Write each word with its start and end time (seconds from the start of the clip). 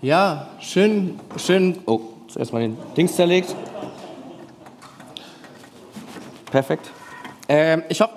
Ja, 0.00 0.46
schön, 0.60 1.18
schön. 1.38 1.76
Oh, 1.84 2.00
zuerst 2.28 2.52
mal 2.52 2.60
den 2.60 2.76
Dings 2.96 3.16
zerlegt. 3.16 3.52
Perfekt. 6.52 6.88
Ähm, 7.48 7.82
ich 7.88 8.00
hoffe, 8.00 8.12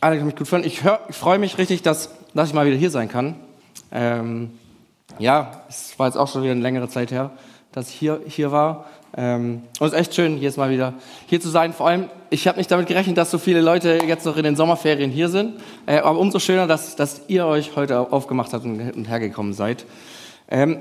alle 0.00 0.16
können 0.16 0.28
mich 0.28 0.36
gut 0.36 0.48
fühlen. 0.48 0.64
Ich, 0.64 0.80
ich 1.08 1.16
freue 1.16 1.38
mich 1.38 1.58
richtig, 1.58 1.82
dass, 1.82 2.14
dass 2.32 2.48
ich 2.48 2.54
mal 2.54 2.64
wieder 2.64 2.78
hier 2.78 2.90
sein 2.90 3.10
kann. 3.10 3.34
Ähm, 3.92 4.52
ja, 5.18 5.64
es 5.68 5.98
war 5.98 6.06
jetzt 6.06 6.16
auch 6.16 6.28
schon 6.28 6.44
wieder 6.44 6.52
eine 6.52 6.62
längere 6.62 6.88
Zeit 6.88 7.10
her, 7.10 7.30
dass 7.72 7.90
ich 7.90 7.94
hier, 7.96 8.22
hier 8.26 8.50
war. 8.50 8.86
Ähm, 9.14 9.64
und 9.80 9.86
es 9.86 9.92
ist 9.92 9.98
echt 9.98 10.14
schön, 10.14 10.40
jetzt 10.40 10.56
mal 10.56 10.70
wieder 10.70 10.94
hier 11.26 11.42
zu 11.42 11.50
sein. 11.50 11.74
Vor 11.74 11.88
allem, 11.88 12.08
ich 12.30 12.48
habe 12.48 12.56
nicht 12.56 12.70
damit 12.70 12.86
gerechnet, 12.86 13.18
dass 13.18 13.30
so 13.30 13.36
viele 13.36 13.60
Leute 13.60 13.98
jetzt 14.06 14.24
noch 14.24 14.38
in 14.38 14.44
den 14.44 14.56
Sommerferien 14.56 15.10
hier 15.10 15.28
sind. 15.28 15.60
Äh, 15.84 15.98
aber 15.98 16.18
umso 16.18 16.38
schöner, 16.38 16.66
dass, 16.66 16.96
dass 16.96 17.20
ihr 17.28 17.44
euch 17.44 17.76
heute 17.76 18.00
aufgemacht 18.00 18.54
habt 18.54 18.64
und, 18.64 18.80
und 18.96 19.10
hergekommen 19.10 19.52
seid. 19.52 19.84
Ähm, 20.50 20.78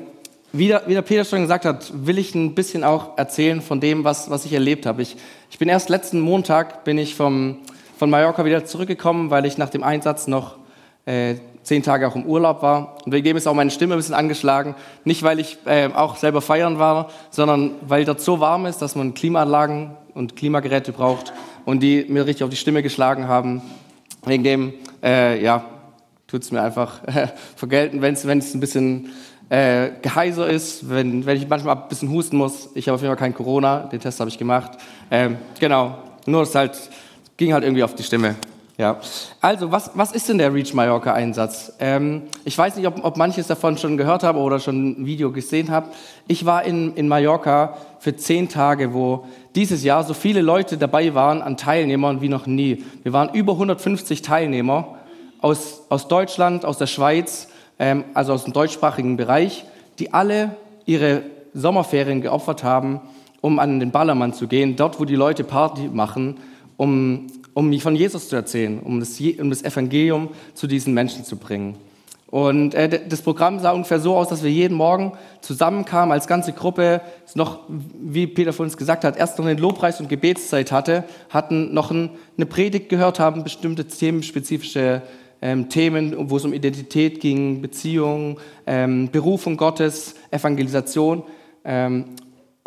wie, 0.54 0.68
der, 0.68 0.84
wie 0.88 0.94
der 0.94 1.02
Peter 1.02 1.26
schon 1.26 1.42
gesagt 1.42 1.66
hat, 1.66 1.92
will 1.94 2.18
ich 2.18 2.34
ein 2.34 2.56
bisschen 2.56 2.84
auch 2.84 3.18
erzählen 3.18 3.62
von 3.62 3.80
dem, 3.80 4.04
was, 4.04 4.30
was 4.30 4.46
ich 4.46 4.54
erlebt 4.54 4.86
habe. 4.86 5.02
Ich, 5.02 5.18
ich 5.52 5.60
bin 5.60 5.68
erst 5.68 5.90
letzten 5.90 6.20
Montag 6.20 6.84
bin 6.84 6.98
ich 6.98 7.16
vom, 7.16 7.60
von 7.98 8.10
Mallorca 8.10 8.46
wieder 8.46 8.66
zurückgekommen, 8.66 9.30
weil 9.30 9.46
ich 9.46 9.58
nach 9.58 9.70
dem 9.70 9.84
Einsatz 9.84 10.28
noch 10.28 10.58
äh, 11.06 11.36
zehn 11.64 11.84
Tage 11.84 12.08
auch 12.08 12.16
im 12.16 12.26
Urlaub 12.26 12.62
war. 12.62 12.96
Und 13.06 13.12
wegen 13.12 13.26
dem 13.26 13.36
ist 13.36 13.46
auch 13.46 13.54
meine 13.54 13.72
Stimme 13.72 13.96
ein 13.96 13.98
bisschen 13.98 14.16
angeschlagen. 14.16 14.76
Nicht, 15.04 15.22
weil 15.24 15.40
ich 15.40 15.58
äh, 15.66 15.90
auch 15.94 16.16
selber 16.16 16.42
feiern 16.42 16.80
war, 16.80 17.10
sondern 17.30 17.72
weil 17.82 18.06
dort 18.06 18.22
so 18.22 18.40
warm 18.40 18.66
ist, 18.66 18.82
dass 18.82 18.96
man 18.96 19.14
Klimaanlagen 19.14 19.92
und 20.14 20.38
Klimageräte 20.38 20.94
braucht 20.94 21.34
und 21.66 21.84
die 21.84 22.06
mir 22.08 22.26
richtig 22.26 22.46
auf 22.46 22.50
die 22.50 22.56
Stimme 22.56 22.84
geschlagen 22.84 23.28
haben. 23.28 23.62
Wegen 24.26 24.44
dem, 24.44 24.74
äh, 25.04 25.44
ja, 25.44 25.66
tut 26.28 26.44
es 26.44 26.52
mir 26.52 26.62
einfach 26.62 27.02
vergelten, 27.56 28.02
wenn 28.02 28.14
es 28.14 28.26
ein 28.26 28.60
bisschen 28.60 29.10
äh, 29.50 29.92
geheiser 30.02 30.48
ist, 30.48 30.90
wenn, 30.90 31.26
wenn 31.26 31.38
ich 31.38 31.48
manchmal 31.48 31.76
ein 31.76 31.88
bisschen 31.88 32.10
husten 32.10 32.38
muss. 32.38 32.70
Ich 32.76 32.88
habe 32.88 32.96
auf 32.96 33.02
jeden 33.02 33.12
Fall 33.12 33.20
kein 33.20 33.34
Corona, 33.34 33.82
den 33.88 34.00
Test 34.00 34.20
habe 34.20 34.30
ich 34.30 34.38
gemacht. 34.38 34.72
Ähm, 35.10 35.38
genau, 35.60 35.98
nur 36.26 36.42
es 36.42 36.54
halt, 36.54 36.78
ging 37.38 37.54
halt 37.54 37.64
irgendwie 37.64 37.84
auf 37.84 37.96
die 37.96 38.04
Stimme. 38.04 38.36
Ja. 38.78 39.00
Also, 39.42 39.72
was, 39.72 39.90
was 39.96 40.12
ist 40.12 40.30
denn 40.30 40.38
der 40.38 40.54
Reach 40.54 40.72
Mallorca 40.74 41.12
Einsatz? 41.12 41.74
Ähm, 41.80 42.24
ich 42.46 42.56
weiß 42.56 42.76
nicht, 42.76 42.86
ob, 42.86 43.04
ob 43.04 43.18
manches 43.18 43.48
davon 43.48 43.76
schon 43.76 43.98
gehört 43.98 44.22
haben 44.22 44.38
oder 44.38 44.60
schon 44.60 45.02
ein 45.02 45.06
Video 45.06 45.32
gesehen 45.32 45.72
haben. 45.72 45.88
Ich 46.28 46.46
war 46.46 46.64
in, 46.64 46.94
in 46.94 47.08
Mallorca 47.08 47.76
für 48.00 48.16
zehn 48.16 48.50
Tage, 48.50 48.94
wo 48.94 49.26
dieses 49.56 49.84
Jahr 49.84 50.04
so 50.04 50.14
viele 50.14 50.42
Leute 50.42 50.78
dabei 50.78 51.16
waren 51.16 51.42
an 51.42 51.58
Teilnehmern 51.58 52.22
wie 52.22 52.30
noch 52.30 52.46
nie. 52.46 52.84
Wir 53.02 53.14
waren 53.14 53.34
über 53.34 53.54
150 53.54 54.22
Teilnehmer 54.22 54.98
aus, 55.42 55.82
aus 55.90 56.08
Deutschland, 56.08 56.64
aus 56.64 56.78
der 56.78 56.88
Schweiz, 56.88 57.48
also 57.78 58.34
aus 58.34 58.44
dem 58.44 58.54
deutschsprachigen 58.54 59.18
Bereich, 59.18 59.66
die 60.00 60.14
alle 60.14 60.56
ihre 60.86 61.24
Sommerferien 61.54 62.22
geopfert 62.22 62.64
haben, 62.64 63.02
um 63.42 63.60
an 63.60 63.80
den 63.80 63.92
Ballermann 63.92 64.34
zu 64.34 64.48
gehen, 64.48 64.76
dort, 64.76 65.00
wo 65.00 65.06
die 65.06 65.16
Leute 65.16 65.44
Party 65.44 65.90
machen, 65.92 66.38
um, 66.76 67.28
um 67.54 67.70
mich 67.70 67.84
von 67.84 67.96
Jesus 67.96 68.30
zu 68.30 68.36
erzählen, 68.36 68.80
um 68.80 69.00
das, 69.00 69.20
um 69.40 69.50
das 69.50 69.64
Evangelium 69.64 70.30
zu 70.54 70.68
diesen 70.68 70.94
Menschen 70.94 71.24
zu 71.24 71.38
bringen. 71.38 71.76
Und 72.28 72.74
äh, 72.74 73.08
das 73.08 73.22
Programm 73.22 73.60
sah 73.60 73.72
ungefähr 73.72 74.02
so 74.02 74.16
aus, 74.16 74.28
dass 74.28 74.44
wir 74.44 74.52
jeden 74.52 74.76
Morgen 74.76 75.14
zusammenkamen 75.40 76.12
als 76.12 76.28
ganze 76.28 76.52
Gruppe, 76.52 77.02
noch, 77.36 77.60
wie 77.70 78.28
Peter 78.28 78.52
von 78.52 78.66
uns 78.66 78.76
gesagt 78.76 79.06
hat, 79.06 79.16
erst 79.16 79.40
noch 79.40 79.46
eine 79.46 79.60
Lobpreis- 79.60 80.02
und 80.02 80.10
Gebetszeit 80.10 80.74
hatte, 80.74 81.06
hatten 81.30 81.74
noch 81.74 81.90
ein, 81.90 82.10
eine 82.36 82.46
Predigt 82.46 82.90
gehört, 82.90 83.20
haben 83.20 83.44
bestimmte 83.44 83.86
themenspezifische 83.86 85.04
ähm, 85.42 85.70
Themen, 85.70 86.30
wo 86.30 86.38
es 86.38 86.46
um 86.46 86.54
Identität 86.54 87.20
ging, 87.20 87.62
Beziehung, 87.62 88.40
ähm, 88.66 89.10
Berufung 89.12 89.58
Gottes, 89.58 90.16
Evangelisation. 90.32 91.24
Ähm, 91.64 92.06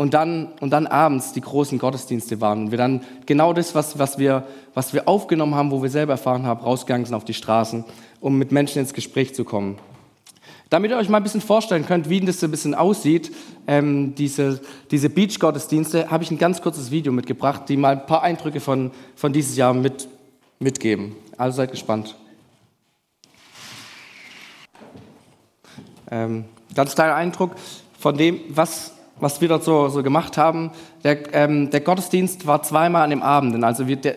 und 0.01 0.15
dann, 0.15 0.53
und 0.61 0.71
dann 0.71 0.87
abends 0.87 1.35
die 1.35 1.43
großen 1.43 1.79
Gottesdienste 1.79 2.41
waren. 2.41 2.65
Und 2.65 2.71
wir 2.71 2.79
dann 2.79 3.03
genau 3.27 3.53
das, 3.53 3.75
was, 3.75 3.99
was, 3.99 4.19
wir, 4.19 4.45
was 4.73 4.95
wir 4.95 5.07
aufgenommen 5.07 5.55
haben, 5.55 5.71
wo 5.71 5.83
wir 5.83 5.91
selber 5.91 6.13
erfahren 6.13 6.47
haben, 6.47 6.63
rausgegangen 6.63 7.05
sind 7.05 7.15
auf 7.15 7.27
die 7.27 7.35
Straßen, 7.35 7.85
um 8.19 8.39
mit 8.39 8.51
Menschen 8.51 8.79
ins 8.79 8.95
Gespräch 8.95 9.35
zu 9.35 9.45
kommen. 9.45 9.77
Damit 10.71 10.91
ihr 10.91 10.97
euch 10.97 11.11
mal 11.11 11.19
ein 11.19 11.23
bisschen 11.23 11.43
vorstellen 11.43 11.85
könnt, 11.85 12.09
wie 12.09 12.21
das 12.21 12.41
so 12.41 12.47
ein 12.47 12.51
bisschen 12.51 12.75
aussieht, 12.75 13.31
ähm, 13.67 14.15
diese, 14.15 14.61
diese 14.91 15.11
Beach-Gottesdienste, 15.11 16.11
habe 16.11 16.25
ich 16.25 16.31
ein 16.31 16.39
ganz 16.39 16.63
kurzes 16.63 16.91
Video 16.91 17.13
mitgebracht, 17.13 17.65
die 17.69 17.77
mal 17.77 17.99
ein 17.99 18.07
paar 18.07 18.23
Eindrücke 18.23 18.61
von, 18.61 18.93
von 19.17 19.35
dieses 19.35 19.57
Jahr 19.57 19.75
mit, 19.75 20.09
mitgeben. 20.61 21.17
Also 21.37 21.57
seid 21.57 21.73
gespannt. 21.73 22.17
Ähm, 26.11 26.45
ganz 26.75 26.95
kleiner 26.95 27.15
Eindruck 27.15 27.53
von 27.99 28.17
dem, 28.17 28.41
was, 28.49 28.93
was 29.19 29.41
wir 29.41 29.49
dort 29.49 29.65
so, 29.65 29.89
so 29.89 30.03
gemacht 30.03 30.37
haben. 30.37 30.71
Der, 31.05 31.35
ähm, 31.35 31.71
der 31.71 31.81
Gottesdienst 31.81 32.47
war 32.47 32.63
zweimal 32.63 33.03
an 33.03 33.11
dem 33.11 33.23
Abend. 33.23 33.63
Also 33.63 33.87
wir, 33.87 33.97
der, 33.97 34.17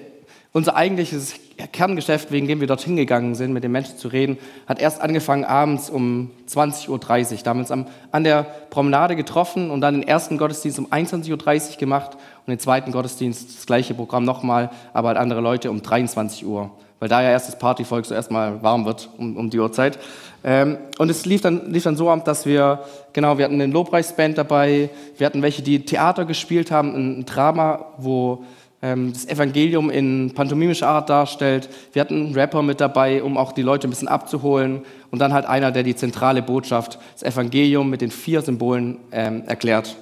unser 0.53 0.75
eigentliches 0.75 1.33
Kerngeschäft, 1.71 2.31
wegen 2.31 2.47
dem 2.47 2.59
wir 2.59 2.67
dorthin 2.67 2.95
gegangen 2.95 3.35
sind, 3.35 3.53
mit 3.53 3.63
den 3.63 3.71
Menschen 3.71 3.97
zu 3.97 4.07
reden, 4.07 4.37
hat 4.67 4.79
erst 4.79 5.01
angefangen 5.01 5.45
abends 5.45 5.89
um 5.89 6.31
20.30 6.49 6.89
Uhr. 6.89 6.97
Da 7.43 7.49
haben 7.49 7.57
wir 7.57 7.61
uns 7.61 7.71
am, 7.71 7.87
an 8.11 8.23
der 8.23 8.43
Promenade 8.69 9.15
getroffen 9.15 9.69
und 9.69 9.81
dann 9.81 9.93
den 9.93 10.07
ersten 10.07 10.37
Gottesdienst 10.37 10.79
um 10.79 10.87
21.30 10.87 11.71
Uhr 11.71 11.77
gemacht 11.77 12.15
und 12.15 12.51
den 12.51 12.59
zweiten 12.59 12.91
Gottesdienst, 12.91 13.57
das 13.57 13.65
gleiche 13.65 13.93
Programm 13.93 14.25
nochmal, 14.25 14.71
aber 14.93 15.09
halt 15.09 15.17
andere 15.17 15.41
Leute 15.41 15.69
um 15.69 15.81
23 15.81 16.45
Uhr 16.45 16.71
weil 17.03 17.09
da 17.09 17.21
ja 17.21 17.31
erst 17.31 17.49
das 17.49 17.59
Partyvolk 17.59 18.05
so 18.05 18.15
erstmal 18.15 18.63
warm 18.63 18.85
wird 18.85 19.09
um, 19.17 19.35
um 19.35 19.49
die 19.49 19.59
Uhrzeit. 19.59 19.99
Ähm, 20.41 20.77
und 20.99 21.11
es 21.11 21.25
lief 21.25 21.41
dann, 21.41 21.69
lief 21.69 21.83
dann 21.83 21.97
so 21.97 22.09
ab, 22.09 22.23
dass 22.23 22.45
wir, 22.45 22.79
genau, 23.11 23.37
wir 23.37 23.43
hatten 23.43 23.59
einen 23.59 23.73
Lobpreisband 23.73 24.37
dabei, 24.37 24.89
wir 25.17 25.25
hatten 25.25 25.41
welche, 25.41 25.63
die 25.63 25.83
Theater 25.83 26.23
gespielt 26.23 26.71
haben, 26.71 26.95
ein 26.95 27.25
Drama, 27.25 27.87
wo 27.97 28.45
ähm, 28.81 29.11
das 29.11 29.25
Evangelium 29.25 29.89
in 29.89 30.31
pantomimischer 30.33 30.87
Art 30.87 31.09
darstellt. 31.09 31.67
Wir 31.91 31.99
hatten 31.99 32.27
einen 32.27 32.35
Rapper 32.35 32.61
mit 32.61 32.79
dabei, 32.79 33.21
um 33.21 33.37
auch 33.37 33.51
die 33.51 33.63
Leute 33.63 33.85
ein 33.85 33.89
bisschen 33.89 34.07
abzuholen. 34.07 34.83
Und 35.11 35.19
dann 35.19 35.33
halt 35.33 35.45
einer, 35.45 35.73
der 35.73 35.83
die 35.83 35.97
zentrale 35.97 36.41
Botschaft, 36.41 36.99
das 37.15 37.23
Evangelium 37.23 37.89
mit 37.89 37.99
den 37.99 38.11
vier 38.11 38.41
Symbolen 38.41 38.99
ähm, 39.11 39.43
erklärt. 39.45 39.97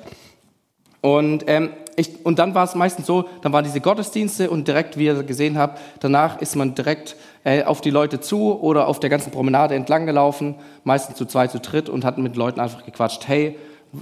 Und 1.01 1.45
ähm, 1.47 1.71
ich, 1.95 2.25
und 2.25 2.39
dann 2.39 2.55
war 2.55 2.63
es 2.63 2.75
meistens 2.75 3.05
so, 3.05 3.25
dann 3.41 3.53
waren 3.53 3.63
diese 3.63 3.81
Gottesdienste 3.81 4.49
und 4.49 4.67
direkt, 4.67 4.97
wie 4.97 5.05
ihr 5.05 5.23
gesehen 5.23 5.57
habt, 5.57 5.79
danach 5.99 6.41
ist 6.41 6.55
man 6.55 6.75
direkt 6.75 7.15
äh, 7.43 7.63
auf 7.63 7.81
die 7.81 7.89
Leute 7.89 8.19
zu 8.19 8.59
oder 8.59 8.87
auf 8.87 8.99
der 8.99 9.09
ganzen 9.09 9.31
Promenade 9.31 9.75
entlang 9.75 10.05
gelaufen, 10.05 10.55
meistens 10.83 11.17
zu 11.17 11.25
zweit, 11.25 11.51
zu 11.51 11.59
dritt 11.59 11.89
und 11.89 12.05
hat 12.05 12.17
mit 12.17 12.35
Leuten 12.35 12.59
einfach 12.59 12.85
gequatscht. 12.85 13.27
Hey, 13.27 13.57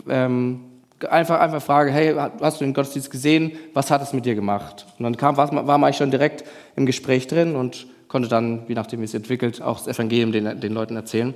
ähm, 0.08 0.62
einfach, 1.10 1.40
einfach 1.40 1.62
Frage, 1.62 1.92
hey, 1.92 2.16
hast 2.42 2.60
du 2.60 2.66
den 2.66 2.74
Gottesdienst 2.74 3.10
gesehen? 3.10 3.54
Was 3.74 3.92
hat 3.92 4.02
es 4.02 4.14
mit 4.14 4.26
dir 4.26 4.36
gemacht? 4.36 4.86
Und 4.98 5.04
dann 5.04 5.18
kam, 5.18 5.38
war, 5.38 5.68
war 5.68 5.78
man 5.78 5.94
schon 5.94 6.12
direkt 6.12 6.44
im 6.76 6.86
Gespräch 6.86 7.28
drin 7.28 7.56
und 7.56 7.88
konnte 8.08 8.28
dann, 8.28 8.64
je 8.68 8.76
nachdem 8.76 9.00
wie 9.02 9.06
es 9.06 9.14
entwickelt, 9.14 9.62
auch 9.62 9.78
das 9.80 9.96
Evangelium 9.96 10.32
den, 10.32 10.60
den 10.60 10.74
Leuten 10.74 10.96
erzählen. 10.96 11.34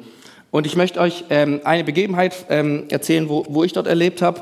Und 0.51 0.67
ich 0.67 0.75
möchte 0.75 0.99
euch 0.99 1.25
ähm, 1.29 1.61
eine 1.63 1.83
Begebenheit 1.83 2.45
ähm, 2.49 2.83
erzählen, 2.89 3.29
wo, 3.29 3.45
wo 3.49 3.63
ich 3.63 3.73
dort 3.73 3.87
erlebt 3.87 4.21
habe. 4.21 4.41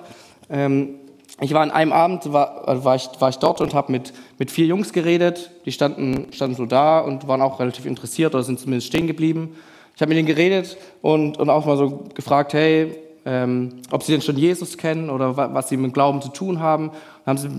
Ähm, 0.49 0.95
ich 1.41 1.53
war 1.53 1.61
an 1.61 1.71
einem 1.71 1.91
Abend, 1.91 2.31
war, 2.31 2.67
äh, 2.67 2.83
war, 2.83 2.95
ich, 2.95 3.09
war 3.19 3.29
ich 3.29 3.37
dort 3.37 3.61
und 3.61 3.73
habe 3.73 3.91
mit, 3.91 4.13
mit 4.37 4.51
vier 4.51 4.67
Jungs 4.67 4.93
geredet. 4.93 5.49
Die 5.65 5.71
standen, 5.71 6.27
standen 6.31 6.55
so 6.55 6.67
da 6.67 6.99
und 6.99 7.27
waren 7.27 7.41
auch 7.41 7.59
relativ 7.59 7.85
interessiert 7.85 8.35
oder 8.35 8.43
sind 8.43 8.59
zumindest 8.59 8.87
stehen 8.87 9.07
geblieben. 9.07 9.55
Ich 9.95 10.01
habe 10.01 10.09
mit 10.09 10.19
ihnen 10.19 10.27
geredet 10.27 10.77
und, 11.01 11.37
und 11.37 11.49
auch 11.49 11.65
mal 11.65 11.77
so 11.77 12.05
gefragt, 12.13 12.53
hey, 12.53 12.95
ähm, 13.25 13.81
ob 13.91 14.03
sie 14.03 14.11
denn 14.13 14.21
schon 14.21 14.37
Jesus 14.37 14.77
kennen 14.77 15.09
oder 15.09 15.35
was 15.35 15.69
sie 15.69 15.77
mit 15.77 15.93
Glauben 15.93 16.21
zu 16.21 16.29
tun 16.29 16.59
haben. 16.59 16.91
haben 17.25 17.37
sie, 17.37 17.49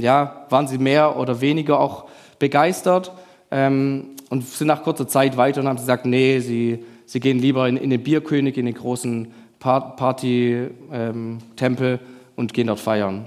ja, 0.00 0.46
waren 0.48 0.66
sie 0.66 0.78
mehr 0.78 1.18
oder 1.18 1.40
weniger 1.40 1.80
auch 1.80 2.06
begeistert 2.38 3.12
ähm, 3.50 4.16
und 4.30 4.46
sind 4.46 4.68
nach 4.68 4.82
kurzer 4.82 5.08
Zeit 5.08 5.36
weiter 5.36 5.60
und 5.60 5.68
haben 5.68 5.76
gesagt, 5.76 6.06
nee, 6.06 6.40
sie, 6.40 6.84
sie 7.06 7.20
gehen 7.20 7.38
lieber 7.38 7.68
in, 7.68 7.76
in 7.76 7.90
den 7.90 8.02
Bierkönig, 8.02 8.56
in 8.56 8.66
den 8.66 8.74
großen 8.74 9.32
Party-Tempel. 9.58 10.70
Ähm, 10.92 11.98
und 12.38 12.54
gehen 12.54 12.68
dort 12.68 12.78
feiern. 12.78 13.26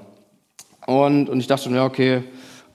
Und, 0.88 1.30
und 1.30 1.40
ich 1.42 1.48
dachte 1.48 1.66
schon, 1.66 1.76
ja, 1.76 1.86
okay, 1.86 2.24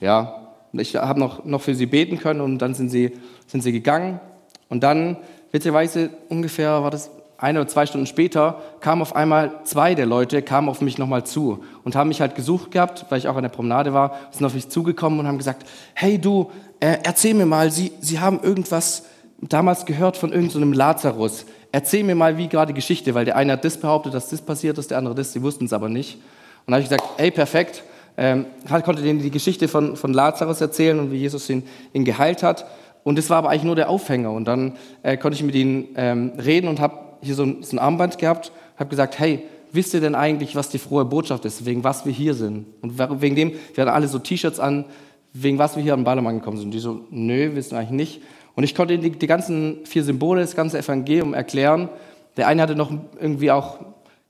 ja, 0.00 0.52
ich 0.72 0.94
habe 0.94 1.18
noch, 1.18 1.46
noch 1.46 1.62
für 1.62 1.74
sie 1.74 1.86
beten 1.86 2.18
können 2.18 2.42
und 2.42 2.58
dann 2.58 2.74
sind 2.74 2.90
sie, 2.90 3.12
sind 3.46 3.62
sie 3.62 3.72
gegangen. 3.72 4.20
Und 4.68 4.82
dann, 4.82 5.16
witzigerweise, 5.50 6.10
ungefähr 6.28 6.82
war 6.82 6.90
das 6.90 7.10
eine 7.38 7.60
oder 7.60 7.68
zwei 7.68 7.86
Stunden 7.86 8.06
später, 8.06 8.60
kamen 8.80 9.00
auf 9.00 9.16
einmal 9.16 9.60
zwei 9.64 9.94
der 9.94 10.04
Leute, 10.04 10.42
kamen 10.42 10.68
auf 10.68 10.82
mich 10.82 10.98
nochmal 10.98 11.24
zu 11.24 11.64
und 11.84 11.96
haben 11.96 12.08
mich 12.08 12.20
halt 12.20 12.34
gesucht 12.34 12.70
gehabt, 12.70 13.06
weil 13.08 13.18
ich 13.18 13.28
auch 13.28 13.36
an 13.36 13.42
der 13.42 13.48
Promenade 13.48 13.94
war, 13.94 14.18
sind 14.30 14.44
auf 14.44 14.54
mich 14.54 14.68
zugekommen 14.68 15.18
und 15.18 15.26
haben 15.26 15.38
gesagt, 15.38 15.66
hey 15.94 16.18
du, 16.18 16.50
äh, 16.80 16.98
erzähl 17.02 17.32
mir 17.32 17.46
mal, 17.46 17.70
sie, 17.70 17.92
sie 18.00 18.20
haben 18.20 18.40
irgendwas 18.42 19.06
damals 19.40 19.84
gehört 19.84 20.16
von 20.16 20.32
irgendeinem 20.32 20.72
so 20.72 20.78
Lazarus 20.78 21.46
erzähl 21.76 22.04
mir 22.04 22.14
mal, 22.14 22.38
wie 22.38 22.48
gerade 22.48 22.72
die 22.72 22.76
Geschichte, 22.76 23.14
weil 23.14 23.26
der 23.26 23.36
eine 23.36 23.52
hat 23.52 23.64
das 23.64 23.76
behauptet, 23.76 24.14
dass 24.14 24.30
das 24.30 24.40
passiert 24.40 24.78
ist, 24.78 24.90
der 24.90 24.96
andere 24.98 25.14
das, 25.14 25.34
sie 25.34 25.42
wussten 25.42 25.66
es 25.66 25.74
aber 25.74 25.90
nicht. 25.90 26.14
Und 26.14 26.72
dann 26.72 26.74
habe 26.76 26.82
ich 26.82 26.88
gesagt, 26.88 27.04
ey, 27.18 27.30
perfekt, 27.30 27.84
ähm, 28.16 28.46
konnte 28.82 29.02
denen 29.02 29.20
die 29.20 29.30
Geschichte 29.30 29.68
von, 29.68 29.94
von 29.94 30.14
Lazarus 30.14 30.62
erzählen 30.62 30.98
und 30.98 31.12
wie 31.12 31.18
Jesus 31.18 31.50
ihn, 31.50 31.64
ihn 31.92 32.06
geheilt 32.06 32.42
hat. 32.42 32.66
Und 33.04 33.18
das 33.18 33.28
war 33.28 33.36
aber 33.36 33.50
eigentlich 33.50 33.64
nur 33.64 33.76
der 33.76 33.90
Aufhänger. 33.90 34.32
Und 34.32 34.46
dann 34.46 34.72
äh, 35.02 35.18
konnte 35.18 35.36
ich 35.36 35.44
mit 35.44 35.54
ihnen 35.54 35.88
ähm, 35.96 36.32
reden 36.42 36.68
und 36.68 36.80
habe 36.80 36.96
hier 37.20 37.34
so 37.34 37.44
ein, 37.44 37.62
so 37.62 37.76
ein, 37.76 37.78
Armband 37.78 38.16
gehabt, 38.16 38.52
habe 38.78 38.88
gesagt, 38.88 39.18
hey, 39.18 39.42
wisst 39.70 39.92
ihr 39.92 40.00
denn 40.00 40.14
eigentlich, 40.14 40.56
was 40.56 40.70
die 40.70 40.78
frohe 40.78 41.04
Botschaft 41.04 41.44
ist, 41.44 41.66
wegen 41.66 41.84
was 41.84 42.06
wir 42.06 42.12
hier 42.12 42.32
sind? 42.32 42.64
Und 42.80 42.98
wegen 43.20 43.36
dem, 43.36 43.52
wir 43.74 43.82
hatten 43.82 43.94
alle 43.94 44.08
so 44.08 44.18
T-Shirts 44.18 44.58
an, 44.58 44.86
wegen 45.34 45.58
was 45.58 45.76
wir 45.76 45.82
hier 45.82 45.92
am 45.92 46.04
Ballermann 46.04 46.38
gekommen 46.38 46.56
sind. 46.56 46.68
Und 46.68 46.72
die 46.72 46.78
so, 46.78 47.02
nö, 47.10 47.54
wissen 47.54 47.76
eigentlich 47.76 47.90
nicht. 47.90 48.22
Und 48.56 48.64
ich 48.64 48.74
konnte 48.74 48.98
die, 48.98 49.10
die 49.10 49.26
ganzen 49.26 49.84
vier 49.84 50.02
Symbole, 50.02 50.40
das 50.40 50.56
ganze 50.56 50.78
Evangelium 50.78 51.34
erklären. 51.34 51.88
Der 52.36 52.48
eine 52.48 52.62
hatte 52.62 52.74
noch 52.74 52.90
irgendwie 53.20 53.50
auch 53.50 53.78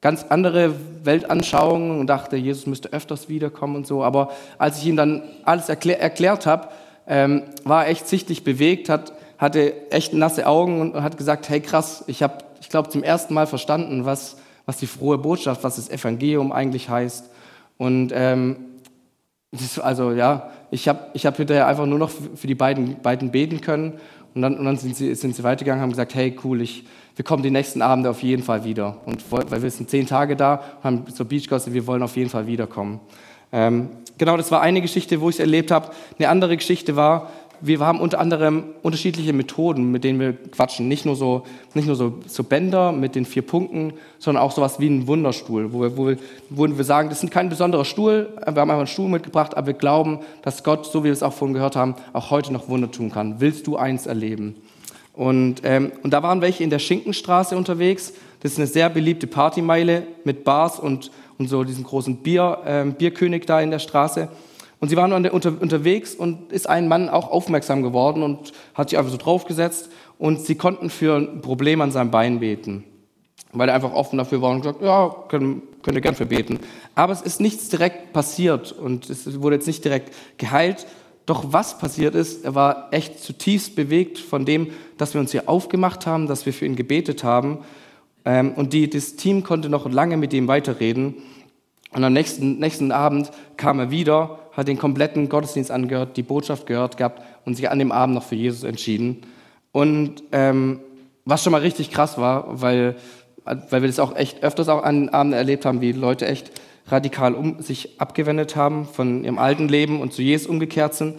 ganz 0.02 0.26
andere 0.28 0.74
Weltanschauungen 1.04 1.98
und 1.98 2.08
dachte, 2.08 2.36
Jesus 2.36 2.66
müsste 2.66 2.92
öfters 2.92 3.28
wiederkommen 3.28 3.76
und 3.76 3.86
so. 3.86 4.04
Aber 4.04 4.30
als 4.58 4.78
ich 4.78 4.86
ihm 4.86 4.96
dann 4.96 5.22
alles 5.44 5.68
erklär, 5.68 6.00
erklärt 6.00 6.44
habe, 6.44 6.68
ähm, 7.06 7.44
war 7.64 7.84
er 7.84 7.90
echt 7.90 8.08
sichtlich 8.08 8.44
bewegt, 8.44 8.88
hat, 8.88 9.12
hatte 9.38 9.90
echt 9.90 10.12
nasse 10.12 10.46
Augen 10.46 10.80
und 10.80 11.02
hat 11.02 11.16
gesagt, 11.16 11.48
hey 11.48 11.60
krass, 11.60 12.04
ich 12.08 12.22
habe, 12.22 12.38
ich 12.60 12.68
glaube, 12.68 12.88
zum 12.88 13.02
ersten 13.02 13.32
Mal 13.32 13.46
verstanden, 13.46 14.04
was, 14.04 14.36
was 14.64 14.76
die 14.76 14.86
frohe 14.86 15.18
Botschaft, 15.18 15.62
was 15.62 15.76
das 15.76 15.88
Evangelium 15.88 16.52
eigentlich 16.52 16.88
heißt. 16.88 17.30
Und 17.78 18.12
ähm, 18.14 18.56
also 19.82 20.12
ja, 20.12 20.50
ich 20.70 20.88
habe 20.88 21.06
ich 21.14 21.26
hab 21.26 21.36
hinterher 21.36 21.66
einfach 21.66 21.86
nur 21.86 21.98
noch 21.98 22.10
für 22.10 22.46
die 22.46 22.54
beiden, 22.54 23.00
beiden 23.00 23.30
beten 23.30 23.60
können. 23.60 23.94
Und 24.34 24.42
dann, 24.42 24.58
und 24.58 24.66
dann 24.66 24.76
sind, 24.76 24.94
sie, 24.94 25.14
sind 25.14 25.34
sie 25.34 25.42
weitergegangen 25.42 25.80
und 25.80 25.82
haben 25.84 25.90
gesagt, 25.90 26.14
hey 26.14 26.36
cool, 26.44 26.60
ich, 26.60 26.84
wir 27.14 27.24
kommen 27.24 27.42
die 27.42 27.50
nächsten 27.50 27.80
Abende 27.80 28.10
auf 28.10 28.22
jeden 28.22 28.42
Fall 28.42 28.64
wieder. 28.64 28.98
Und 29.06 29.24
weil 29.30 29.62
wir 29.62 29.70
sind 29.70 29.88
zehn 29.88 30.06
Tage 30.06 30.36
da, 30.36 30.62
haben 30.82 31.06
zur 31.06 31.26
Beach 31.26 31.48
Gospel, 31.48 31.72
wir 31.72 31.86
wollen 31.86 32.02
auf 32.02 32.16
jeden 32.16 32.28
Fall 32.28 32.46
wiederkommen. 32.46 33.00
Ähm, 33.50 33.88
genau, 34.18 34.36
das 34.36 34.50
war 34.50 34.60
eine 34.60 34.82
Geschichte, 34.82 35.22
wo 35.22 35.30
ich 35.30 35.36
es 35.36 35.40
erlebt 35.40 35.70
habe. 35.70 35.90
Eine 36.18 36.28
andere 36.28 36.56
Geschichte 36.56 36.96
war, 36.96 37.30
wir 37.60 37.80
haben 37.80 38.00
unter 38.00 38.18
anderem 38.18 38.64
unterschiedliche 38.82 39.32
Methoden, 39.32 39.90
mit 39.90 40.04
denen 40.04 40.20
wir 40.20 40.32
quatschen. 40.32 40.88
Nicht 40.88 41.04
nur 41.06 41.16
so, 41.16 41.44
nicht 41.74 41.86
nur 41.86 41.96
so, 41.96 42.14
so 42.26 42.44
Bänder 42.44 42.92
mit 42.92 43.14
den 43.14 43.24
vier 43.24 43.42
Punkten, 43.42 43.94
sondern 44.18 44.42
auch 44.42 44.52
sowas 44.52 44.80
wie 44.80 44.88
ein 44.88 45.06
Wunderstuhl, 45.06 45.72
wo 45.72 45.82
wir, 45.82 45.96
wo, 45.96 46.06
wir, 46.06 46.18
wo 46.50 46.66
wir 46.66 46.84
sagen, 46.84 47.08
das 47.08 47.22
ist 47.22 47.30
kein 47.30 47.48
besonderer 47.48 47.84
Stuhl, 47.84 48.28
wir 48.36 48.46
haben 48.46 48.58
einfach 48.58 48.78
einen 48.78 48.86
Stuhl 48.86 49.08
mitgebracht, 49.08 49.56
aber 49.56 49.68
wir 49.68 49.74
glauben, 49.74 50.20
dass 50.42 50.64
Gott, 50.64 50.86
so 50.86 51.00
wie 51.00 51.06
wir 51.06 51.12
es 51.12 51.22
auch 51.22 51.32
vorhin 51.32 51.54
gehört 51.54 51.76
haben, 51.76 51.94
auch 52.12 52.30
heute 52.30 52.52
noch 52.52 52.68
Wunder 52.68 52.90
tun 52.90 53.10
kann. 53.10 53.40
Willst 53.40 53.66
du 53.66 53.76
eins 53.76 54.06
erleben? 54.06 54.56
Und, 55.16 55.62
ähm, 55.64 55.92
und 56.02 56.12
da 56.12 56.22
waren 56.22 56.42
welche 56.42 56.62
in 56.62 56.70
der 56.70 56.78
Schinkenstraße 56.78 57.56
unterwegs. 57.56 58.12
Das 58.42 58.52
ist 58.52 58.58
eine 58.58 58.66
sehr 58.66 58.90
beliebte 58.90 59.26
Partymeile 59.26 60.02
mit 60.24 60.44
Bars 60.44 60.78
und, 60.78 61.10
und 61.38 61.48
so 61.48 61.64
diesen 61.64 61.84
großen 61.84 62.18
Bier, 62.18 62.58
ähm, 62.66 62.92
Bierkönig 62.94 63.46
da 63.46 63.60
in 63.60 63.70
der 63.70 63.78
Straße. 63.78 64.28
Und 64.78 64.88
sie 64.88 64.96
waren 64.96 65.12
unter, 65.12 65.60
unterwegs 65.60 66.14
und 66.14 66.52
ist 66.52 66.68
ein 66.68 66.88
Mann 66.88 67.08
auch 67.08 67.30
aufmerksam 67.30 67.82
geworden 67.82 68.22
und 68.22 68.52
hat 68.74 68.90
sich 68.90 68.98
einfach 68.98 69.10
so 69.10 69.16
draufgesetzt 69.16 69.88
und 70.18 70.40
sie 70.40 70.54
konnten 70.54 70.90
für 70.90 71.16
ein 71.16 71.40
Problem 71.40 71.80
an 71.80 71.90
seinem 71.90 72.10
Bein 72.10 72.40
beten. 72.40 72.84
Weil 73.52 73.68
er 73.68 73.74
einfach 73.74 73.92
offen 73.92 74.18
dafür 74.18 74.42
war 74.42 74.50
und 74.50 74.60
gesagt, 74.60 74.82
ja, 74.82 75.14
können, 75.28 75.62
könnt 75.82 75.96
ihr 75.96 76.02
gern 76.02 76.14
für 76.14 76.26
beten. 76.26 76.60
Aber 76.94 77.12
es 77.12 77.22
ist 77.22 77.40
nichts 77.40 77.68
direkt 77.68 78.12
passiert 78.12 78.72
und 78.72 79.08
es 79.08 79.40
wurde 79.40 79.56
jetzt 79.56 79.66
nicht 79.66 79.84
direkt 79.84 80.12
geheilt. 80.36 80.86
Doch 81.24 81.52
was 81.52 81.78
passiert 81.78 82.14
ist, 82.14 82.44
er 82.44 82.54
war 82.54 82.88
echt 82.92 83.20
zutiefst 83.20 83.76
bewegt 83.76 84.18
von 84.18 84.44
dem, 84.44 84.68
dass 84.98 85.14
wir 85.14 85.20
uns 85.20 85.32
hier 85.32 85.48
aufgemacht 85.48 86.06
haben, 86.06 86.28
dass 86.28 86.44
wir 86.44 86.52
für 86.52 86.66
ihn 86.66 86.76
gebetet 86.76 87.24
haben. 87.24 87.58
Ähm, 88.24 88.52
und 88.54 88.72
die, 88.72 88.90
das 88.90 89.16
Team 89.16 89.42
konnte 89.42 89.68
noch 89.68 89.90
lange 89.90 90.16
mit 90.16 90.32
ihm 90.34 90.48
weiterreden. 90.48 91.14
Und 91.92 92.04
am 92.04 92.12
nächsten, 92.12 92.58
nächsten 92.58 92.92
Abend 92.92 93.30
kam 93.56 93.78
er 93.78 93.90
wieder, 93.90 94.38
hat 94.56 94.68
den 94.68 94.78
kompletten 94.78 95.28
Gottesdienst 95.28 95.70
angehört, 95.70 96.16
die 96.16 96.22
Botschaft 96.22 96.66
gehört 96.66 96.96
gehabt 96.96 97.22
und 97.44 97.54
sich 97.54 97.70
an 97.70 97.78
dem 97.78 97.92
Abend 97.92 98.14
noch 98.14 98.22
für 98.24 98.34
Jesus 98.34 98.64
entschieden. 98.64 99.22
Und 99.70 100.22
ähm, 100.32 100.80
was 101.26 101.42
schon 101.42 101.52
mal 101.52 101.60
richtig 101.60 101.90
krass 101.90 102.16
war, 102.16 102.62
weil, 102.62 102.96
weil 103.44 103.82
wir 103.82 103.88
das 103.88 103.98
auch 103.98 104.16
echt 104.16 104.42
öfters 104.42 104.68
auch 104.68 104.82
an 104.82 105.10
Abenden 105.10 105.36
erlebt 105.36 105.66
haben, 105.66 105.80
wie 105.82 105.92
Leute 105.92 106.26
echt 106.26 106.50
radikal 106.88 107.34
um 107.34 107.60
sich 107.60 108.00
abgewendet 108.00 108.56
haben 108.56 108.86
von 108.86 109.24
ihrem 109.24 109.38
alten 109.38 109.68
Leben 109.68 110.00
und 110.00 110.12
zu 110.12 110.22
Jesus 110.22 110.46
umgekehrt 110.46 110.94
sind. 110.94 111.16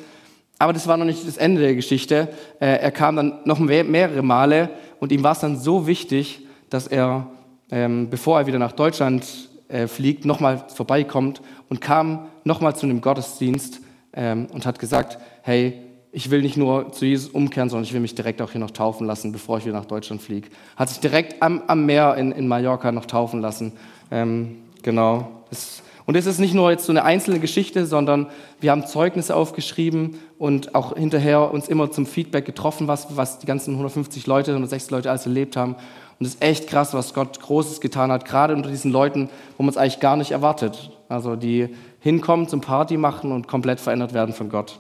Aber 0.60 0.74
das 0.74 0.88
war 0.88 0.98
noch 0.98 1.06
nicht 1.06 1.28
das 1.28 1.38
Ende 1.38 1.62
der 1.62 1.75
Geschichte. 1.75 2.30
Äh, 2.60 2.80
er 2.80 2.92
kam 2.92 3.16
dann 3.16 3.40
noch 3.45 3.60
mehrere 3.60 4.24
Male 4.24 4.69
und 5.00 5.12
ihm 5.12 5.24
war 5.24 5.33
es 5.33 5.40
dann 5.40 5.60
so 5.60 5.86
wichtig, 5.86 6.48
dass 6.69 6.88
er, 6.88 7.28
ähm, 7.69 8.10
bevor 8.10 8.40
er 8.40 8.48
wieder 8.48 8.60
nach 8.60 8.72
Deutschland 8.72 9.25
äh, 9.69 9.88
fliegt, 9.88 10.25
nochmal 10.25 10.66
vorbeikommt 10.74 11.42
und 11.69 11.81
kam 11.81 12.28
nochmal 12.44 12.75
zu 12.75 12.86
einem 12.86 13.02
Gottesdienst 13.02 13.81
ähm, 14.14 14.48
und 14.52 14.66
hat 14.66 14.80
gesagt, 14.80 15.19
hey, 15.42 15.81
ich 16.12 16.31
will 16.31 16.42
nicht 16.42 16.58
nur 16.58 16.92
zu 16.92 17.06
Jesus 17.06 17.30
umkehren, 17.30 17.69
sondern 17.69 17.84
ich 17.84 17.94
will 17.94 18.00
mich 18.00 18.16
direkt 18.16 18.42
auch 18.42 18.52
hier 18.52 18.62
noch 18.62 18.72
taufen 18.72 19.06
lassen, 19.06 19.31
bevor 19.31 19.58
ich 19.58 19.66
wieder 19.66 19.78
nach 19.78 19.86
Deutschland 19.86 20.22
fliege. 20.22 20.50
Hat 20.75 20.90
sich 20.90 21.00
direkt 21.00 21.42
am, 21.44 21.62
am 21.68 21.86
Meer 21.86 22.16
in, 22.16 22.31
in 22.31 22.48
Mallorca 22.48 22.92
noch 22.92 23.06
taufen 23.06 23.42
lassen. 23.42 23.74
Ähm, 24.10 24.58
genau. 24.81 25.44
Das, 25.50 25.84
und 26.08 26.16
es 26.16 26.25
ist 26.25 26.40
nicht 26.40 26.54
nur 26.54 26.72
jetzt 26.72 26.86
so 26.86 26.94
eine 26.94 27.04
einzelne 27.04 27.40
Geschichte, 27.40 27.86
sondern 27.86 28.28
wir 28.62 28.72
haben 28.72 28.88
Zeugnisse 28.88 29.36
aufgeschrieben 29.36 30.18
und 30.40 30.74
auch 30.74 30.96
hinterher 30.96 31.52
uns 31.52 31.68
immer 31.68 31.92
zum 31.92 32.06
Feedback 32.06 32.46
getroffen, 32.46 32.88
was, 32.88 33.18
was 33.18 33.40
die 33.40 33.46
ganzen 33.46 33.72
150 33.72 34.25
Leute, 34.25 34.52
160 34.52 34.90
Leute 34.90 35.10
alles 35.10 35.25
erlebt 35.25 35.58
haben. 35.58 35.75
Und 36.19 36.25
es 36.25 36.36
ist 36.36 36.42
echt 36.42 36.68
krass, 36.68 36.94
was 36.94 37.14
Gott 37.14 37.40
Großes 37.40 37.80
getan 37.80 38.12
hat, 38.12 38.25
gerade 38.25 38.56
unter 38.56 38.69
diesen 38.69 38.92
Leuten, 38.92 39.30
wo 39.58 39.64
man 39.64 39.69
es 39.69 39.78
eigentlich 39.78 40.00
gar 40.00 40.18
nicht 40.18 40.31
erwartet. 40.31 40.92
Also 41.10 41.36
die 41.36 41.69
hinkommen 42.00 42.48
zum 42.48 42.62
Party 42.62 42.98
machen 42.98 43.31
und 43.31 43.48
komplett 43.48 43.80
verändert 43.80 44.14
werden 44.14 44.34
von 44.34 44.50
Gott. 44.50 44.80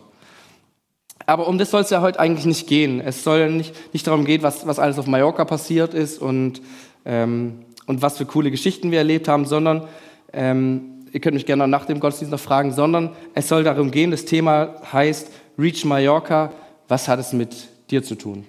Aber 1.25 1.47
um 1.47 1.57
das 1.57 1.71
soll 1.71 1.81
es 1.81 1.89
ja 1.89 2.01
heute 2.01 2.19
eigentlich 2.19 2.45
nicht 2.45 2.67
gehen. 2.67 3.01
Es 3.01 3.23
soll 3.23 3.51
nicht, 3.51 3.75
nicht 3.93 4.07
darum 4.07 4.25
gehen, 4.25 4.43
was, 4.43 4.65
was 4.65 4.79
alles 4.79 4.97
auf 4.97 5.07
Mallorca 5.07 5.45
passiert 5.45 5.93
ist 5.93 6.21
und, 6.21 6.61
ähm, 7.05 7.65
und 7.85 8.01
was 8.01 8.17
für 8.17 8.25
coole 8.25 8.49
Geschichten 8.49 8.91
wir 8.91 8.99
erlebt 8.99 9.27
haben, 9.27 9.45
sondern 9.45 9.87
ähm, 10.33 11.05
ihr 11.11 11.19
könnt 11.19 11.35
mich 11.35 11.45
gerne 11.45 11.67
nach 11.67 11.85
dem 11.85 11.99
Gottesdienst 11.99 12.31
noch 12.31 12.39
fragen, 12.39 12.71
sondern 12.71 13.11
es 13.33 13.47
soll 13.47 13.63
darum 13.63 13.91
gehen, 13.91 14.11
das 14.11 14.25
Thema 14.25 14.75
heißt 14.91 15.29
Reach 15.57 15.85
Mallorca, 15.85 16.51
was 16.87 17.07
hat 17.07 17.19
es 17.19 17.33
mit 17.33 17.67
dir 17.89 18.03
zu 18.03 18.15
tun? 18.15 18.45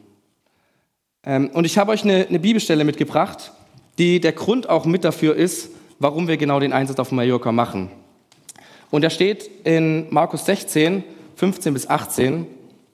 Ähm, 1.28 1.50
und 1.52 1.66
ich 1.66 1.76
habe 1.76 1.92
euch 1.92 2.02
eine, 2.02 2.26
eine 2.26 2.38
Bibelstelle 2.38 2.84
mitgebracht, 2.84 3.52
die 3.98 4.18
der 4.18 4.32
Grund 4.32 4.68
auch 4.68 4.86
mit 4.86 5.04
dafür 5.04 5.36
ist, 5.36 5.70
warum 5.98 6.26
wir 6.26 6.38
genau 6.38 6.58
den 6.58 6.72
Einsatz 6.72 6.98
auf 6.98 7.12
Mallorca 7.12 7.52
machen. 7.52 7.90
Und 8.90 9.02
da 9.04 9.10
steht 9.10 9.50
in 9.64 10.06
Markus 10.08 10.46
16, 10.46 11.04
15 11.36 11.74
bis 11.74 11.88
18, 11.88 12.46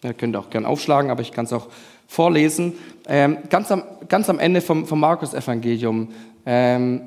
ihr 0.02 0.14
könnt 0.14 0.36
auch 0.36 0.50
gerne 0.50 0.66
aufschlagen, 0.66 1.12
aber 1.12 1.22
ich 1.22 1.30
kann 1.30 1.44
es 1.44 1.52
auch 1.52 1.68
vorlesen, 2.08 2.72
ähm, 3.06 3.38
ganz, 3.48 3.70
am, 3.70 3.84
ganz 4.08 4.28
am 4.28 4.40
Ende 4.40 4.60
vom, 4.60 4.84
vom 4.84 4.98
Markus-Evangelium. 4.98 6.08
Ähm, 6.44 7.02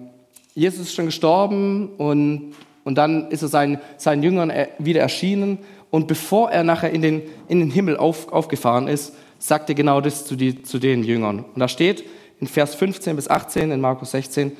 Jesus 0.55 0.87
ist 0.87 0.95
schon 0.95 1.07
gestorben 1.07 1.89
und, 1.97 2.53
und 2.85 2.95
dann 2.95 3.29
ist 3.31 3.41
er 3.41 3.49
seinen, 3.49 3.79
seinen 3.97 4.23
Jüngern 4.23 4.51
wieder 4.79 5.01
erschienen. 5.01 5.59
Und 5.91 6.07
bevor 6.07 6.51
er 6.51 6.63
nachher 6.63 6.91
in 6.91 7.01
den, 7.01 7.21
in 7.49 7.59
den 7.59 7.69
Himmel 7.69 7.97
auf, 7.97 8.31
aufgefahren 8.31 8.87
ist, 8.87 9.13
sagt 9.39 9.69
er 9.69 9.75
genau 9.75 10.01
das 10.01 10.25
zu, 10.25 10.35
die, 10.35 10.63
zu 10.63 10.79
den 10.79 11.03
Jüngern. 11.03 11.45
Und 11.53 11.59
da 11.59 11.67
steht 11.67 12.03
in 12.39 12.47
Vers 12.47 12.75
15 12.75 13.15
bis 13.15 13.29
18 13.29 13.71
in 13.71 13.81
Markus 13.81 14.11
16, 14.11 14.51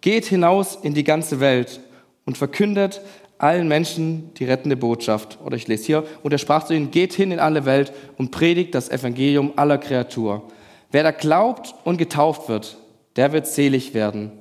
geht 0.00 0.26
hinaus 0.26 0.78
in 0.82 0.94
die 0.94 1.04
ganze 1.04 1.40
Welt 1.40 1.80
und 2.24 2.38
verkündet 2.38 3.00
allen 3.38 3.68
Menschen 3.68 4.32
die 4.34 4.44
rettende 4.44 4.76
Botschaft. 4.76 5.38
Oder 5.44 5.56
ich 5.56 5.66
lese 5.66 5.84
hier, 5.84 6.04
und 6.22 6.32
er 6.32 6.38
sprach 6.38 6.64
zu 6.64 6.74
ihnen, 6.74 6.90
geht 6.90 7.12
hin 7.12 7.32
in 7.32 7.40
alle 7.40 7.64
Welt 7.64 7.92
und 8.16 8.30
predigt 8.30 8.74
das 8.74 8.88
Evangelium 8.88 9.52
aller 9.56 9.78
Kreatur. 9.78 10.42
Wer 10.90 11.02
da 11.02 11.10
glaubt 11.10 11.74
und 11.84 11.98
getauft 11.98 12.48
wird, 12.48 12.76
der 13.16 13.32
wird 13.32 13.46
selig 13.46 13.94
werden. 13.94 14.32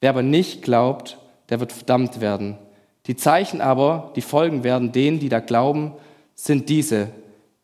Wer 0.00 0.10
aber 0.10 0.22
nicht 0.22 0.62
glaubt, 0.62 1.18
der 1.48 1.60
wird 1.60 1.72
verdammt 1.72 2.20
werden. 2.20 2.56
Die 3.06 3.16
Zeichen 3.16 3.60
aber, 3.60 4.12
die 4.16 4.20
folgen 4.20 4.62
werden 4.62 4.92
denen, 4.92 5.18
die 5.18 5.28
da 5.28 5.40
glauben, 5.40 5.92
sind 6.34 6.68
diese. 6.68 7.08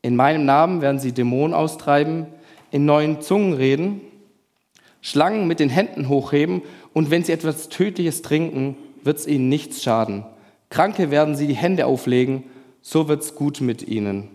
In 0.06 0.14
meinem 0.14 0.44
Namen 0.44 0.82
werden 0.82 1.00
sie 1.00 1.10
Dämonen 1.10 1.52
austreiben, 1.52 2.26
in 2.70 2.84
neuen 2.84 3.22
Zungen 3.22 3.54
reden, 3.54 4.00
Schlangen 5.00 5.48
mit 5.48 5.58
den 5.58 5.68
Händen 5.68 6.08
hochheben 6.08 6.62
und 6.94 7.10
wenn 7.10 7.24
sie 7.24 7.32
etwas 7.32 7.70
Tödliches 7.70 8.22
trinken, 8.22 8.76
wird 9.02 9.18
es 9.18 9.26
ihnen 9.26 9.48
nichts 9.48 9.82
schaden. 9.82 10.24
Kranke 10.70 11.10
werden 11.10 11.34
sie 11.34 11.48
die 11.48 11.56
Hände 11.56 11.86
auflegen, 11.86 12.44
so 12.82 13.08
wird 13.08 13.24
es 13.24 13.34
gut 13.34 13.60
mit 13.60 13.88
ihnen. 13.88 14.28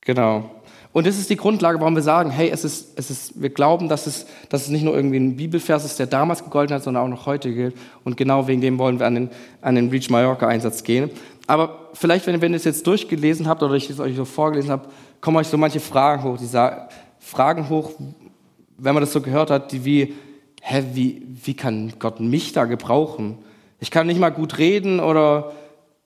Genau. 0.00 0.50
Und 0.94 1.06
das 1.06 1.18
ist 1.18 1.28
die 1.28 1.36
Grundlage, 1.36 1.80
warum 1.80 1.94
wir 1.94 2.02
sagen, 2.02 2.30
hey, 2.30 2.50
es 2.50 2.64
ist, 2.64 2.98
es 2.98 3.10
ist, 3.10 3.40
wir 3.40 3.50
glauben, 3.50 3.88
dass 3.90 4.06
es, 4.06 4.26
dass 4.48 4.62
es 4.62 4.68
nicht 4.68 4.82
nur 4.82 4.94
irgendwie 4.94 5.18
ein 5.18 5.36
Bibelvers 5.36 5.84
ist, 5.84 5.98
der 5.98 6.06
damals 6.06 6.44
gegolten 6.44 6.74
hat, 6.74 6.82
sondern 6.82 7.04
auch 7.04 7.08
noch 7.08 7.26
heute 7.26 7.52
gilt. 7.52 7.74
Und 8.04 8.16
genau 8.16 8.46
wegen 8.46 8.62
dem 8.62 8.78
wollen 8.78 8.98
wir 8.98 9.06
an 9.06 9.14
den, 9.14 9.30
an 9.62 9.74
den 9.74 9.90
Reach 9.90 10.10
Mallorca 10.10 10.48
Einsatz 10.48 10.84
gehen. 10.84 11.10
Aber 11.46 11.90
vielleicht, 11.94 12.26
wenn, 12.26 12.40
wenn 12.40 12.52
ihr 12.52 12.56
es 12.56 12.64
jetzt 12.64 12.86
durchgelesen 12.86 13.48
habt 13.48 13.62
oder 13.62 13.74
ich 13.74 13.90
es 13.90 14.00
euch 14.00 14.16
so 14.16 14.24
vorgelesen 14.24 14.70
habe, 14.70 14.88
kommen 15.20 15.36
euch 15.36 15.48
so 15.48 15.58
manche 15.58 15.80
Fragen 15.80 16.22
hoch. 16.22 16.36
Diese 16.38 16.88
Fragen 17.18 17.68
hoch, 17.68 17.92
wenn 18.78 18.94
man 18.94 19.02
das 19.02 19.12
so 19.12 19.20
gehört 19.20 19.50
hat, 19.50 19.72
die 19.72 19.84
wie, 19.84 20.14
hä, 20.60 20.84
wie, 20.92 21.22
wie 21.44 21.54
kann 21.54 21.94
Gott 21.98 22.20
mich 22.20 22.52
da 22.52 22.64
gebrauchen? 22.64 23.38
Ich 23.80 23.90
kann 23.90 24.06
nicht 24.06 24.20
mal 24.20 24.30
gut 24.30 24.58
reden 24.58 25.00
oder 25.00 25.52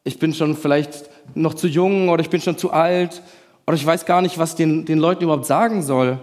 ich 0.05 0.19
bin 0.19 0.33
schon 0.33 0.57
vielleicht 0.57 1.11
noch 1.35 1.55
zu 1.55 1.66
jung 1.66 2.09
oder 2.09 2.23
ich 2.23 2.31
bin 2.31 2.40
schon 2.40 2.57
zu 2.57 2.71
alt 2.71 3.23
oder 3.66 3.76
ich 3.76 3.85
weiß 3.85 4.07
gar 4.07 4.23
nicht, 4.23 4.38
was 4.38 4.55
den, 4.55 4.85
den 4.85 4.99
Leuten 4.99 5.25
überhaupt 5.25 5.47
sagen 5.47 5.83
soll. 5.83 6.19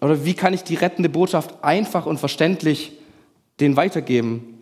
Oder 0.00 0.24
wie 0.24 0.34
kann 0.34 0.54
ich 0.54 0.62
die 0.64 0.74
rettende 0.74 1.08
Botschaft 1.08 1.62
einfach 1.62 2.06
und 2.06 2.18
verständlich 2.18 2.92
den 3.60 3.76
weitergeben? 3.76 4.53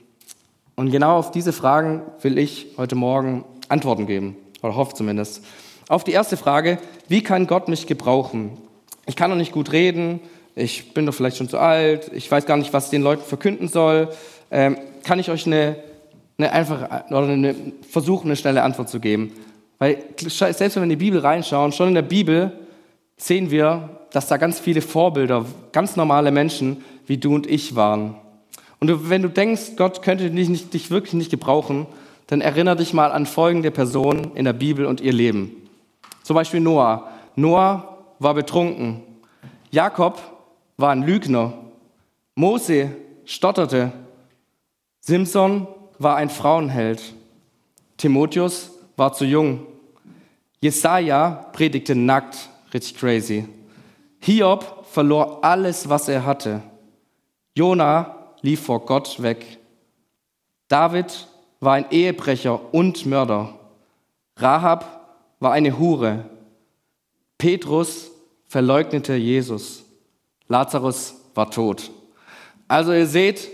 Und 0.76 0.90
genau 0.90 1.16
auf 1.16 1.30
diese 1.30 1.52
Fragen 1.52 2.02
will 2.22 2.38
ich 2.38 2.68
heute 2.76 2.94
Morgen 2.94 3.44
Antworten 3.68 4.06
geben, 4.06 4.36
oder 4.62 4.76
hoffe 4.76 4.94
zumindest. 4.94 5.44
Auf 5.88 6.04
die 6.04 6.12
erste 6.12 6.36
Frage, 6.36 6.78
wie 7.08 7.22
kann 7.22 7.46
Gott 7.46 7.68
mich 7.68 7.86
gebrauchen? 7.86 8.56
Ich 9.06 9.16
kann 9.16 9.30
noch 9.30 9.36
nicht 9.36 9.52
gut 9.52 9.72
reden, 9.72 10.20
ich 10.54 10.94
bin 10.94 11.06
doch 11.06 11.14
vielleicht 11.14 11.36
schon 11.36 11.48
zu 11.48 11.58
alt, 11.58 12.10
ich 12.14 12.30
weiß 12.30 12.46
gar 12.46 12.56
nicht, 12.56 12.72
was 12.72 12.90
den 12.90 13.02
Leuten 13.02 13.22
verkünden 13.22 13.68
soll. 13.68 14.08
Ähm, 14.50 14.76
kann 15.02 15.18
ich 15.18 15.30
euch 15.30 15.46
eine, 15.46 15.76
eine 16.38 16.52
einfache 16.52 17.04
oder 17.10 17.28
eine, 17.28 17.54
versuchen, 17.88 18.28
eine 18.28 18.36
schnelle 18.36 18.62
Antwort 18.62 18.88
zu 18.88 19.00
geben? 19.00 19.32
Weil 19.78 19.98
selbst 20.16 20.60
wenn 20.60 20.82
wir 20.82 20.84
in 20.84 20.88
die 20.90 20.96
Bibel 20.96 21.20
reinschauen, 21.20 21.72
schon 21.72 21.88
in 21.88 21.94
der 21.94 22.02
Bibel 22.02 22.52
sehen 23.16 23.50
wir, 23.50 23.88
dass 24.12 24.28
da 24.28 24.36
ganz 24.36 24.60
viele 24.60 24.80
Vorbilder, 24.80 25.44
ganz 25.72 25.96
normale 25.96 26.30
Menschen 26.30 26.84
wie 27.06 27.16
du 27.16 27.34
und 27.34 27.46
ich 27.46 27.74
waren. 27.74 28.16
Und 28.82 28.88
du, 28.88 29.08
wenn 29.08 29.22
du 29.22 29.28
denkst, 29.28 29.76
Gott 29.76 30.02
könnte 30.02 30.28
dich, 30.28 30.48
nicht, 30.48 30.74
dich 30.74 30.90
wirklich 30.90 31.14
nicht 31.14 31.30
gebrauchen, 31.30 31.86
dann 32.26 32.40
erinnere 32.40 32.74
dich 32.74 32.92
mal 32.92 33.12
an 33.12 33.26
folgende 33.26 33.70
Personen 33.70 34.32
in 34.34 34.44
der 34.44 34.54
Bibel 34.54 34.86
und 34.86 35.00
ihr 35.00 35.12
Leben. 35.12 35.52
Zum 36.24 36.34
Beispiel 36.34 36.58
Noah. 36.58 37.08
Noah 37.36 37.98
war 38.18 38.34
betrunken. 38.34 39.00
Jakob 39.70 40.20
war 40.78 40.90
ein 40.90 41.04
Lügner. 41.04 41.52
Mose 42.34 42.90
stotterte. 43.24 43.92
Simson 44.98 45.68
war 46.00 46.16
ein 46.16 46.28
Frauenheld. 46.28 47.14
Timotheus 47.98 48.72
war 48.96 49.12
zu 49.12 49.24
jung. 49.24 49.64
Jesaja 50.60 51.46
predigte 51.52 51.94
nackt, 51.94 52.50
richtig 52.74 52.96
crazy. 52.96 53.46
Hiob 54.18 54.86
verlor 54.90 55.44
alles, 55.44 55.88
was 55.88 56.08
er 56.08 56.26
hatte. 56.26 56.62
Jona 57.54 58.21
lief 58.42 58.60
vor 58.60 58.84
Gott 58.84 59.22
weg. 59.22 59.58
David 60.68 61.28
war 61.60 61.74
ein 61.74 61.90
Ehebrecher 61.90 62.74
und 62.74 63.06
Mörder. 63.06 63.58
Rahab 64.36 65.16
war 65.40 65.52
eine 65.52 65.78
Hure. 65.78 66.24
Petrus 67.38 68.10
verleugnete 68.46 69.14
Jesus. 69.14 69.84
Lazarus 70.48 71.14
war 71.34 71.50
tot. 71.50 71.90
Also 72.68 72.92
ihr 72.92 73.06
seht, 73.06 73.48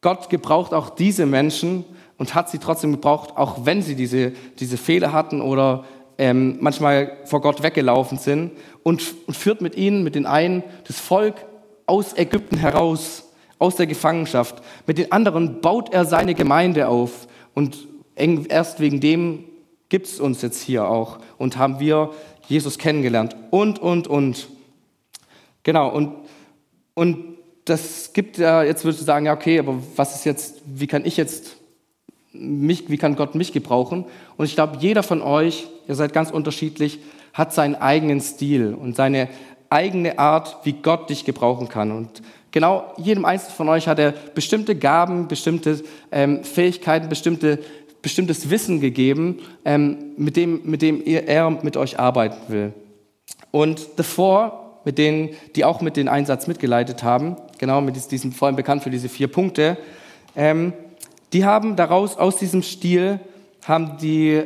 Gott 0.00 0.28
gebraucht 0.28 0.72
auch 0.72 0.90
diese 0.90 1.26
Menschen 1.26 1.84
und 2.18 2.34
hat 2.34 2.48
sie 2.50 2.58
trotzdem 2.58 2.92
gebraucht, 2.92 3.36
auch 3.36 3.64
wenn 3.64 3.82
sie 3.82 3.96
diese, 3.96 4.32
diese 4.58 4.76
Fehler 4.76 5.12
hatten 5.12 5.40
oder 5.40 5.84
ähm, 6.18 6.58
manchmal 6.60 7.18
vor 7.24 7.40
Gott 7.40 7.62
weggelaufen 7.62 8.18
sind 8.18 8.52
und, 8.82 9.02
und 9.26 9.36
führt 9.36 9.60
mit 9.60 9.76
ihnen, 9.76 10.02
mit 10.02 10.14
den 10.14 10.26
einen, 10.26 10.62
das 10.86 10.98
Volk 10.98 11.34
aus 11.86 12.16
Ägypten 12.16 12.56
heraus, 12.56 13.25
aus 13.58 13.76
der 13.76 13.86
Gefangenschaft. 13.86 14.62
Mit 14.86 14.98
den 14.98 15.12
anderen 15.12 15.60
baut 15.60 15.92
er 15.92 16.04
seine 16.04 16.34
Gemeinde 16.34 16.88
auf 16.88 17.26
und 17.54 17.88
erst 18.14 18.80
wegen 18.80 19.00
dem 19.00 19.44
gibt 19.88 20.06
es 20.06 20.20
uns 20.20 20.42
jetzt 20.42 20.62
hier 20.62 20.88
auch 20.88 21.18
und 21.38 21.56
haben 21.56 21.80
wir 21.80 22.10
Jesus 22.48 22.78
kennengelernt 22.78 23.36
und, 23.50 23.78
und, 23.78 24.08
und. 24.08 24.48
Genau, 25.62 25.88
und, 25.88 26.12
und 26.94 27.36
das 27.64 28.12
gibt 28.12 28.38
ja, 28.38 28.62
jetzt 28.62 28.84
würdest 28.84 29.02
du 29.02 29.04
sagen, 29.04 29.26
ja, 29.26 29.34
okay, 29.34 29.58
aber 29.58 29.78
was 29.96 30.14
ist 30.14 30.24
jetzt, 30.24 30.62
wie 30.64 30.86
kann 30.86 31.04
ich 31.04 31.16
jetzt 31.16 31.56
mich, 32.32 32.88
wie 32.90 32.98
kann 32.98 33.16
Gott 33.16 33.34
mich 33.34 33.52
gebrauchen? 33.52 34.04
Und 34.36 34.44
ich 34.46 34.54
glaube, 34.54 34.78
jeder 34.80 35.02
von 35.02 35.22
euch, 35.22 35.66
ihr 35.88 35.94
seid 35.94 36.12
ganz 36.12 36.30
unterschiedlich, 36.30 37.00
hat 37.32 37.52
seinen 37.52 37.74
eigenen 37.74 38.20
Stil 38.20 38.74
und 38.74 38.96
seine 38.96 39.28
eigene 39.68 40.18
Art, 40.18 40.58
wie 40.64 40.72
Gott 40.74 41.10
dich 41.10 41.24
gebrauchen 41.24 41.68
kann. 41.68 41.90
Und 41.90 42.22
genau 42.50 42.92
jedem 42.96 43.24
Einzelnen 43.24 43.56
von 43.56 43.68
euch 43.68 43.88
hat 43.88 43.98
er 43.98 44.12
bestimmte 44.12 44.76
Gaben, 44.76 45.28
bestimmte 45.28 45.82
ähm, 46.10 46.44
Fähigkeiten, 46.44 47.08
bestimmte, 47.08 47.58
bestimmtes 48.02 48.50
Wissen 48.50 48.80
gegeben, 48.80 49.40
ähm, 49.64 50.14
mit 50.16 50.36
dem, 50.36 50.62
mit 50.64 50.82
dem 50.82 51.02
er 51.04 51.50
mit 51.50 51.76
euch 51.76 51.98
arbeiten 51.98 52.52
will. 52.52 52.72
Und 53.50 53.88
davor, 53.96 54.80
mit 54.84 54.98
denen, 54.98 55.30
die 55.54 55.64
auch 55.64 55.80
mit 55.80 55.96
den 55.96 56.08
Einsatz 56.08 56.46
mitgeleitet 56.46 57.02
haben, 57.02 57.36
genau 57.58 57.80
mit 57.80 58.10
diesem, 58.10 58.32
vor 58.32 58.46
allem 58.46 58.56
bekannt 58.56 58.82
für 58.82 58.90
diese 58.90 59.08
vier 59.08 59.28
Punkte, 59.28 59.76
ähm, 60.36 60.72
die 61.32 61.44
haben 61.44 61.76
daraus, 61.76 62.16
aus 62.16 62.36
diesem 62.36 62.62
Stil, 62.62 63.18
haben 63.66 63.98
die 63.98 64.42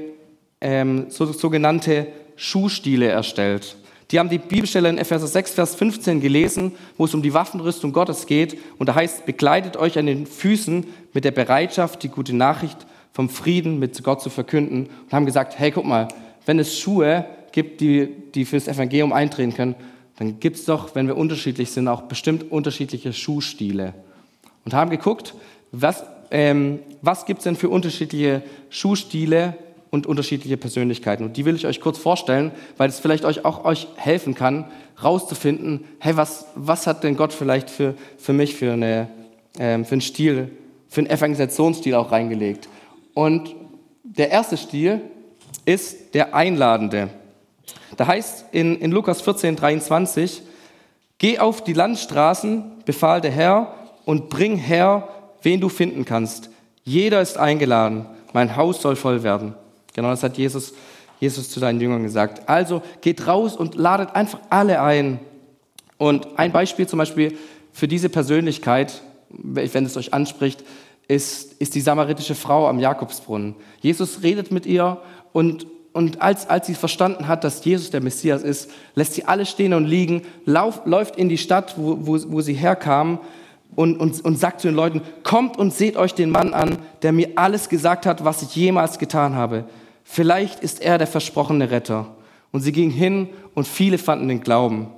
ähm, 0.60 1.06
so, 1.10 1.26
sogenannte 1.26 2.06
Schuhstile 2.36 3.08
erstellt. 3.08 3.76
Die 4.10 4.18
haben 4.18 4.28
die 4.28 4.38
Bibelstelle 4.38 4.88
in 4.88 4.98
Epheser 4.98 5.26
6, 5.26 5.52
Vers 5.52 5.74
15 5.76 6.20
gelesen, 6.20 6.72
wo 6.96 7.04
es 7.04 7.14
um 7.14 7.22
die 7.22 7.32
Waffenrüstung 7.32 7.92
Gottes 7.92 8.26
geht. 8.26 8.58
Und 8.78 8.88
da 8.88 8.94
heißt, 8.96 9.24
begleitet 9.24 9.76
euch 9.76 9.98
an 9.98 10.06
den 10.06 10.26
Füßen 10.26 10.84
mit 11.12 11.24
der 11.24 11.30
Bereitschaft, 11.30 12.02
die 12.02 12.08
gute 12.08 12.34
Nachricht 12.34 12.86
vom 13.12 13.28
Frieden 13.28 13.78
mit 13.78 14.02
Gott 14.02 14.20
zu 14.20 14.30
verkünden. 14.30 14.88
Und 15.04 15.12
haben 15.12 15.26
gesagt, 15.26 15.58
hey, 15.58 15.70
guck 15.70 15.84
mal, 15.84 16.08
wenn 16.44 16.58
es 16.58 16.78
Schuhe 16.78 17.24
gibt, 17.52 17.80
die, 17.80 18.08
die 18.34 18.44
fürs 18.44 18.66
Evangelium 18.66 19.12
eintreten 19.12 19.54
können, 19.54 19.74
dann 20.18 20.40
gibt 20.40 20.56
es 20.56 20.64
doch, 20.64 20.94
wenn 20.94 21.06
wir 21.06 21.16
unterschiedlich 21.16 21.70
sind, 21.70 21.88
auch 21.88 22.02
bestimmt 22.02 22.50
unterschiedliche 22.50 23.12
Schuhstile. 23.12 23.94
Und 24.64 24.74
haben 24.74 24.90
geguckt, 24.90 25.34
was, 25.72 26.04
ähm, 26.30 26.80
was 27.00 27.26
gibt 27.26 27.38
es 27.38 27.44
denn 27.44 27.56
für 27.56 27.68
unterschiedliche 27.68 28.42
Schuhstile 28.70 29.56
und 29.90 30.06
unterschiedliche 30.06 30.56
Persönlichkeiten. 30.56 31.24
Und 31.24 31.36
die 31.36 31.44
will 31.44 31.56
ich 31.56 31.66
euch 31.66 31.80
kurz 31.80 31.98
vorstellen, 31.98 32.52
weil 32.76 32.88
es 32.88 33.00
vielleicht 33.00 33.24
euch 33.24 33.44
auch 33.44 33.64
euch 33.64 33.88
helfen 33.96 34.34
kann, 34.34 34.70
rauszufinden, 35.02 35.84
hey, 35.98 36.16
was, 36.16 36.46
was 36.54 36.86
hat 36.86 37.04
denn 37.04 37.16
Gott 37.16 37.32
vielleicht 37.32 37.70
für, 37.70 37.94
für 38.16 38.32
mich 38.32 38.54
für, 38.54 38.72
eine, 38.72 39.08
ähm, 39.58 39.84
für 39.84 39.92
einen 39.92 40.00
Stil, 40.00 40.50
für 40.88 41.00
einen 41.00 41.10
Evangelisationsstil 41.10 41.94
auch 41.94 42.12
reingelegt. 42.12 42.68
Und 43.14 43.54
der 44.02 44.30
erste 44.30 44.56
Stil 44.56 45.00
ist 45.64 46.14
der 46.14 46.34
Einladende. 46.34 47.10
Da 47.96 48.06
heißt 48.06 48.46
in, 48.52 48.76
in 48.80 48.92
Lukas 48.92 49.20
14, 49.20 49.56
23, 49.56 50.42
Geh 51.18 51.38
auf 51.38 51.62
die 51.62 51.74
Landstraßen, 51.74 52.82
befahl 52.86 53.20
der 53.20 53.30
Herr, 53.30 53.74
und 54.06 54.30
bring 54.30 54.56
her, 54.56 55.08
wen 55.42 55.60
du 55.60 55.68
finden 55.68 56.06
kannst. 56.06 56.48
Jeder 56.82 57.20
ist 57.20 57.36
eingeladen, 57.36 58.06
mein 58.32 58.56
Haus 58.56 58.80
soll 58.80 58.96
voll 58.96 59.22
werden. 59.22 59.54
Genau 59.94 60.10
das 60.10 60.22
hat 60.22 60.38
Jesus, 60.38 60.72
Jesus 61.18 61.50
zu 61.50 61.60
seinen 61.60 61.80
Jüngern 61.80 62.02
gesagt. 62.02 62.48
Also 62.48 62.82
geht 63.00 63.26
raus 63.26 63.56
und 63.56 63.74
ladet 63.74 64.14
einfach 64.14 64.40
alle 64.50 64.82
ein. 64.82 65.20
Und 65.98 66.38
ein 66.38 66.52
Beispiel 66.52 66.86
zum 66.86 66.98
Beispiel 66.98 67.36
für 67.72 67.88
diese 67.88 68.08
Persönlichkeit, 68.08 69.02
wenn 69.28 69.84
es 69.84 69.96
euch 69.96 70.12
anspricht, 70.14 70.64
ist, 71.08 71.54
ist 71.54 71.74
die 71.74 71.80
samaritische 71.80 72.34
Frau 72.34 72.68
am 72.68 72.78
Jakobsbrunnen. 72.78 73.56
Jesus 73.80 74.22
redet 74.22 74.52
mit 74.52 74.64
ihr 74.64 74.98
und, 75.32 75.66
und 75.92 76.22
als, 76.22 76.48
als 76.48 76.68
sie 76.68 76.74
verstanden 76.74 77.26
hat, 77.26 77.42
dass 77.42 77.64
Jesus 77.64 77.90
der 77.90 78.00
Messias 78.00 78.42
ist, 78.42 78.70
lässt 78.94 79.14
sie 79.14 79.24
alle 79.24 79.44
stehen 79.44 79.74
und 79.74 79.86
liegen, 79.86 80.22
lauf, 80.44 80.82
läuft 80.84 81.16
in 81.16 81.28
die 81.28 81.38
Stadt, 81.38 81.74
wo, 81.76 81.98
wo, 82.00 82.18
wo 82.28 82.40
sie 82.40 82.54
herkam 82.54 83.18
und, 83.76 83.96
und, 83.96 84.24
und 84.24 84.38
sagt 84.38 84.60
zu 84.60 84.68
den 84.68 84.74
Leuten, 84.74 85.02
kommt 85.22 85.56
und 85.56 85.72
seht 85.72 85.96
euch 85.96 86.14
den 86.14 86.30
Mann 86.30 86.54
an, 86.54 86.78
der 87.02 87.12
mir 87.12 87.30
alles 87.36 87.68
gesagt 87.68 88.06
hat, 88.06 88.24
was 88.24 88.42
ich 88.42 88.54
jemals 88.56 88.98
getan 88.98 89.34
habe. 89.34 89.64
Vielleicht 90.04 90.60
ist 90.60 90.82
er 90.82 90.98
der 90.98 91.06
versprochene 91.06 91.70
Retter. 91.70 92.16
Und 92.52 92.62
sie 92.62 92.72
ging 92.72 92.90
hin 92.90 93.28
und 93.54 93.66
viele 93.66 93.98
fanden 93.98 94.28
den 94.28 94.40
Glauben. 94.40 94.88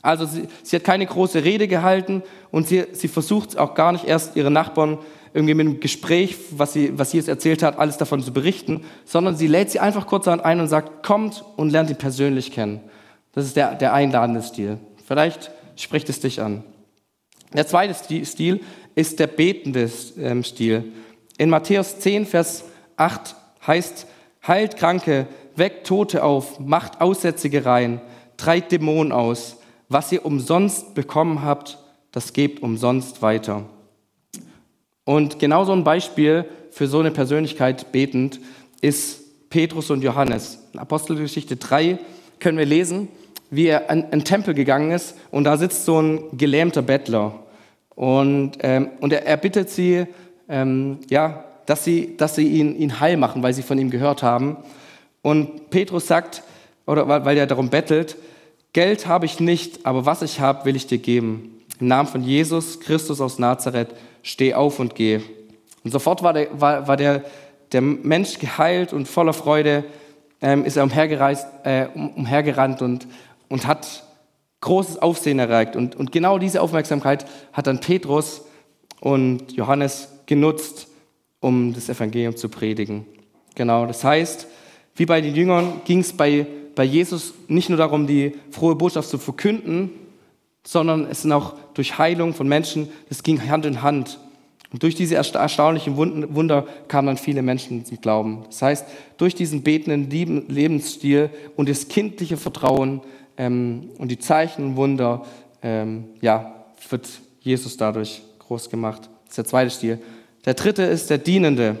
Also 0.00 0.26
sie, 0.26 0.46
sie 0.62 0.76
hat 0.76 0.84
keine 0.84 1.06
große 1.06 1.44
Rede 1.44 1.68
gehalten 1.68 2.22
und 2.50 2.68
sie, 2.68 2.84
sie 2.92 3.08
versucht 3.08 3.56
auch 3.58 3.74
gar 3.74 3.92
nicht 3.92 4.04
erst 4.04 4.36
ihre 4.36 4.50
Nachbarn 4.50 4.98
irgendwie 5.34 5.54
mit 5.54 5.66
einem 5.66 5.80
Gespräch, 5.80 6.36
was 6.50 6.72
sie, 6.72 6.98
was 6.98 7.12
sie 7.12 7.16
jetzt 7.16 7.28
erzählt 7.28 7.62
hat, 7.62 7.78
alles 7.78 7.96
davon 7.96 8.22
zu 8.22 8.32
berichten, 8.32 8.84
sondern 9.04 9.36
sie 9.36 9.46
lädt 9.46 9.70
sie 9.70 9.80
einfach 9.80 10.06
kurz 10.06 10.28
ein 10.28 10.60
und 10.60 10.68
sagt, 10.68 11.04
kommt 11.04 11.44
und 11.56 11.70
lernt 11.70 11.88
ihn 11.88 11.96
persönlich 11.96 12.52
kennen. 12.52 12.80
Das 13.32 13.46
ist 13.46 13.56
der, 13.56 13.74
der 13.74 13.94
einladende 13.94 14.42
Stil. 14.42 14.78
Vielleicht 15.06 15.50
spricht 15.76 16.08
es 16.10 16.20
dich 16.20 16.42
an. 16.42 16.64
Der 17.54 17.66
zweite 17.66 17.94
Stil 18.24 18.60
ist 18.94 19.18
der 19.18 19.26
betende 19.26 19.90
ähm, 20.18 20.44
Stil. 20.44 20.92
In 21.38 21.50
Matthäus 21.50 21.98
10, 21.98 22.26
Vers 22.26 22.64
8 22.96 23.34
heißt, 23.66 24.06
heilt 24.46 24.76
Kranke, 24.76 25.26
weckt 25.56 25.86
Tote 25.86 26.24
auf, 26.24 26.58
macht 26.60 27.00
Aussätzige 27.00 27.64
rein, 27.64 28.00
treibt 28.36 28.72
Dämonen 28.72 29.12
aus. 29.12 29.58
Was 29.88 30.12
ihr 30.12 30.24
umsonst 30.24 30.94
bekommen 30.94 31.42
habt, 31.42 31.78
das 32.12 32.32
gebt 32.32 32.62
umsonst 32.62 33.22
weiter. 33.22 33.64
Und 35.04 35.38
genau 35.38 35.64
so 35.64 35.72
ein 35.72 35.84
Beispiel 35.84 36.44
für 36.70 36.86
so 36.86 37.00
eine 37.00 37.10
Persönlichkeit 37.10 37.92
betend 37.92 38.40
ist 38.80 39.50
Petrus 39.50 39.90
und 39.90 40.02
Johannes. 40.02 40.58
In 40.72 40.78
Apostelgeschichte 40.78 41.56
3 41.56 41.98
können 42.38 42.58
wir 42.58 42.66
lesen, 42.66 43.08
wie 43.50 43.66
er 43.66 43.90
in 43.90 44.04
einen 44.04 44.24
Tempel 44.24 44.54
gegangen 44.54 44.92
ist 44.92 45.14
und 45.30 45.44
da 45.44 45.56
sitzt 45.56 45.84
so 45.84 46.00
ein 46.00 46.36
gelähmter 46.38 46.82
Bettler. 46.82 47.41
Und, 47.94 48.58
ähm, 48.60 48.90
und 49.00 49.12
er, 49.12 49.26
er 49.26 49.36
bittet 49.36 49.70
sie, 49.70 50.06
ähm, 50.48 50.98
ja, 51.10 51.44
dass 51.66 51.84
sie, 51.84 52.16
dass 52.16 52.34
sie 52.34 52.48
ihn, 52.48 52.76
ihn 52.76 53.00
heil 53.00 53.16
machen, 53.16 53.42
weil 53.42 53.54
sie 53.54 53.62
von 53.62 53.78
ihm 53.78 53.90
gehört 53.90 54.22
haben. 54.22 54.56
Und 55.22 55.70
Petrus 55.70 56.06
sagt, 56.06 56.42
oder 56.86 57.06
weil 57.24 57.38
er 57.38 57.46
darum 57.46 57.70
bettelt, 57.70 58.16
Geld 58.72 59.06
habe 59.06 59.26
ich 59.26 59.38
nicht, 59.38 59.84
aber 59.84 60.06
was 60.06 60.22
ich 60.22 60.40
habe, 60.40 60.64
will 60.64 60.76
ich 60.76 60.86
dir 60.86 60.98
geben. 60.98 61.60
Im 61.78 61.88
Namen 61.88 62.08
von 62.08 62.22
Jesus 62.22 62.80
Christus 62.80 63.20
aus 63.20 63.38
Nazareth, 63.38 63.88
steh 64.22 64.54
auf 64.54 64.78
und 64.78 64.94
geh. 64.94 65.20
Und 65.84 65.90
sofort 65.90 66.22
war 66.22 66.32
der, 66.32 66.48
war, 66.52 66.88
war 66.88 66.96
der, 66.96 67.22
der 67.72 67.82
Mensch 67.82 68.38
geheilt 68.38 68.92
und 68.92 69.08
voller 69.08 69.32
Freude 69.32 69.84
ähm, 70.40 70.64
ist 70.64 70.76
er 70.76 70.84
umhergereist, 70.84 71.46
äh, 71.64 71.86
umhergerannt 71.94 72.82
und, 72.82 73.06
und 73.48 73.66
hat 73.66 74.04
großes 74.62 75.02
Aufsehen 75.02 75.38
erregt. 75.38 75.76
Und, 75.76 75.94
und 75.94 76.10
genau 76.10 76.38
diese 76.38 76.62
Aufmerksamkeit 76.62 77.26
hat 77.52 77.66
dann 77.66 77.80
Petrus 77.80 78.46
und 79.00 79.52
Johannes 79.52 80.08
genutzt, 80.24 80.88
um 81.40 81.74
das 81.74 81.90
Evangelium 81.90 82.36
zu 82.36 82.48
predigen. 82.48 83.04
Genau, 83.54 83.84
das 83.84 84.02
heißt, 84.02 84.46
wie 84.94 85.04
bei 85.04 85.20
den 85.20 85.34
Jüngern 85.34 85.82
ging 85.84 85.98
es 85.98 86.12
bei, 86.12 86.46
bei 86.74 86.84
Jesus 86.84 87.34
nicht 87.48 87.68
nur 87.68 87.78
darum, 87.78 88.06
die 88.06 88.34
frohe 88.50 88.76
Botschaft 88.76 89.10
zu 89.10 89.18
verkünden, 89.18 89.90
sondern 90.64 91.06
es 91.10 91.22
sind 91.22 91.32
auch 91.32 91.54
durch 91.74 91.98
Heilung 91.98 92.32
von 92.32 92.48
Menschen, 92.48 92.88
das 93.08 93.22
ging 93.22 93.46
Hand 93.48 93.66
in 93.66 93.82
Hand. 93.82 94.20
Und 94.72 94.82
durch 94.82 94.94
diese 94.94 95.16
erstaunlichen 95.16 95.96
Wunder 95.96 96.66
kamen 96.88 97.08
dann 97.08 97.16
viele 97.18 97.42
Menschen 97.42 97.84
zum 97.84 98.00
Glauben. 98.00 98.44
Das 98.46 98.62
heißt, 98.62 98.86
durch 99.18 99.34
diesen 99.34 99.62
betenden 99.62 100.08
Lebensstil 100.48 101.28
und 101.56 101.68
das 101.68 101.88
kindliche 101.88 102.38
Vertrauen 102.38 103.02
ähm, 103.36 103.90
und 103.98 104.08
die 104.08 104.18
Zeichen 104.18 104.64
und 104.64 104.76
Wunder, 104.76 105.24
ähm, 105.62 106.04
ja, 106.20 106.64
wird 106.88 107.08
Jesus 107.40 107.76
dadurch 107.76 108.22
groß 108.38 108.70
gemacht. 108.70 109.08
Das 109.24 109.32
ist 109.32 109.38
der 109.38 109.44
zweite 109.44 109.70
Stil. 109.70 109.98
Der 110.44 110.54
dritte 110.54 110.82
ist 110.82 111.10
der 111.10 111.18
Dienende. 111.18 111.76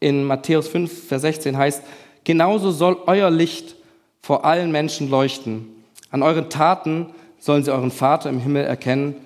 In 0.00 0.24
Matthäus 0.24 0.68
5, 0.68 1.08
Vers 1.08 1.22
16 1.22 1.56
heißt, 1.56 1.82
genauso 2.24 2.70
soll 2.70 2.98
euer 3.06 3.30
Licht 3.30 3.76
vor 4.20 4.44
allen 4.44 4.70
Menschen 4.70 5.08
leuchten. 5.08 5.66
An 6.10 6.22
euren 6.22 6.50
Taten 6.50 7.06
sollen 7.38 7.64
sie 7.64 7.72
euren 7.72 7.90
Vater 7.90 8.28
im 8.28 8.40
Himmel 8.40 8.64
erkennen 8.64 9.16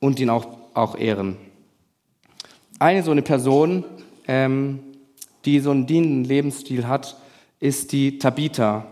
und 0.00 0.20
ihn 0.20 0.30
auch, 0.30 0.46
auch 0.74 0.96
ehren 0.96 1.36
eine 2.78 3.02
so 3.02 3.10
eine 3.10 3.22
Person, 3.22 3.84
ähm, 4.26 4.80
die 5.44 5.60
so 5.60 5.70
einen 5.70 5.86
dienenden 5.86 6.24
Lebensstil 6.24 6.86
hat, 6.86 7.16
ist 7.60 7.92
die 7.92 8.18
Tabitha. 8.18 8.86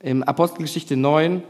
Im 0.00 0.22
Apostelgeschichte 0.22 0.96
9 0.96 1.42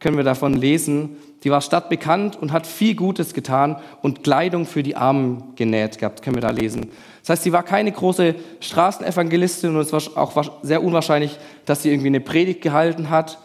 können 0.00 0.16
wir 0.16 0.24
davon 0.24 0.54
lesen, 0.54 1.16
die 1.42 1.50
war 1.50 1.60
stadtbekannt 1.60 2.36
und 2.40 2.52
hat 2.52 2.66
viel 2.66 2.94
Gutes 2.94 3.34
getan 3.34 3.76
und 4.02 4.22
Kleidung 4.22 4.66
für 4.66 4.82
die 4.82 4.96
Armen 4.96 5.54
genäht 5.56 5.98
gehabt, 5.98 6.22
können 6.22 6.36
wir 6.36 6.40
da 6.40 6.50
lesen. 6.50 6.90
Das 7.20 7.30
heißt, 7.30 7.42
sie 7.42 7.52
war 7.52 7.62
keine 7.62 7.90
große 7.90 8.36
Straßenevangelistin 8.60 9.74
und 9.74 9.80
es 9.80 9.92
war 9.92 10.00
auch 10.16 10.50
sehr 10.62 10.82
unwahrscheinlich, 10.82 11.38
dass 11.64 11.82
sie 11.82 11.90
irgendwie 11.90 12.08
eine 12.08 12.20
Predigt 12.20 12.62
gehalten 12.62 13.10
hat. 13.10 13.38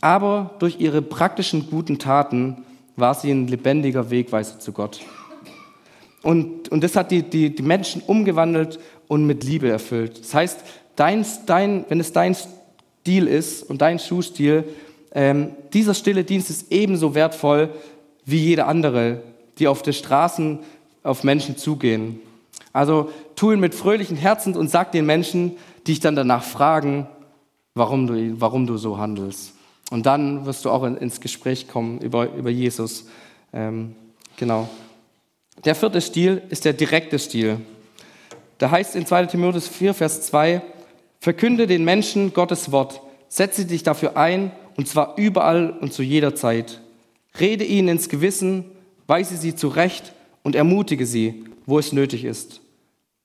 Aber 0.00 0.54
durch 0.58 0.80
ihre 0.80 1.00
praktischen 1.00 1.70
guten 1.70 1.98
Taten 1.98 2.64
war 2.96 3.14
sie 3.14 3.30
ein 3.30 3.48
lebendiger 3.48 4.10
Wegweiser 4.10 4.60
zu 4.60 4.72
Gott. 4.72 5.00
Und, 6.22 6.68
und 6.68 6.84
das 6.84 6.96
hat 6.96 7.10
die, 7.10 7.22
die, 7.22 7.54
die 7.54 7.62
Menschen 7.62 8.02
umgewandelt 8.06 8.78
und 9.08 9.26
mit 9.26 9.44
Liebe 9.44 9.68
erfüllt. 9.68 10.20
Das 10.20 10.34
heißt, 10.34 10.60
dein, 10.96 11.24
dein, 11.46 11.84
wenn 11.88 12.00
es 12.00 12.12
dein 12.12 12.36
Stil 13.04 13.28
ist 13.28 13.62
und 13.62 13.82
dein 13.82 13.98
Schuhstil, 13.98 14.64
ähm, 15.12 15.50
dieser 15.74 15.92
stille 15.92 16.24
Dienst 16.24 16.48
ist 16.48 16.72
ebenso 16.72 17.14
wertvoll 17.14 17.68
wie 18.24 18.38
jeder 18.38 18.66
andere, 18.66 19.20
die 19.58 19.68
auf 19.68 19.82
den 19.82 19.92
Straßen 19.92 20.60
auf 21.02 21.22
Menschen 21.22 21.58
zugehen. 21.58 22.18
Also 22.72 23.10
tu 23.36 23.52
ihn 23.52 23.60
mit 23.60 23.74
fröhlichen 23.74 24.16
Herzen 24.16 24.56
und 24.56 24.70
sag 24.70 24.90
den 24.92 25.04
Menschen, 25.04 25.58
die 25.86 25.92
dich 25.92 26.00
dann 26.00 26.16
danach 26.16 26.42
fragen, 26.44 27.06
warum 27.74 28.06
du, 28.06 28.40
warum 28.40 28.66
du 28.66 28.78
so 28.78 28.96
handelst. 28.96 29.52
Und 29.90 30.06
dann 30.06 30.46
wirst 30.46 30.64
du 30.64 30.70
auch 30.70 30.84
ins 30.84 31.20
Gespräch 31.20 31.68
kommen 31.68 31.98
über, 31.98 32.32
über 32.32 32.48
Jesus. 32.48 33.04
Ähm, 33.52 33.94
genau. 34.38 34.66
Der 35.62 35.74
vierte 35.74 36.00
Stil 36.00 36.40
ist 36.48 36.64
der 36.64 36.72
direkte 36.72 37.18
Stil. 37.18 37.58
Da 38.56 38.70
heißt 38.70 38.96
in 38.96 39.04
2 39.04 39.26
Timotheus 39.26 39.68
4, 39.68 39.92
Vers 39.92 40.22
2, 40.22 40.62
verkünde 41.24 41.66
den 41.66 41.84
Menschen 41.84 42.34
Gottes 42.34 42.70
Wort, 42.70 43.00
setze 43.28 43.64
dich 43.64 43.82
dafür 43.82 44.18
ein, 44.18 44.52
und 44.76 44.88
zwar 44.88 45.14
überall 45.16 45.70
und 45.70 45.90
zu 45.90 46.02
jeder 46.02 46.34
Zeit. 46.34 46.82
Rede 47.40 47.64
ihnen 47.64 47.88
ins 47.88 48.10
Gewissen, 48.10 48.66
weise 49.06 49.38
sie 49.38 49.54
zurecht 49.54 50.12
und 50.42 50.54
ermutige 50.54 51.06
sie, 51.06 51.46
wo 51.64 51.78
es 51.78 51.94
nötig 51.94 52.26
ist. 52.26 52.60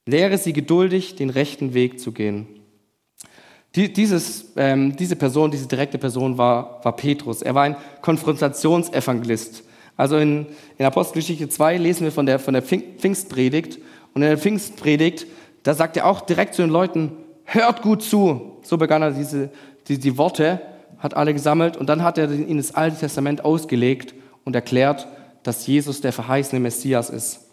Lehre 0.05 0.37
sie 0.37 0.53
geduldig, 0.53 1.17
den 1.17 1.29
rechten 1.29 1.73
Weg 1.73 1.99
zu 1.99 2.13
gehen. 2.13 2.47
Die, 3.75 3.91
dieses, 3.91 4.53
ähm, 4.55 4.95
diese 4.95 5.17
Person, 5.17 5.51
diese 5.51 5.67
direkte 5.67 5.97
Person 5.97 6.37
war, 6.37 6.79
war 6.85 6.95
Petrus. 6.95 7.41
Er 7.41 7.53
war 7.53 7.63
ein 7.63 7.75
Konfrontationsevangelist. 8.01 9.65
Also 9.97 10.15
in, 10.15 10.45
in 10.77 10.85
Apostelgeschichte 10.85 11.49
2 11.49 11.77
lesen 11.77 12.05
wir 12.05 12.13
von 12.13 12.25
der, 12.25 12.39
von 12.39 12.53
der 12.53 12.63
Pfingstpredigt. 12.63 13.79
Und 14.13 14.21
in 14.21 14.29
der 14.29 14.37
Pfingstpredigt, 14.37 15.27
da 15.63 15.73
sagt 15.73 15.97
er 15.97 16.05
auch 16.05 16.21
direkt 16.21 16.55
zu 16.55 16.61
den 16.61 16.71
Leuten, 16.71 17.11
hört 17.53 17.81
gut 17.81 18.03
zu. 18.03 18.57
So 18.63 18.77
begann 18.77 19.01
er 19.01 19.11
diese, 19.11 19.49
die, 19.87 19.97
die 19.97 20.17
Worte, 20.17 20.61
hat 20.99 21.15
alle 21.15 21.33
gesammelt 21.33 21.77
und 21.77 21.87
dann 21.87 22.03
hat 22.03 22.17
er 22.17 22.31
ihnen 22.31 22.57
das 22.57 22.75
Alte 22.75 22.97
Testament 22.97 23.45
ausgelegt 23.45 24.13
und 24.43 24.55
erklärt, 24.55 25.07
dass 25.43 25.65
Jesus 25.65 26.01
der 26.01 26.13
verheißene 26.13 26.59
Messias 26.59 27.09
ist. 27.09 27.47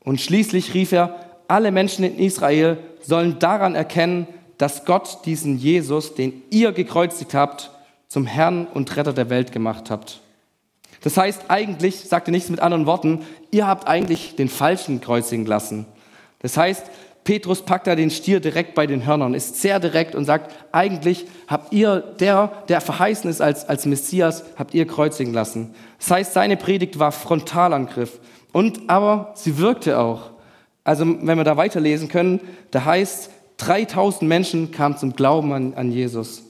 Und 0.00 0.20
schließlich 0.20 0.74
rief 0.74 0.92
er, 0.92 1.20
alle 1.48 1.70
Menschen 1.70 2.04
in 2.04 2.18
Israel 2.18 2.78
sollen 3.02 3.38
daran 3.38 3.74
erkennen, 3.74 4.26
dass 4.58 4.84
Gott 4.84 5.20
diesen 5.26 5.58
Jesus, 5.58 6.14
den 6.14 6.42
ihr 6.50 6.72
gekreuzigt 6.72 7.34
habt, 7.34 7.70
zum 8.08 8.26
Herrn 8.26 8.66
und 8.66 8.96
Retter 8.96 9.12
der 9.12 9.30
Welt 9.30 9.52
gemacht 9.52 9.90
habt. 9.90 10.20
Das 11.02 11.16
heißt, 11.16 11.44
eigentlich, 11.48 12.00
sagt 12.00 12.28
er 12.28 12.32
nichts 12.32 12.48
mit 12.48 12.60
anderen 12.60 12.86
Worten, 12.86 13.24
ihr 13.50 13.66
habt 13.66 13.86
eigentlich 13.86 14.34
den 14.36 14.48
Falschen 14.48 15.00
kreuzigen 15.00 15.46
lassen. 15.46 15.86
Das 16.40 16.56
heißt, 16.56 16.86
Petrus 17.26 17.62
packt 17.62 17.88
da 17.88 17.96
den 17.96 18.10
Stier 18.10 18.38
direkt 18.38 18.76
bei 18.76 18.86
den 18.86 19.04
Hörnern, 19.04 19.34
ist 19.34 19.60
sehr 19.60 19.80
direkt 19.80 20.14
und 20.14 20.24
sagt, 20.24 20.54
eigentlich 20.70 21.26
habt 21.48 21.72
ihr, 21.72 21.98
der, 22.20 22.62
der 22.68 22.80
verheißen 22.80 23.28
ist 23.28 23.40
als, 23.40 23.68
als 23.68 23.84
Messias, 23.84 24.44
habt 24.54 24.74
ihr 24.74 24.86
kreuzigen 24.86 25.34
lassen. 25.34 25.74
Das 25.98 26.12
heißt, 26.12 26.32
seine 26.32 26.56
Predigt 26.56 27.00
war 27.00 27.10
Frontalangriff. 27.10 28.20
Und 28.52 28.88
aber 28.88 29.32
sie 29.34 29.58
wirkte 29.58 29.98
auch. 29.98 30.30
Also, 30.84 31.04
wenn 31.04 31.36
wir 31.36 31.42
da 31.42 31.56
weiterlesen 31.56 32.08
können, 32.08 32.40
da 32.70 32.84
heißt, 32.84 33.30
3000 33.56 34.22
Menschen 34.22 34.70
kamen 34.70 34.96
zum 34.96 35.16
Glauben 35.16 35.52
an, 35.52 35.74
an 35.74 35.90
Jesus. 35.90 36.44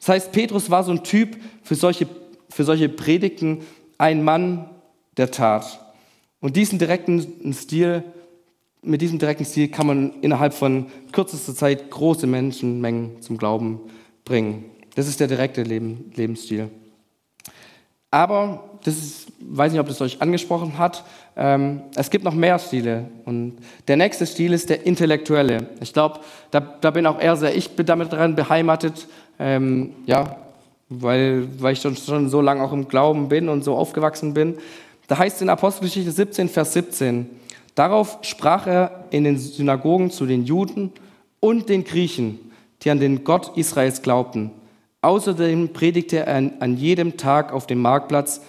Das 0.00 0.08
heißt, 0.08 0.32
Petrus 0.32 0.70
war 0.70 0.82
so 0.82 0.92
ein 0.92 1.04
Typ 1.04 1.36
für 1.62 1.74
solche, 1.74 2.08
für 2.48 2.64
solche 2.64 2.88
Predigten, 2.88 3.66
ein 3.98 4.24
Mann 4.24 4.70
der 5.18 5.30
Tat. 5.30 5.78
Und 6.40 6.56
diesen 6.56 6.78
direkten 6.78 7.52
Stil, 7.52 8.02
mit 8.82 9.00
diesem 9.00 9.18
direkten 9.18 9.44
Stil 9.44 9.68
kann 9.68 9.86
man 9.86 10.12
innerhalb 10.22 10.54
von 10.54 10.86
kürzester 11.12 11.54
Zeit 11.54 11.90
große 11.90 12.26
Menschenmengen 12.26 13.20
zum 13.22 13.36
Glauben 13.36 13.80
bringen. 14.24 14.64
Das 14.94 15.08
ist 15.08 15.20
der 15.20 15.28
direkte 15.28 15.62
Leben, 15.62 16.12
Lebensstil. 16.14 16.70
Aber, 18.10 18.70
das 18.84 18.96
ist, 18.96 19.32
weiß 19.40 19.72
nicht, 19.72 19.80
ob 19.80 19.88
das 19.88 20.00
euch 20.00 20.22
angesprochen 20.22 20.78
hat, 20.78 21.04
ähm, 21.36 21.82
es 21.96 22.08
gibt 22.08 22.24
noch 22.24 22.34
mehr 22.34 22.58
Stile. 22.58 23.10
Und 23.24 23.58
der 23.88 23.96
nächste 23.96 24.24
Stil 24.24 24.52
ist 24.52 24.70
der 24.70 24.86
intellektuelle. 24.86 25.68
Ich 25.80 25.92
glaube, 25.92 26.20
da, 26.50 26.60
da 26.60 26.90
bin 26.90 27.06
auch 27.06 27.20
eher 27.20 27.36
sehr 27.36 27.54
ich 27.54 27.70
bin 27.70 27.84
damit 27.84 28.12
dran 28.12 28.34
beheimatet. 28.34 29.06
Ähm, 29.38 29.92
ja, 30.06 30.36
weil, 30.88 31.48
weil 31.60 31.72
ich 31.74 31.80
schon, 31.80 31.96
schon 31.96 32.30
so 32.30 32.40
lange 32.40 32.62
auch 32.62 32.72
im 32.72 32.88
Glauben 32.88 33.28
bin 33.28 33.48
und 33.48 33.64
so 33.64 33.76
aufgewachsen 33.76 34.34
bin. 34.34 34.56
Da 35.08 35.18
heißt 35.18 35.36
es 35.36 35.42
in 35.42 35.48
Apostelgeschichte 35.48 36.10
17, 36.10 36.48
Vers 36.48 36.72
17, 36.72 37.28
darauf 37.76 38.18
sprach 38.22 38.66
er 38.66 39.04
in 39.10 39.22
den 39.22 39.38
Synagogen 39.38 40.10
zu 40.10 40.26
den 40.26 40.44
Juden 40.44 40.90
und 41.38 41.68
den 41.68 41.84
Griechen, 41.84 42.40
die 42.82 42.90
an 42.90 42.98
den 42.98 43.22
Gott 43.22 43.56
Israels 43.56 44.02
glaubten. 44.02 44.50
Außerdem 45.02 45.72
predigte 45.72 46.26
er 46.26 46.52
an, 46.58 46.76
jedem 46.76 47.16
Tag 47.16 47.52
auf 47.52 47.68
dem 47.68 47.80
Marktplatz 47.80 48.40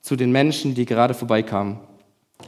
zu 0.00 0.14
den 0.14 0.30
Menschen, 0.30 0.74
die 0.74 0.84
gerade 0.84 1.14
vorbeikamen. 1.14 1.78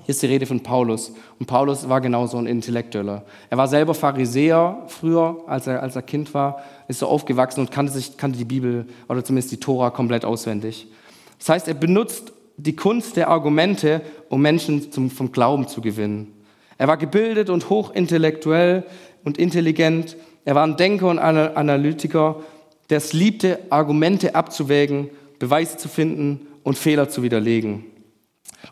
Hier 0.05 0.13
ist 0.13 0.23
die 0.23 0.27
Rede 0.27 0.47
von 0.47 0.63
Paulus. 0.63 1.13
Und 1.39 1.47
Paulus 1.47 1.89
war 1.89 2.01
genauso 2.01 2.39
ein 2.39 2.47
Intellektueller. 2.47 3.25
Er 3.51 3.59
war 3.59 3.67
selber 3.67 3.95
Pharisäer 3.95 4.85
früher, 4.89 5.43
als 5.47 5.67
er, 5.67 5.83
als 5.83 5.97
er 5.97 6.03
Kind 6.03 6.33
war, 6.35 6.63
ist 6.87 7.01
so 7.01 7.07
aufgewachsen 7.07 7.61
und 7.61 7.71
kannte, 7.71 7.93
sich, 7.93 8.17
kannte 8.17 8.39
die 8.39 8.45
Bibel 8.45 8.87
oder 9.09 9.25
zumindest 9.25 9.53
die 9.53 9.61
Tora 9.61 9.91
komplett 9.91 10.25
auswendig. 10.25 10.87
Das 11.39 11.49
heißt, 11.49 11.69
er 11.69 11.75
benutzt 11.75 12.33
die 12.57 12.77
Kunst 12.77 13.17
der 13.17 13.29
Argumente, 13.29 14.01
um 14.29 14.43
Menschen 14.43 14.93
zum, 14.93 15.11
vom 15.11 15.33
Glauben 15.33 15.69
zu 15.69 15.81
gewinnen. 15.81 16.33
Er 16.79 16.89
war 16.89 16.97
gebildet 16.97 17.51
und 17.51 17.71
hochintellektuell 17.71 18.85
und 19.25 19.39
intelligent. 19.39 20.17
Er 20.45 20.55
war 20.55 20.67
ein 20.67 20.77
Denker 20.77 21.09
und 21.09 21.19
Analytiker, 21.19 22.37
der 22.91 22.99
es 22.99 23.13
liebte, 23.13 23.59
Argumente 23.71 24.35
abzuwägen, 24.35 25.11
Beweise 25.39 25.77
zu 25.77 25.89
finden 25.89 26.47
und 26.63 26.79
Fehler 26.79 27.09
zu 27.09 27.23
widerlegen. 27.23 27.85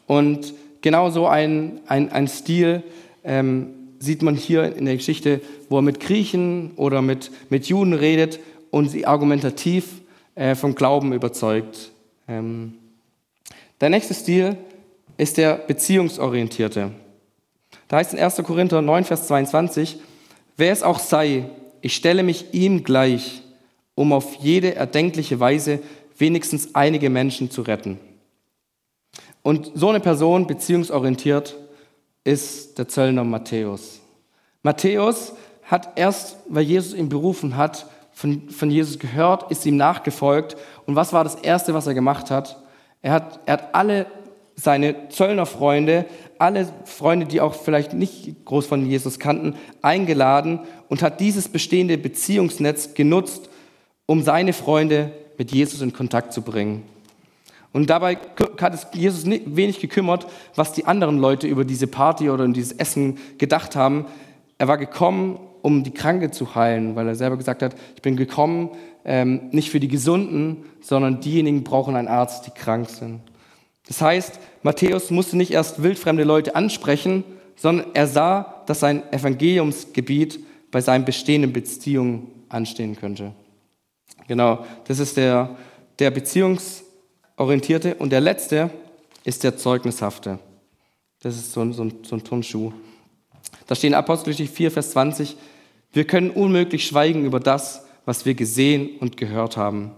Und 0.06 0.54
Genau 0.84 1.08
so 1.08 1.26
ein, 1.26 1.80
ein, 1.86 2.12
ein 2.12 2.28
Stil 2.28 2.82
ähm, 3.24 3.70
sieht 4.00 4.20
man 4.20 4.34
hier 4.34 4.76
in 4.76 4.84
der 4.84 4.96
Geschichte, 4.96 5.40
wo 5.70 5.78
er 5.78 5.82
mit 5.82 5.98
Griechen 5.98 6.72
oder 6.76 7.00
mit, 7.00 7.30
mit 7.48 7.64
Juden 7.68 7.94
redet 7.94 8.38
und 8.70 8.90
sie 8.90 9.06
argumentativ 9.06 10.02
äh, 10.34 10.54
vom 10.54 10.74
Glauben 10.74 11.14
überzeugt. 11.14 11.90
Ähm, 12.28 12.74
der 13.80 13.88
nächste 13.88 14.12
Stil 14.12 14.58
ist 15.16 15.36
der 15.36 15.54
beziehungsorientierte. 15.54 16.90
Da 17.88 17.96
heißt 17.96 18.14
in 18.14 18.18
1. 18.18 18.36
Korinther 18.44 18.82
9, 18.82 19.04
Vers 19.04 19.26
22, 19.26 19.98
wer 20.56 20.72
es 20.72 20.82
auch 20.82 20.98
sei, 20.98 21.44
ich 21.80 21.94
stelle 21.94 22.22
mich 22.22 22.52
ihm 22.52 22.82
gleich, 22.82 23.42
um 23.94 24.12
auf 24.12 24.36
jede 24.36 24.74
erdenkliche 24.74 25.38
Weise 25.38 25.80
wenigstens 26.16 26.74
einige 26.74 27.10
Menschen 27.10 27.50
zu 27.50 27.62
retten. 27.62 27.98
Und 29.42 29.72
so 29.74 29.90
eine 29.90 30.00
Person, 30.00 30.46
beziehungsorientiert, 30.46 31.56
ist 32.24 32.78
der 32.78 32.88
Zöllner 32.88 33.24
Matthäus. 33.24 34.00
Matthäus 34.62 35.34
hat 35.64 35.98
erst, 35.98 36.36
weil 36.48 36.64
Jesus 36.64 36.94
ihn 36.94 37.08
berufen 37.08 37.56
hat, 37.56 37.86
von, 38.12 38.48
von 38.48 38.70
Jesus 38.70 38.98
gehört, 38.98 39.50
ist 39.50 39.66
ihm 39.66 39.76
nachgefolgt. 39.76 40.56
Und 40.86 40.96
was 40.96 41.12
war 41.12 41.24
das 41.24 41.34
Erste, 41.34 41.74
was 41.74 41.86
er 41.86 41.94
gemacht 41.94 42.30
hat? 42.30 42.62
Er 43.02 43.12
hat, 43.12 43.40
er 43.44 43.54
hat 43.54 43.74
alle 43.74 44.06
seine 44.56 45.08
Zöllnerfreunde, 45.08 46.06
alle 46.38 46.68
Freunde, 46.84 47.26
die 47.26 47.40
auch 47.40 47.54
vielleicht 47.54 47.92
nicht 47.92 48.44
groß 48.44 48.66
von 48.66 48.86
Jesus 48.86 49.18
kannten, 49.18 49.54
eingeladen 49.82 50.60
und 50.88 51.02
hat 51.02 51.20
dieses 51.20 51.48
bestehende 51.48 51.98
Beziehungsnetz 51.98 52.94
genutzt, 52.94 53.48
um 54.06 54.22
seine 54.22 54.52
Freunde 54.52 55.12
mit 55.38 55.52
Jesus 55.52 55.80
in 55.80 55.92
Kontakt 55.92 56.32
zu 56.32 56.42
bringen. 56.42 56.82
Und 57.72 57.90
dabei 57.90 58.18
hat 58.60 58.74
es 58.74 58.86
Jesus 58.92 59.26
wenig 59.26 59.80
gekümmert, 59.80 60.26
was 60.54 60.72
die 60.72 60.84
anderen 60.84 61.18
Leute 61.18 61.48
über 61.48 61.64
diese 61.64 61.88
Party 61.88 62.30
oder 62.30 62.46
dieses 62.46 62.72
Essen 62.72 63.18
gedacht 63.38 63.74
haben. 63.74 64.06
Er 64.58 64.68
war 64.68 64.78
gekommen, 64.78 65.40
um 65.62 65.82
die 65.82 65.90
Kranke 65.90 66.30
zu 66.30 66.54
heilen, 66.54 66.94
weil 66.94 67.08
er 67.08 67.16
selber 67.16 67.36
gesagt 67.36 67.62
hat, 67.62 67.74
ich 67.96 68.02
bin 68.02 68.16
gekommen, 68.16 68.70
ähm, 69.04 69.48
nicht 69.50 69.70
für 69.70 69.80
die 69.80 69.88
Gesunden, 69.88 70.64
sondern 70.82 71.20
diejenigen 71.20 71.64
brauchen 71.64 71.96
einen 71.96 72.06
Arzt, 72.06 72.46
die 72.46 72.50
krank 72.50 72.88
sind. 72.88 73.20
Das 73.86 74.00
heißt, 74.00 74.38
Matthäus 74.62 75.10
musste 75.10 75.36
nicht 75.36 75.50
erst 75.50 75.82
wildfremde 75.82 76.24
Leute 76.24 76.56
ansprechen, 76.56 77.24
sondern 77.56 77.94
er 77.94 78.06
sah, 78.06 78.62
dass 78.66 78.80
sein 78.80 79.02
Evangeliumsgebiet 79.12 80.40
bei 80.70 80.80
seinen 80.80 81.04
bestehenden 81.04 81.52
Beziehungen 81.52 82.30
anstehen 82.48 82.96
könnte. 82.96 83.32
Genau, 84.26 84.64
das 84.86 84.98
ist 84.98 85.16
der, 85.16 85.56
der 85.98 86.10
beziehungsorientierte. 86.10 87.94
Und 87.96 88.10
der 88.10 88.20
letzte 88.20 88.70
ist 89.24 89.44
der 89.44 89.56
zeugnishafte. 89.56 90.38
Das 91.20 91.36
ist 91.36 91.52
so 91.52 91.60
ein, 91.60 91.72
so 91.72 91.84
ein, 91.84 91.92
so 92.02 92.16
ein 92.16 92.24
Turnschuh. 92.24 92.72
Da 93.66 93.74
steht 93.74 93.88
in 93.88 93.94
Apostelgeschichte 93.94 94.54
4, 94.54 94.70
Vers 94.70 94.90
20, 94.90 95.36
wir 95.92 96.04
können 96.06 96.30
unmöglich 96.30 96.86
schweigen 96.86 97.24
über 97.24 97.40
das, 97.40 97.86
was 98.04 98.26
wir 98.26 98.34
gesehen 98.34 98.98
und 98.98 99.16
gehört 99.16 99.56
haben. 99.56 99.92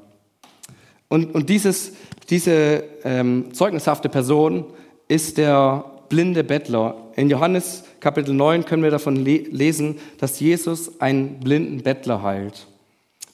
Und, 1.08 1.34
und 1.34 1.48
dieses, 1.48 1.94
diese 2.30 2.84
ähm, 3.04 3.52
zeugnishafte 3.52 4.08
Person 4.08 4.64
ist 5.08 5.38
der 5.38 5.84
blinde 6.08 6.44
Bettler. 6.44 6.96
In 7.14 7.30
Johannes 7.30 7.84
Kapitel 8.00 8.34
9 8.34 8.64
können 8.64 8.82
wir 8.82 8.90
davon 8.90 9.16
le 9.16 9.38
lesen, 9.50 9.98
dass 10.18 10.40
Jesus 10.40 11.00
einen 11.00 11.40
blinden 11.40 11.82
Bettler 11.82 12.22
heilt. 12.22 12.66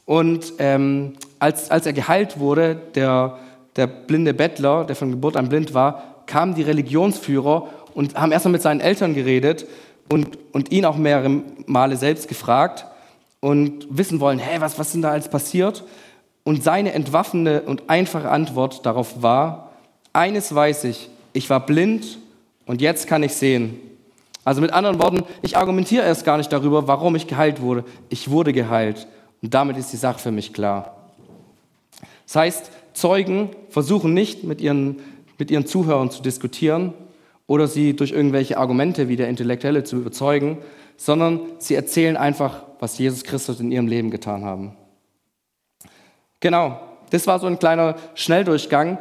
Und 0.05 0.55
ähm, 0.59 1.15
als, 1.39 1.71
als 1.71 1.87
er 1.87 1.93
geheilt 1.93 2.39
wurde, 2.39 2.81
der, 2.95 3.39
der 3.77 3.87
blinde 3.87 4.35
Bettler, 4.35 4.85
der 4.85 4.97
von 4.97 5.11
Geburt 5.11 5.37
an 5.37 5.49
blind 5.49 5.75
war, 5.75 6.25
kamen 6.27 6.55
die 6.55 6.63
Religionsführer 6.63 7.69
und 7.95 8.15
haben 8.15 8.33
erstmal 8.33 8.53
mit 8.53 8.63
seinen 8.63 8.81
Eltern 8.81 9.15
geredet 9.15 9.67
und, 10.11 10.39
und 10.53 10.71
ihn 10.73 10.85
auch 10.85 10.97
mehrere 10.97 11.43
Male 11.67 11.97
selbst 11.97 12.29
gefragt 12.29 12.87
und 13.41 13.87
wissen 13.91 14.21
wollen, 14.21 14.39
hey, 14.39 14.61
was, 14.61 14.79
was 14.79 14.95
ist 14.95 15.03
da 15.03 15.11
alles 15.11 15.29
passiert? 15.29 15.85
Und 16.45 16.63
seine 16.63 16.93
entwaffnende 16.93 17.63
und 17.63 17.89
einfache 17.89 18.31
Antwort 18.31 18.85
darauf 18.85 19.23
war, 19.23 19.73
eines 20.13 20.55
weiß 20.55 20.85
ich, 20.85 21.09
ich 21.33 21.49
war 21.49 21.65
blind 21.65 22.19
und 22.67 22.81
jetzt 22.81 23.07
kann 23.07 23.23
ich 23.23 23.35
sehen. 23.35 23.79
Also 24.45 24.61
mit 24.61 24.73
anderen 24.73 24.99
Worten, 24.99 25.23
ich 25.43 25.57
argumentiere 25.57 26.05
erst 26.05 26.25
gar 26.25 26.37
nicht 26.37 26.53
darüber, 26.53 26.89
warum 26.89 27.15
ich 27.15 27.29
geheilt 27.29 27.61
wurde. 27.61 27.85
Ich 28.09 28.31
wurde 28.31 28.53
geheilt. 28.53 29.07
Und 29.41 29.55
damit 29.55 29.77
ist 29.77 29.93
die 29.93 29.97
Sache 29.97 30.19
für 30.19 30.33
mich 30.33 30.53
klar. 30.53 30.97
Das 32.27 32.37
heißt, 32.37 32.71
Zeugen 32.93 33.51
versuchen 33.69 34.15
nicht 34.15 34.45
mit 34.45 34.61
ihren, 34.61 35.01
mit 35.39 35.51
ihren 35.51 35.67
Zuhörern 35.67 36.11
zu 36.11 36.23
diskutieren 36.23 36.93
oder 37.47 37.67
sie 37.67 37.95
durch 37.95 38.13
irgendwelche 38.13 38.59
Argumente 38.59 39.09
wie 39.09 39.17
der 39.17 39.29
Intellektuelle 39.29 39.85
zu 39.85 39.97
überzeugen, 39.97 40.59
sondern 40.97 41.41
sie 41.59 41.75
erzählen 41.75 42.17
einfach, 42.17 42.63
was 42.81 42.99
Jesus 42.99 43.25
Christus 43.25 43.61
in 43.61 43.73
ihrem 43.73 43.87
Leben 43.87 44.11
getan 44.11 44.45
haben. 44.45 44.77
Genau, 46.43 46.81
das 47.11 47.29
war 47.29 47.39
so 47.39 47.47
ein 47.47 47.61
kleiner 47.61 47.95
Schnelldurchgang 48.17 48.99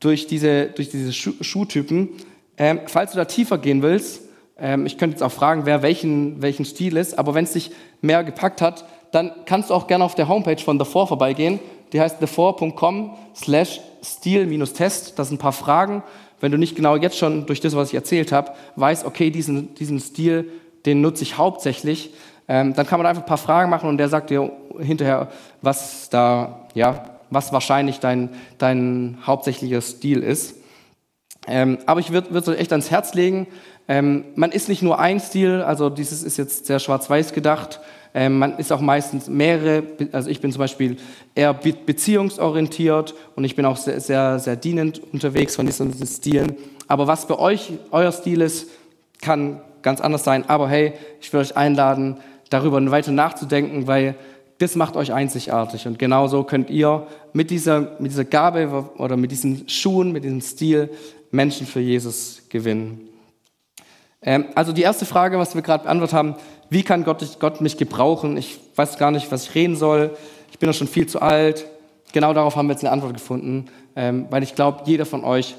durch 0.00 0.26
diese, 0.26 0.66
durch 0.66 0.90
diese 0.90 1.14
Schuhtypen. 1.14 2.10
Ähm, 2.58 2.80
falls 2.86 3.12
du 3.12 3.16
da 3.16 3.24
tiefer 3.24 3.56
gehen 3.56 3.80
willst, 3.80 4.20
ähm, 4.58 4.84
ich 4.84 4.98
könnte 4.98 5.14
jetzt 5.14 5.22
auch 5.22 5.32
fragen, 5.32 5.64
wer 5.64 5.80
welchen, 5.80 6.42
welchen 6.42 6.66
Stil 6.66 6.98
ist, 6.98 7.18
aber 7.18 7.34
wenn 7.34 7.44
es 7.44 7.54
dich 7.54 7.70
mehr 8.02 8.22
gepackt 8.22 8.60
hat, 8.60 8.84
dann 9.12 9.32
kannst 9.46 9.70
du 9.70 9.74
auch 9.74 9.86
gerne 9.86 10.04
auf 10.04 10.14
der 10.14 10.28
Homepage 10.28 10.62
von 10.62 10.78
The 10.78 10.84
Four 10.84 11.06
vorbeigehen. 11.06 11.58
Die 11.94 12.00
heißt 12.02 12.20
thefour.com 12.20 13.16
slash 13.34 13.80
stil-test. 14.02 15.18
Das 15.18 15.28
sind 15.28 15.36
ein 15.36 15.38
paar 15.38 15.52
Fragen. 15.52 16.02
Wenn 16.40 16.52
du 16.52 16.58
nicht 16.58 16.76
genau 16.76 16.96
jetzt 16.96 17.16
schon 17.16 17.46
durch 17.46 17.60
das, 17.60 17.74
was 17.74 17.88
ich 17.88 17.94
erzählt 17.94 18.30
habe, 18.30 18.52
weißt, 18.76 19.06
okay, 19.06 19.30
diesen, 19.30 19.74
diesen 19.76 20.00
Stil, 20.00 20.50
den 20.84 21.00
nutze 21.00 21.22
ich 21.22 21.38
hauptsächlich, 21.38 22.12
ähm, 22.46 22.74
dann 22.74 22.86
kann 22.86 22.98
man 23.00 23.06
einfach 23.06 23.22
ein 23.22 23.26
paar 23.26 23.38
Fragen 23.38 23.70
machen 23.70 23.88
und 23.88 23.96
der 23.96 24.10
sagt 24.10 24.28
dir 24.28 24.52
hinterher, 24.80 25.28
was 25.62 26.08
da, 26.10 26.66
ja, 26.74 27.04
was 27.30 27.52
wahrscheinlich 27.52 28.00
dein, 28.00 28.30
dein 28.58 29.18
hauptsächlicher 29.26 29.80
Stil 29.80 30.22
ist. 30.22 30.56
Ähm, 31.46 31.78
aber 31.86 32.00
ich 32.00 32.12
würde 32.12 32.36
es 32.36 32.48
echt 32.48 32.72
ans 32.72 32.90
Herz 32.90 33.14
legen. 33.14 33.46
Ähm, 33.86 34.24
man 34.34 34.50
ist 34.50 34.68
nicht 34.68 34.82
nur 34.82 34.98
ein 34.98 35.20
Stil, 35.20 35.62
also 35.62 35.90
dieses 35.90 36.22
ist 36.22 36.38
jetzt 36.38 36.66
sehr 36.66 36.78
schwarz-weiß 36.78 37.32
gedacht. 37.32 37.80
Ähm, 38.14 38.38
man 38.38 38.58
ist 38.58 38.72
auch 38.72 38.80
meistens 38.80 39.28
mehrere, 39.28 39.82
also 40.12 40.30
ich 40.30 40.40
bin 40.40 40.52
zum 40.52 40.60
Beispiel 40.60 40.96
eher 41.34 41.52
beziehungsorientiert 41.52 43.14
und 43.34 43.44
ich 43.44 43.56
bin 43.56 43.66
auch 43.66 43.76
sehr, 43.76 44.00
sehr, 44.00 44.38
sehr 44.38 44.56
dienend 44.56 45.02
unterwegs 45.12 45.56
von 45.56 45.66
diesen 45.66 45.92
Stilen. 46.06 46.56
Aber 46.86 47.06
was 47.06 47.26
bei 47.26 47.38
euch 47.38 47.72
euer 47.90 48.12
Stil 48.12 48.40
ist, 48.40 48.70
kann 49.20 49.60
ganz 49.82 50.00
anders 50.00 50.24
sein. 50.24 50.48
Aber 50.48 50.68
hey, 50.68 50.94
ich 51.20 51.32
will 51.32 51.40
euch 51.40 51.56
einladen, 51.56 52.18
darüber 52.50 52.90
weiter 52.90 53.12
nachzudenken, 53.12 53.86
weil 53.86 54.14
das 54.64 54.76
macht 54.76 54.96
euch 54.96 55.12
einzigartig. 55.12 55.86
Und 55.86 55.98
genauso 55.98 56.42
könnt 56.44 56.70
ihr 56.70 57.06
mit 57.32 57.50
dieser, 57.50 57.96
mit 57.98 58.10
dieser 58.10 58.24
Gabe 58.24 58.90
oder 58.98 59.16
mit 59.16 59.30
diesen 59.30 59.68
Schuhen, 59.68 60.12
mit 60.12 60.24
diesem 60.24 60.40
Stil 60.40 60.90
Menschen 61.30 61.66
für 61.66 61.80
Jesus 61.80 62.42
gewinnen. 62.48 63.08
Ähm, 64.22 64.46
also 64.54 64.72
die 64.72 64.82
erste 64.82 65.04
Frage, 65.04 65.38
was 65.38 65.54
wir 65.54 65.62
gerade 65.62 65.84
beantwortet 65.84 66.14
haben, 66.16 66.34
wie 66.70 66.82
kann 66.82 67.04
Gott, 67.04 67.38
Gott 67.40 67.60
mich 67.60 67.76
gebrauchen? 67.76 68.36
Ich 68.36 68.58
weiß 68.74 68.98
gar 68.98 69.10
nicht, 69.10 69.30
was 69.30 69.48
ich 69.48 69.54
reden 69.54 69.76
soll. 69.76 70.16
Ich 70.50 70.58
bin 70.58 70.68
doch 70.68 70.76
schon 70.76 70.88
viel 70.88 71.06
zu 71.06 71.20
alt. 71.20 71.66
Genau 72.12 72.32
darauf 72.32 72.56
haben 72.56 72.66
wir 72.66 72.72
jetzt 72.72 72.84
eine 72.84 72.92
Antwort 72.92 73.14
gefunden, 73.14 73.66
ähm, 73.96 74.26
weil 74.30 74.42
ich 74.42 74.54
glaube, 74.54 74.82
jeder 74.86 75.04
von 75.04 75.24
euch 75.24 75.56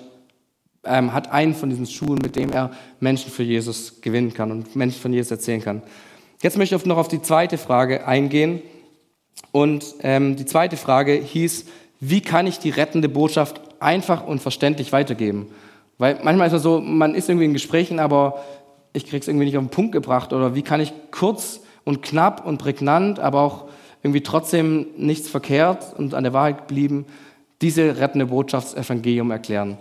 ähm, 0.84 1.13
hat 1.13 1.32
einen 1.32 1.54
von 1.54 1.70
diesen 1.70 1.86
Schuhen, 1.86 2.20
mit 2.24 2.36
dem 2.36 2.52
er 2.52 2.72
Menschen 3.00 3.32
für 3.32 3.44
Jesus 3.44 4.02
gewinnen 4.02 4.34
kann 4.34 4.52
und 4.52 4.76
Menschen 4.76 5.02
von 5.02 5.13
Jesus 5.13 5.32
erzählen 5.32 5.62
kann. 5.62 5.84
Jetzt 6.41 6.58
möchte 6.58 6.76
ich 6.76 6.86
noch 6.86 6.98
auf 6.98 7.08
die 7.08 7.22
zweite 7.22 7.58
Frage 7.58 8.08
eingehen. 8.08 8.62
Und 9.52 9.95
ähm, 10.02 10.36
die 10.36 10.45
zweite 10.45 10.78
Frage 10.78 11.13
hieß, 11.13 11.65
wie 12.00 12.21
kann 12.21 12.48
ich 12.48 12.60
die 12.60 12.69
rettende 12.69 13.10
Botschaft 13.10 13.62
einfach 13.80 14.26
und 14.26 14.41
verständlich 14.41 14.91
weitergeben? 14.91 15.48
Weil 15.98 16.19
manchmal 16.24 16.48
ist 16.48 16.54
es 16.54 16.63
so, 16.63 16.82
man 16.82 17.15
ist 17.15 17.30
irgendwie 17.30 17.45
in 17.45 17.54
Gesprächen, 17.54 18.00
aber 18.00 18.43
ich 18.93 19.06
kriege 19.06 19.19
es 19.19 19.28
irgendwie 19.28 19.45
nicht 19.45 19.58
auf 19.58 19.63
den 19.63 19.69
Punkt 19.69 19.91
gebracht. 19.91 20.34
Oder 20.34 20.56
wie 20.56 20.62
kann 20.62 20.82
ich 20.82 20.93
kurz 21.12 21.62
und 21.84 22.02
knapp 22.02 22.45
und 22.45 22.58
prägnant, 22.58 23.19
aber 23.19 23.41
auch 23.41 23.65
irgendwie 24.04 24.21
trotzdem 24.21 24.88
nichts 24.98 25.30
verkehrt 25.30 25.98
und 25.98 26.13
an 26.13 26.24
der 26.24 26.34
Wahrheit 26.34 26.67
geblieben, 26.67 27.06
diese 27.62 27.98
rettende 27.98 28.28
Botschaft, 28.28 28.67
das 28.67 28.86
Evangelium 28.86 29.32
erklären. 29.32 29.78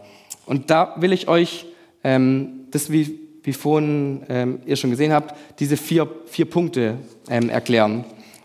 Und 0.46 0.70
da 0.70 0.94
will 0.98 1.12
ich 1.12 1.28
euch, 1.28 1.66
ähm, 2.02 2.66
das 2.70 2.90
wie, 2.90 3.18
wie 3.42 3.52
vorhin 3.52 4.22
ähm, 4.28 4.60
ihr 4.66 4.76
schon 4.76 4.90
gesehen 4.90 5.12
habt, 5.12 5.34
diese 5.58 5.76
vier, 5.76 6.08
vier 6.26 6.44
Punkte 6.46 6.98
ähm, 7.28 7.50
erklären. 7.50 8.04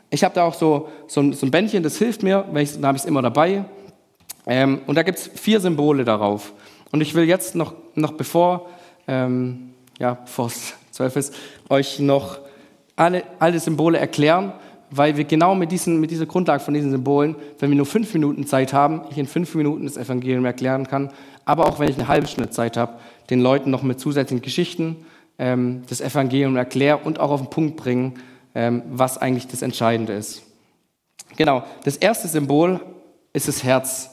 Ich 0.09 0.23
habe 0.23 0.33
da 0.33 0.43
auch 0.43 0.53
so, 0.53 0.89
so, 1.07 1.21
ein, 1.21 1.33
so 1.33 1.45
ein 1.45 1.51
Bändchen, 1.51 1.83
das 1.83 1.97
hilft 1.97 2.23
mir, 2.23 2.45
ich, 2.55 2.79
da 2.79 2.87
habe 2.87 2.97
ich 2.97 3.03
es 3.03 3.07
immer 3.07 3.21
dabei. 3.21 3.65
Ähm, 4.47 4.81
und 4.87 4.95
da 4.95 5.03
gibt 5.03 5.19
es 5.19 5.27
vier 5.27 5.59
Symbole 5.59 6.03
darauf. 6.03 6.53
Und 6.91 7.01
ich 7.01 7.13
will 7.13 7.25
jetzt 7.25 7.55
noch, 7.55 7.73
noch 7.95 8.13
bevor, 8.13 8.67
ähm, 9.07 9.71
ja, 9.99 10.17
es 10.25 10.73
zwölf 10.91 11.15
ist, 11.15 11.35
euch 11.69 11.99
noch 11.99 12.39
alle, 12.95 13.23
alle 13.37 13.59
Symbole 13.59 13.99
erklären, 13.99 14.53
weil 14.91 15.17
wir 15.17 15.23
genau 15.23 15.53
mit, 15.53 15.71
diesen, 15.71 15.99
mit 15.99 16.09
dieser 16.09 16.25
Grundlage 16.25 16.63
von 16.63 16.73
diesen 16.73 16.91
Symbolen, 16.91 17.35
wenn 17.59 17.69
wir 17.69 17.77
nur 17.77 17.85
fünf 17.85 18.13
Minuten 18.13 18.47
Zeit 18.47 18.73
haben, 18.73 19.01
ich 19.11 19.17
in 19.17 19.27
fünf 19.27 19.53
Minuten 19.53 19.85
das 19.85 19.97
Evangelium 19.97 20.45
erklären 20.45 20.87
kann, 20.87 21.11
aber 21.45 21.67
auch 21.67 21.79
wenn 21.79 21.89
ich 21.89 21.97
eine 21.97 22.07
halbe 22.07 22.27
Stunde 22.27 22.49
Zeit 22.49 22.75
habe, 22.75 22.93
den 23.29 23.39
Leuten 23.39 23.69
noch 23.69 23.83
mit 23.83 23.99
zusätzlichen 23.99 24.41
Geschichten 24.41 25.05
ähm, 25.37 25.83
das 25.87 26.01
Evangelium 26.01 26.55
erkläre 26.55 26.97
und 26.97 27.19
auch 27.19 27.29
auf 27.31 27.41
den 27.41 27.49
Punkt 27.49 27.77
bringen, 27.77 28.15
was 28.85 29.17
eigentlich 29.17 29.47
das 29.47 29.61
Entscheidende 29.61 30.13
ist. 30.13 30.43
Genau, 31.37 31.63
das 31.83 31.97
erste 31.97 32.27
Symbol 32.27 32.79
ist 33.33 33.47
das 33.47 33.63
Herz. 33.63 34.09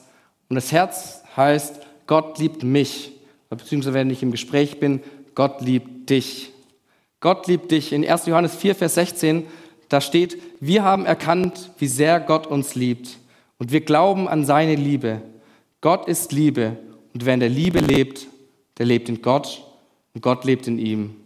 Und 0.48 0.56
das 0.56 0.70
Herz 0.72 1.22
heißt, 1.36 1.80
Gott 2.06 2.38
liebt 2.38 2.62
mich, 2.62 3.12
beziehungsweise 3.48 3.94
wenn 3.94 4.10
ich 4.10 4.22
im 4.22 4.30
Gespräch 4.30 4.78
bin, 4.78 5.02
Gott 5.34 5.60
liebt 5.60 6.10
dich. 6.10 6.52
Gott 7.20 7.46
liebt 7.46 7.70
dich. 7.70 7.92
In 7.92 8.08
1. 8.08 8.26
Johannes 8.26 8.54
4, 8.54 8.74
Vers 8.74 8.94
16, 8.94 9.46
da 9.88 10.00
steht, 10.00 10.40
wir 10.60 10.84
haben 10.84 11.06
erkannt, 11.06 11.70
wie 11.78 11.88
sehr 11.88 12.20
Gott 12.20 12.46
uns 12.46 12.74
liebt. 12.74 13.18
Und 13.58 13.72
wir 13.72 13.80
glauben 13.80 14.28
an 14.28 14.44
seine 14.44 14.74
Liebe. 14.74 15.22
Gott 15.80 16.08
ist 16.08 16.32
Liebe. 16.32 16.76
Und 17.14 17.24
wer 17.24 17.34
in 17.34 17.40
der 17.40 17.48
Liebe 17.48 17.80
lebt, 17.80 18.26
der 18.78 18.86
lebt 18.86 19.08
in 19.08 19.22
Gott 19.22 19.64
und 20.14 20.20
Gott 20.20 20.44
lebt 20.44 20.66
in 20.66 20.78
ihm. 20.78 21.16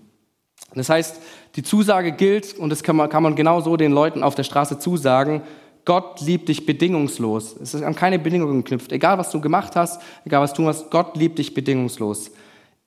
Das 0.75 0.89
heißt, 0.89 1.21
die 1.57 1.63
Zusage 1.63 2.13
gilt, 2.13 2.57
und 2.57 2.71
das 2.71 2.83
kann 2.83 2.97
man, 2.97 3.09
kann 3.09 3.23
man 3.23 3.37
genauso 3.37 3.77
den 3.77 3.93
Leuten 3.93 4.23
auf 4.23 4.35
der 4.35 4.45
Straße 4.45 4.79
zusagen, 4.79 5.43
Gott 5.85 6.21
liebt 6.21 6.49
dich 6.49 6.67
bedingungslos. 6.67 7.57
Es 7.61 7.75
ist 7.75 7.83
an 7.83 7.95
keine 7.95 8.19
Bedingungen 8.19 8.63
geknüpft. 8.63 8.93
Egal, 8.93 9.19
was 9.19 9.31
du 9.31 9.41
gemacht 9.41 9.77
hast, 9.77 10.01
egal, 10.25 10.43
was 10.43 10.53
du 10.53 10.67
hast, 10.67 10.91
Gott 10.91 11.17
liebt 11.17 11.39
dich 11.39 11.55
bedingungslos. 11.55 12.31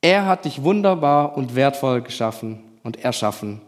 Er 0.01 0.25
hat 0.25 0.45
dich 0.45 0.63
wunderbar 0.63 1.35
und 1.35 1.55
wertvoll 1.55 2.01
geschaffen 2.01 2.59
und 2.83 3.03
erschaffen. 3.03 3.61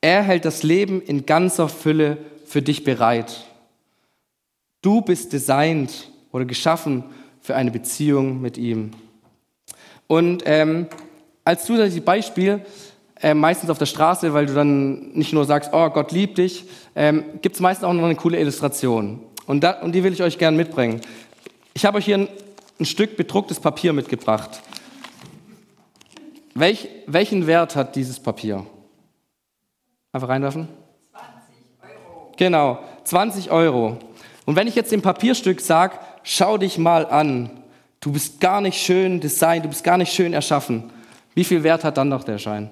Er 0.00 0.22
hält 0.22 0.44
das 0.44 0.62
Leben 0.62 1.02
in 1.02 1.26
ganzer 1.26 1.68
Fülle 1.68 2.18
für 2.46 2.62
dich 2.62 2.84
bereit. 2.84 3.44
Du 4.82 5.00
bist 5.00 5.32
designt 5.32 6.10
oder 6.32 6.44
geschaffen 6.44 7.04
für 7.40 7.56
eine 7.56 7.70
Beziehung 7.70 8.40
mit 8.40 8.58
ihm. 8.58 8.92
Und 10.06 10.44
ähm, 10.46 10.86
als 11.44 11.64
zusätzliches 11.64 12.04
Beispiel, 12.04 12.60
äh, 13.22 13.34
meistens 13.34 13.70
auf 13.70 13.78
der 13.78 13.86
Straße, 13.86 14.34
weil 14.34 14.46
du 14.46 14.54
dann 14.54 15.12
nicht 15.12 15.32
nur 15.32 15.44
sagst, 15.44 15.70
oh, 15.72 15.88
Gott 15.90 16.12
liebt 16.12 16.38
dich, 16.38 16.64
ähm, 16.94 17.24
gibt 17.40 17.56
es 17.56 17.60
meistens 17.60 17.84
auch 17.84 17.92
noch 17.92 18.04
eine 18.04 18.14
coole 18.14 18.38
Illustration. 18.38 19.20
Und, 19.46 19.62
da, 19.62 19.80
und 19.80 19.92
die 19.92 20.04
will 20.04 20.12
ich 20.12 20.22
euch 20.22 20.38
gerne 20.38 20.56
mitbringen. 20.56 21.00
Ich 21.72 21.84
habe 21.84 21.98
euch 21.98 22.04
hier 22.04 22.18
ein, 22.18 22.28
ein, 22.78 22.84
Stück 22.84 23.16
bedrucktes 23.16 23.60
Papier 23.60 23.92
mitgebracht. 23.92 24.60
Welch, 26.54 26.88
welchen 27.06 27.46
Wert 27.46 27.76
hat 27.76 27.96
dieses 27.96 28.20
Papier? 28.20 28.66
Einfach 30.12 30.28
reinwerfen. 30.28 30.68
20 31.12 31.30
Euro. 31.82 32.32
Genau, 32.36 32.78
20 33.04 33.50
Euro. 33.50 33.98
Und 34.46 34.56
wenn 34.56 34.66
ich 34.66 34.74
jetzt 34.74 34.92
dem 34.92 35.02
Papierstück 35.02 35.60
sage, 35.60 35.98
schau 36.22 36.58
dich 36.58 36.78
mal 36.78 37.06
an, 37.06 37.50
du 38.00 38.12
bist 38.12 38.40
gar 38.40 38.60
nicht 38.60 38.80
schön 38.80 39.20
designt, 39.20 39.64
du 39.64 39.68
bist 39.68 39.84
gar 39.84 39.98
nicht 39.98 40.12
schön 40.12 40.32
erschaffen, 40.32 40.90
wie 41.34 41.44
viel 41.44 41.62
Wert 41.62 41.84
hat 41.84 41.96
dann 41.98 42.08
noch 42.08 42.24
der 42.24 42.38
Schein? 42.38 42.70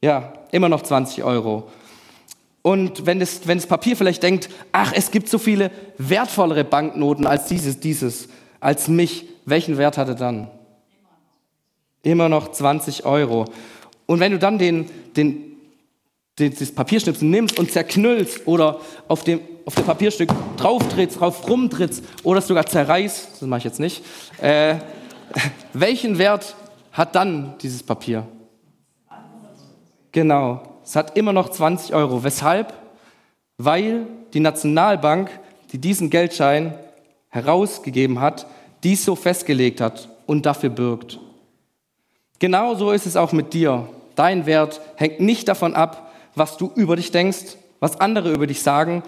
Ja, 0.00 0.32
immer 0.52 0.68
noch 0.68 0.82
20 0.82 1.24
Euro. 1.24 1.68
Und 2.62 3.06
wenn 3.06 3.18
das, 3.20 3.46
wenn 3.46 3.58
das 3.58 3.66
Papier 3.66 3.96
vielleicht 3.96 4.22
denkt, 4.22 4.48
ach, 4.72 4.92
es 4.94 5.10
gibt 5.10 5.28
so 5.28 5.38
viele 5.38 5.70
wertvollere 5.96 6.64
Banknoten 6.64 7.26
als 7.26 7.46
dieses, 7.46 7.80
dieses, 7.80 8.28
als 8.60 8.88
mich, 8.88 9.26
welchen 9.44 9.78
Wert 9.78 9.98
hat 9.98 10.08
er 10.08 10.14
dann? 10.14 10.50
Immer 12.02 12.28
noch 12.28 12.52
20 12.52 13.04
Euro. 13.06 13.46
Und 14.06 14.20
wenn 14.20 14.32
du 14.32 14.38
dann 14.38 14.58
den, 14.58 14.88
den, 15.16 15.56
den, 16.38 16.54
das 16.56 16.72
Papierschnipsel 16.72 17.28
nimmst 17.28 17.58
und 17.58 17.72
zerknüllst 17.72 18.46
oder 18.46 18.80
auf 19.08 19.24
dem, 19.24 19.40
auf 19.64 19.74
dem 19.74 19.84
Papierstück 19.84 20.30
drauftrittst, 20.56 21.20
drauf 21.20 21.48
rumtrittst 21.48 22.04
oder 22.22 22.38
es 22.38 22.46
sogar 22.46 22.66
zerreißt, 22.66 23.40
das 23.40 23.48
mache 23.48 23.58
ich 23.58 23.64
jetzt 23.64 23.80
nicht, 23.80 24.04
äh, 24.40 24.76
welchen 25.72 26.18
Wert 26.18 26.54
hat 26.92 27.14
dann 27.14 27.54
dieses 27.60 27.82
Papier? 27.82 28.26
Genau, 30.18 30.62
es 30.82 30.96
hat 30.96 31.16
immer 31.16 31.32
noch 31.32 31.48
20 31.48 31.94
Euro. 31.94 32.24
Weshalb? 32.24 32.74
Weil 33.56 34.04
die 34.34 34.40
Nationalbank, 34.40 35.30
die 35.70 35.78
diesen 35.78 36.10
Geldschein 36.10 36.74
herausgegeben 37.28 38.20
hat, 38.20 38.48
dies 38.82 39.04
so 39.04 39.14
festgelegt 39.14 39.80
hat 39.80 40.08
und 40.26 40.44
dafür 40.44 40.70
bürgt. 40.70 41.20
Genauso 42.40 42.90
ist 42.90 43.06
es 43.06 43.14
auch 43.14 43.30
mit 43.30 43.54
dir. 43.54 43.88
Dein 44.16 44.44
Wert 44.44 44.80
hängt 44.96 45.20
nicht 45.20 45.46
davon 45.46 45.76
ab, 45.76 46.10
was 46.34 46.56
du 46.56 46.72
über 46.74 46.96
dich 46.96 47.12
denkst, 47.12 47.56
was 47.78 48.00
andere 48.00 48.32
über 48.32 48.48
dich 48.48 48.60
sagen 48.60 49.04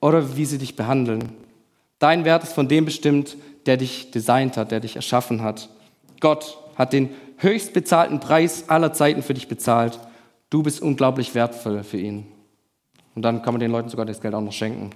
oder 0.00 0.34
wie 0.34 0.46
sie 0.46 0.56
dich 0.56 0.76
behandeln. 0.76 1.30
Dein 1.98 2.24
Wert 2.24 2.42
ist 2.42 2.54
von 2.54 2.68
dem 2.68 2.86
bestimmt, 2.86 3.36
der 3.66 3.76
dich 3.76 4.12
designt 4.12 4.56
hat, 4.56 4.70
der 4.70 4.80
dich 4.80 4.96
erschaffen 4.96 5.42
hat. 5.42 5.68
Gott 6.20 6.56
hat 6.76 6.94
den 6.94 7.10
höchst 7.36 7.74
bezahlten 7.74 8.18
Preis 8.18 8.70
aller 8.70 8.94
Zeiten 8.94 9.22
für 9.22 9.34
dich 9.34 9.46
bezahlt. 9.46 10.00
Du 10.50 10.62
bist 10.62 10.80
unglaublich 10.80 11.34
wertvoll 11.34 11.82
für 11.82 11.98
ihn. 11.98 12.26
Und 13.14 13.22
dann 13.22 13.42
kann 13.42 13.54
man 13.54 13.60
den 13.60 13.70
Leuten 13.70 13.88
sogar 13.88 14.06
das 14.06 14.20
Geld 14.20 14.34
auch 14.34 14.40
noch 14.40 14.52
schenken. 14.52 14.90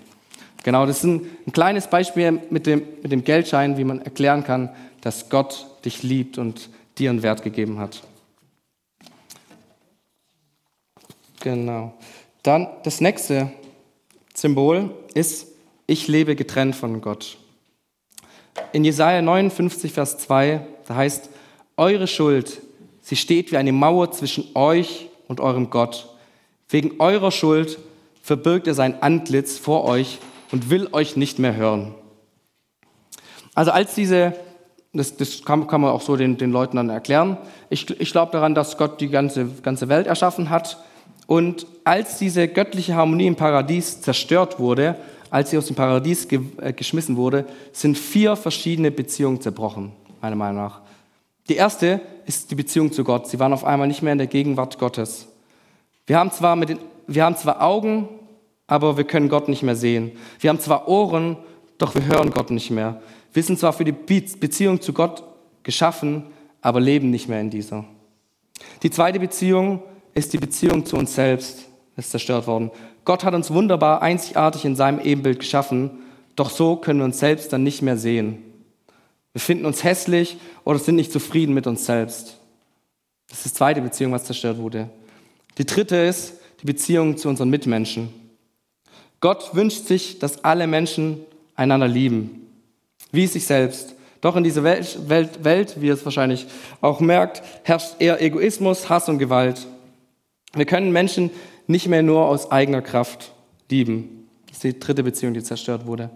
Genau, 0.65 0.87
das 0.87 0.99
ist 0.99 1.05
ein, 1.05 1.27
ein 1.47 1.53
kleines 1.53 1.87
Beispiel 1.87 2.41
mit 2.51 2.67
dem, 2.67 2.83
mit 3.03 3.13
dem 3.13 3.25
Geldschein, 3.25 3.79
wie 3.79 3.85
man 3.85 4.03
erklären 4.03 4.45
kann, 4.45 4.71
dass 5.01 5.29
Gott 5.29 5.67
dich 5.85 6.03
liebt 6.03 6.39
und 6.39 6.69
dir 6.99 7.11
einen 7.11 7.23
Wert 7.23 7.43
gegeben 7.43 7.79
hat. 7.79 8.03
Genau. 11.41 11.95
Dann 12.43 12.69
das 12.83 13.01
nächste 13.01 13.53
Symbol 14.35 14.91
ist, 15.15 15.47
ich 15.87 16.09
lebe 16.09 16.35
getrennt 16.37 16.75
von 16.77 17.01
Gott. 17.01 17.39
In 18.73 18.85
Jesaja 18.85 19.23
59, 19.23 19.93
Vers 19.93 20.19
2, 20.19 20.61
da 20.87 20.97
heißt, 20.97 21.31
eure 21.77 22.09
Schuld, 22.09 22.61
sie 23.03 23.17
steht 23.17 23.53
wie 23.53 23.57
eine 23.57 23.73
Mauer 23.73 24.11
zwischen 24.11 24.45
euch 24.55 25.08
und 25.29 25.41
eurem 25.41 25.71
Gott. 25.71 26.09
Wegen 26.69 27.01
eurer 27.01 27.31
Schuld 27.31 27.79
verbirgt 28.23 28.67
er 28.67 28.75
sein 28.75 29.01
Antlitz 29.03 29.57
vor 29.57 29.85
euch 29.85 30.19
und 30.51 30.71
will 30.71 30.89
euch 30.93 31.17
nicht 31.17 31.39
mehr 31.39 31.55
hören. 31.55 31.95
Also 33.55 33.71
als 33.71 33.95
diese, 33.95 34.35
das, 34.93 35.17
das 35.17 35.45
kann, 35.45 35.67
kann, 35.67 35.81
man 35.81 35.91
auch 35.91 36.01
so 36.01 36.17
den, 36.17 36.37
den 36.37 36.51
Leuten 36.51 36.77
dann 36.77 36.91
erklären, 36.91 37.39
ich, 37.71 37.89
ich 38.01 38.13
glaube 38.13 38.33
daran, 38.33 38.55
dass 38.55 38.77
Gott 38.77 39.01
die 39.01 39.09
ganze, 39.09 39.47
ganze 39.63 39.89
Welt 39.89 40.07
erschaffen 40.07 40.51
hat. 40.51 40.79
Und 41.27 41.67
als 41.85 42.19
diese 42.19 42.49
göttliche 42.49 42.95
Harmonie 42.95 43.27
im 43.27 43.37
Paradies 43.37 44.01
zerstört 44.01 44.59
wurde, 44.59 44.97
als 45.31 45.51
sie 45.51 45.59
aus 45.59 45.67
dem 45.67 45.77
Paradies 45.77 46.29
ge, 46.29 46.41
äh, 46.61 46.73
geschmissen 46.73 47.17
wurde, 47.17 47.45
sind 47.73 47.99
vier 47.99 48.37
verschiedene 48.37 48.91
Beziehungen 48.91 49.41
zerbrochen, 49.41 49.93
meiner 50.21 50.37
Meinung 50.37 50.63
nach. 50.63 50.81
Die 51.49 51.57
erste 51.57 52.01
ist 52.27 52.51
die 52.51 52.55
Beziehung 52.55 52.93
zu 52.93 53.05
Gott. 53.05 53.27
Sie 53.27 53.39
waren 53.39 53.53
auf 53.53 53.65
einmal 53.65 53.89
nicht 53.89 54.03
mehr 54.03 54.13
in 54.13 54.19
der 54.19 54.27
Gegenwart 54.27 54.79
Gottes. 54.79 55.29
Wir 56.07 56.19
haben 56.19 56.31
zwar, 56.31 56.57
mit 56.57 56.69
den, 56.69 56.79
wir 57.07 57.25
haben 57.25 57.37
zwar 57.37 57.63
Augen, 57.63 58.09
aber 58.67 58.97
wir 58.97 59.05
können 59.05 59.29
Gott 59.29 59.49
nicht 59.49 59.63
mehr 59.63 59.77
sehen. 59.77 60.13
Wir 60.41 60.51
haben 60.51 60.61
zwar 60.61 60.89
Ohren, 60.89 61.39
doch 61.79 61.95
wir 61.95 62.05
hören 62.07 62.31
Gott 62.31 62.51
nicht 62.51 62.71
mehr. 62.71 63.01
Wir 63.33 63.43
sind 63.43 63.59
zwar 63.59 63.73
für 63.73 63.85
die 63.85 63.93
Beziehung 63.93 64.81
zu 64.81 64.93
Gott 64.93 65.23
geschaffen, 65.63 66.25
aber 66.61 66.81
leben 66.81 67.11
nicht 67.11 67.29
mehr 67.29 67.41
in 67.41 67.51
dieser. 67.51 67.85
Die 68.83 68.91
zweite 68.91 69.21
Beziehung 69.21 69.83
ist 70.15 70.33
die 70.33 70.39
Beziehung 70.39 70.85
zu 70.85 70.97
uns 70.97 71.15
selbst, 71.15 71.67
ist 71.97 72.11
zerstört 72.11 72.47
worden. 72.47 72.71
Gott 73.05 73.25
hat 73.25 73.35
uns 73.35 73.51
wunderbar, 73.53 74.03
einzigartig 74.03 74.65
in 74.65 74.77
seinem 74.77 75.01
Ebenbild 75.01 75.39
geschaffen, 75.39 76.03
doch 76.37 76.51
so 76.51 76.77
können 76.77 77.01
wir 77.01 77.05
uns 77.05 77.19
selbst 77.19 77.53
dann 77.53 77.63
nicht 77.63 77.81
mehr 77.81 77.97
sehen. 77.97 78.48
Wir 79.39 79.43
finden 79.43 79.67
uns 79.67 79.85
hässlich 79.85 80.37
oder 80.65 80.81
sind 80.81 80.97
nicht 80.97 81.13
zufrieden 81.13 81.55
mit 81.55 81.69
uns 81.69 81.87
selbst. 81.87 82.39
Das 83.29 83.39
ist 83.39 83.47
die 83.47 83.57
zweite 83.57 83.81
Beziehung, 83.81 84.11
was 84.11 84.25
zerstört 84.25 84.59
wurde. 84.59 84.91
Die 85.59 85.65
dritte 85.65 85.95
ist 85.95 86.33
die 86.61 86.67
Beziehung 86.67 87.17
zu 87.17 87.29
unseren 87.29 87.49
Mitmenschen. 87.49 88.13
Gott 89.21 89.55
wünscht 89.55 89.87
sich, 89.87 90.19
dass 90.19 90.43
alle 90.43 90.67
Menschen 90.67 91.21
einander 91.55 91.87
lieben, 91.87 92.49
wie 93.13 93.29
sich 93.29 93.47
selbst. 93.47 93.95
Doch 94.23 94.35
in 94.35 94.43
dieser 94.43 94.65
Welt, 94.65 95.09
Welt, 95.09 95.45
Welt, 95.45 95.77
wie 95.81 95.87
ihr 95.87 95.95
es 95.95 96.05
wahrscheinlich 96.05 96.49
auch 96.81 96.99
merkt, 96.99 97.41
herrscht 97.63 97.95
eher 98.01 98.21
Egoismus, 98.21 98.89
Hass 98.89 99.09
und 99.09 99.19
Gewalt. 99.19 99.69
Wir 100.53 100.67
können 100.67 100.91
Menschen 100.91 101.31
nicht 101.69 101.87
mehr 101.87 102.03
nur 102.03 102.27
aus 102.27 102.51
eigener 102.51 102.83
Kraft 102.83 103.31
lieben. 103.71 104.27
Das 104.49 104.57
ist 104.57 104.65
die 104.65 104.81
dritte 104.81 105.05
Beziehung, 105.05 105.33
die 105.33 105.45
zerstört 105.45 105.87
wurde. 105.87 106.11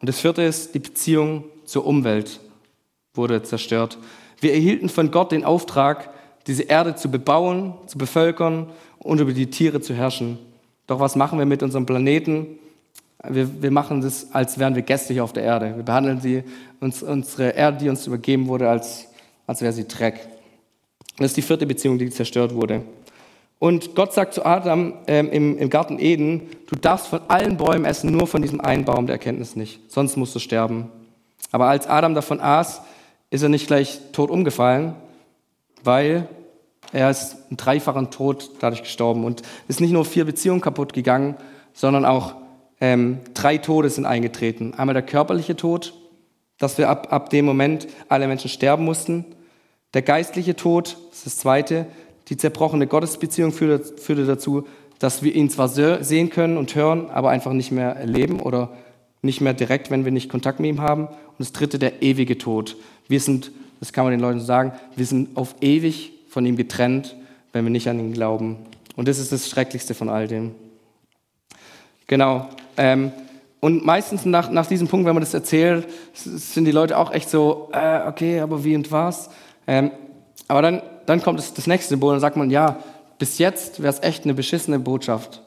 Und 0.00 0.08
das 0.08 0.18
vierte 0.18 0.40
ist 0.40 0.74
die 0.74 0.78
Beziehung 0.78 1.44
zur 1.70 1.86
Umwelt 1.86 2.40
wurde 3.14 3.42
zerstört. 3.42 3.96
Wir 4.40 4.52
erhielten 4.52 4.88
von 4.88 5.10
Gott 5.10 5.30
den 5.32 5.44
Auftrag, 5.44 6.10
diese 6.46 6.64
Erde 6.64 6.96
zu 6.96 7.10
bebauen, 7.10 7.74
zu 7.86 7.96
bevölkern 7.96 8.66
und 8.98 9.20
über 9.20 9.32
die 9.32 9.50
Tiere 9.50 9.80
zu 9.80 9.94
herrschen. 9.94 10.38
Doch 10.86 10.98
was 10.98 11.14
machen 11.14 11.38
wir 11.38 11.46
mit 11.46 11.62
unserem 11.62 11.86
Planeten? 11.86 12.58
Wir, 13.28 13.62
wir 13.62 13.70
machen 13.70 14.00
das, 14.00 14.32
als 14.32 14.58
wären 14.58 14.74
wir 14.74 14.82
Gäste 14.82 15.12
hier 15.12 15.22
auf 15.22 15.32
der 15.32 15.44
Erde. 15.44 15.76
Wir 15.76 15.84
behandeln 15.84 16.20
sie, 16.20 16.42
uns, 16.80 17.02
unsere 17.02 17.50
Erde, 17.50 17.78
die 17.78 17.88
uns 17.88 18.06
übergeben 18.06 18.48
wurde, 18.48 18.68
als, 18.68 19.06
als 19.46 19.62
wäre 19.62 19.72
sie 19.72 19.86
Dreck. 19.86 20.26
das 21.18 21.26
ist 21.26 21.36
die 21.36 21.42
vierte 21.42 21.66
Beziehung, 21.66 21.98
die 21.98 22.10
zerstört 22.10 22.54
wurde. 22.54 22.82
Und 23.60 23.94
Gott 23.94 24.14
sagt 24.14 24.34
zu 24.34 24.44
Adam 24.44 24.94
ähm, 25.06 25.30
im, 25.30 25.58
im 25.58 25.70
Garten 25.70 25.98
Eden, 25.98 26.48
du 26.66 26.76
darfst 26.76 27.08
von 27.08 27.20
allen 27.28 27.58
Bäumen 27.58 27.84
essen, 27.84 28.10
nur 28.10 28.26
von 28.26 28.40
diesem 28.42 28.60
einen 28.60 28.86
Baum 28.86 29.06
der 29.06 29.16
Erkenntnis 29.16 29.54
nicht, 29.54 29.92
sonst 29.92 30.16
musst 30.16 30.34
du 30.34 30.38
sterben. 30.38 30.90
Aber 31.52 31.66
als 31.66 31.86
Adam 31.86 32.14
davon 32.14 32.40
aß, 32.40 32.82
ist 33.30 33.42
er 33.42 33.48
nicht 33.48 33.66
gleich 33.66 34.00
tot 34.12 34.30
umgefallen, 34.30 34.94
weil 35.82 36.28
er 36.92 37.10
ist 37.10 37.36
einen 37.48 37.56
dreifachen 37.56 38.10
Tod 38.10 38.50
dadurch 38.60 38.82
gestorben. 38.82 39.24
Und 39.24 39.42
ist 39.68 39.80
nicht 39.80 39.92
nur 39.92 40.04
vier 40.04 40.24
Beziehungen 40.24 40.60
kaputt 40.60 40.92
gegangen, 40.92 41.36
sondern 41.72 42.04
auch 42.04 42.34
ähm, 42.80 43.20
drei 43.34 43.58
Tode 43.58 43.90
sind 43.90 44.06
eingetreten. 44.06 44.74
Einmal 44.74 44.94
der 44.94 45.02
körperliche 45.02 45.56
Tod, 45.56 45.94
dass 46.58 46.78
wir 46.78 46.88
ab, 46.88 47.12
ab 47.12 47.30
dem 47.30 47.44
Moment 47.44 47.86
alle 48.08 48.26
Menschen 48.26 48.50
sterben 48.50 48.84
mussten. 48.84 49.24
Der 49.94 50.02
geistliche 50.02 50.56
Tod, 50.56 50.96
das 51.10 51.18
ist 51.18 51.26
das 51.26 51.36
zweite, 51.38 51.86
Die 52.28 52.36
zerbrochene 52.36 52.86
Gottesbeziehung 52.86 53.52
führte, 53.52 53.98
führte 54.00 54.24
dazu, 54.24 54.66
dass 55.00 55.22
wir 55.22 55.34
ihn 55.34 55.50
zwar 55.50 55.68
sehen 55.68 56.30
können 56.30 56.56
und 56.56 56.74
hören, 56.76 57.10
aber 57.10 57.30
einfach 57.30 57.52
nicht 57.52 57.72
mehr 57.72 57.96
erleben 57.96 58.38
oder 58.38 58.70
nicht 59.20 59.40
mehr 59.40 59.52
direkt, 59.52 59.90
wenn 59.90 60.04
wir 60.04 60.12
nicht 60.12 60.30
Kontakt 60.30 60.60
mit 60.60 60.68
ihm 60.68 60.80
haben. 60.80 61.08
Und 61.40 61.46
das 61.46 61.52
dritte, 61.52 61.78
der 61.78 62.02
ewige 62.02 62.36
Tod. 62.36 62.76
Wir 63.08 63.18
sind, 63.18 63.50
das 63.80 63.94
kann 63.94 64.04
man 64.04 64.10
den 64.10 64.20
Leuten 64.20 64.40
sagen, 64.40 64.72
wir 64.94 65.06
sind 65.06 65.38
auf 65.38 65.54
ewig 65.62 66.12
von 66.28 66.44
ihm 66.44 66.54
getrennt, 66.54 67.16
wenn 67.54 67.64
wir 67.64 67.70
nicht 67.70 67.88
an 67.88 67.98
ihn 67.98 68.12
glauben. 68.12 68.58
Und 68.94 69.08
das 69.08 69.18
ist 69.18 69.32
das 69.32 69.48
Schrecklichste 69.48 69.94
von 69.94 70.10
all 70.10 70.28
dem. 70.28 70.54
Genau. 72.08 72.46
Ähm, 72.76 73.10
und 73.58 73.86
meistens 73.86 74.26
nach, 74.26 74.50
nach 74.50 74.66
diesem 74.66 74.86
Punkt, 74.86 75.06
wenn 75.06 75.14
man 75.14 75.22
das 75.22 75.32
erzählt, 75.32 75.88
sind 76.12 76.66
die 76.66 76.72
Leute 76.72 76.98
auch 76.98 77.10
echt 77.10 77.30
so, 77.30 77.70
äh, 77.72 78.06
okay, 78.06 78.40
aber 78.40 78.62
wie 78.62 78.76
und 78.76 78.92
was? 78.92 79.30
Ähm, 79.66 79.92
aber 80.46 80.60
dann, 80.60 80.82
dann 81.06 81.22
kommt 81.22 81.38
das, 81.38 81.54
das 81.54 81.66
nächste 81.66 81.88
Symbol 81.88 82.12
und 82.12 82.20
sagt 82.20 82.36
man, 82.36 82.50
ja, 82.50 82.82
bis 83.18 83.38
jetzt 83.38 83.82
wäre 83.82 83.94
es 83.94 84.02
echt 84.02 84.24
eine 84.24 84.34
beschissene 84.34 84.78
Botschaft. 84.78 85.40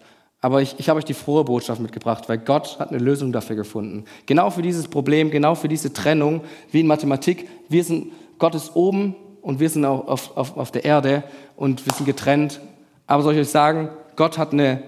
Aber 0.43 0.61
ich, 0.61 0.75
ich 0.77 0.89
habe 0.89 0.97
euch 0.97 1.05
die 1.05 1.13
frohe 1.13 1.45
Botschaft 1.45 1.79
mitgebracht, 1.79 2.27
weil 2.27 2.37
Gott 2.37 2.77
hat 2.77 2.89
eine 2.89 2.99
Lösung 2.99 3.31
dafür 3.31 3.55
gefunden. 3.55 4.03
Genau 4.25 4.49
für 4.49 4.61
dieses 4.61 4.89
Problem, 4.89 5.31
genau 5.31 5.55
für 5.55 5.69
diese 5.69 5.93
Trennung, 5.93 6.41
wie 6.69 6.81
in 6.81 6.87
Mathematik. 6.87 7.47
Wir 7.69 7.81
sind, 7.81 8.11
Gott 8.39 8.53
ist 8.53 8.75
oben 8.75 9.15
und 9.41 9.61
wir 9.61 9.69
sind 9.69 9.85
auf, 9.85 10.35
auf, 10.35 10.57
auf 10.57 10.69
der 10.69 10.83
Erde 10.83 11.23
und 11.55 11.85
wir 11.85 11.93
sind 11.93 12.05
getrennt. 12.05 12.59
Aber 13.07 13.23
soll 13.23 13.35
ich 13.35 13.39
euch 13.39 13.47
sagen, 13.47 13.87
Gott 14.17 14.37
hat 14.37 14.51
eine, 14.51 14.83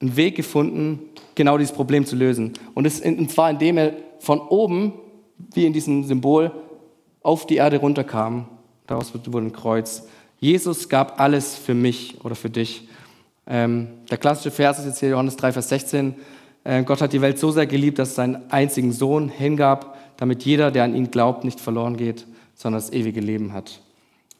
einen 0.00 0.14
Weg 0.14 0.36
gefunden, 0.36 1.00
genau 1.34 1.58
dieses 1.58 1.74
Problem 1.74 2.06
zu 2.06 2.14
lösen. 2.14 2.52
Und, 2.74 2.86
es, 2.86 3.00
und 3.00 3.28
zwar 3.28 3.50
indem 3.50 3.78
er 3.78 3.94
von 4.20 4.38
oben, 4.38 4.92
wie 5.52 5.66
in 5.66 5.72
diesem 5.72 6.04
Symbol, 6.04 6.52
auf 7.24 7.44
die 7.44 7.56
Erde 7.56 7.78
runterkam. 7.78 8.46
Daraus 8.86 9.12
wurde 9.12 9.36
ein 9.36 9.52
Kreuz. 9.52 10.04
Jesus 10.38 10.88
gab 10.88 11.18
alles 11.20 11.56
für 11.56 11.74
mich 11.74 12.24
oder 12.24 12.36
für 12.36 12.50
dich. 12.50 12.86
Ähm, 13.46 13.88
der 14.10 14.18
klassische 14.18 14.50
Vers 14.50 14.78
ist 14.78 14.86
jetzt 14.86 15.00
hier 15.00 15.10
Johannes 15.10 15.36
3, 15.36 15.52
Vers 15.52 15.68
16. 15.68 16.14
Äh, 16.64 16.82
Gott 16.84 17.00
hat 17.00 17.12
die 17.12 17.20
Welt 17.20 17.38
so 17.38 17.50
sehr 17.50 17.66
geliebt, 17.66 17.98
dass 17.98 18.10
es 18.10 18.14
seinen 18.14 18.50
einzigen 18.50 18.92
Sohn 18.92 19.28
hingab, 19.28 19.98
damit 20.16 20.44
jeder, 20.44 20.70
der 20.70 20.84
an 20.84 20.94
ihn 20.94 21.10
glaubt, 21.10 21.44
nicht 21.44 21.60
verloren 21.60 21.96
geht, 21.96 22.26
sondern 22.54 22.80
das 22.80 22.92
ewige 22.92 23.20
Leben 23.20 23.52
hat. 23.52 23.80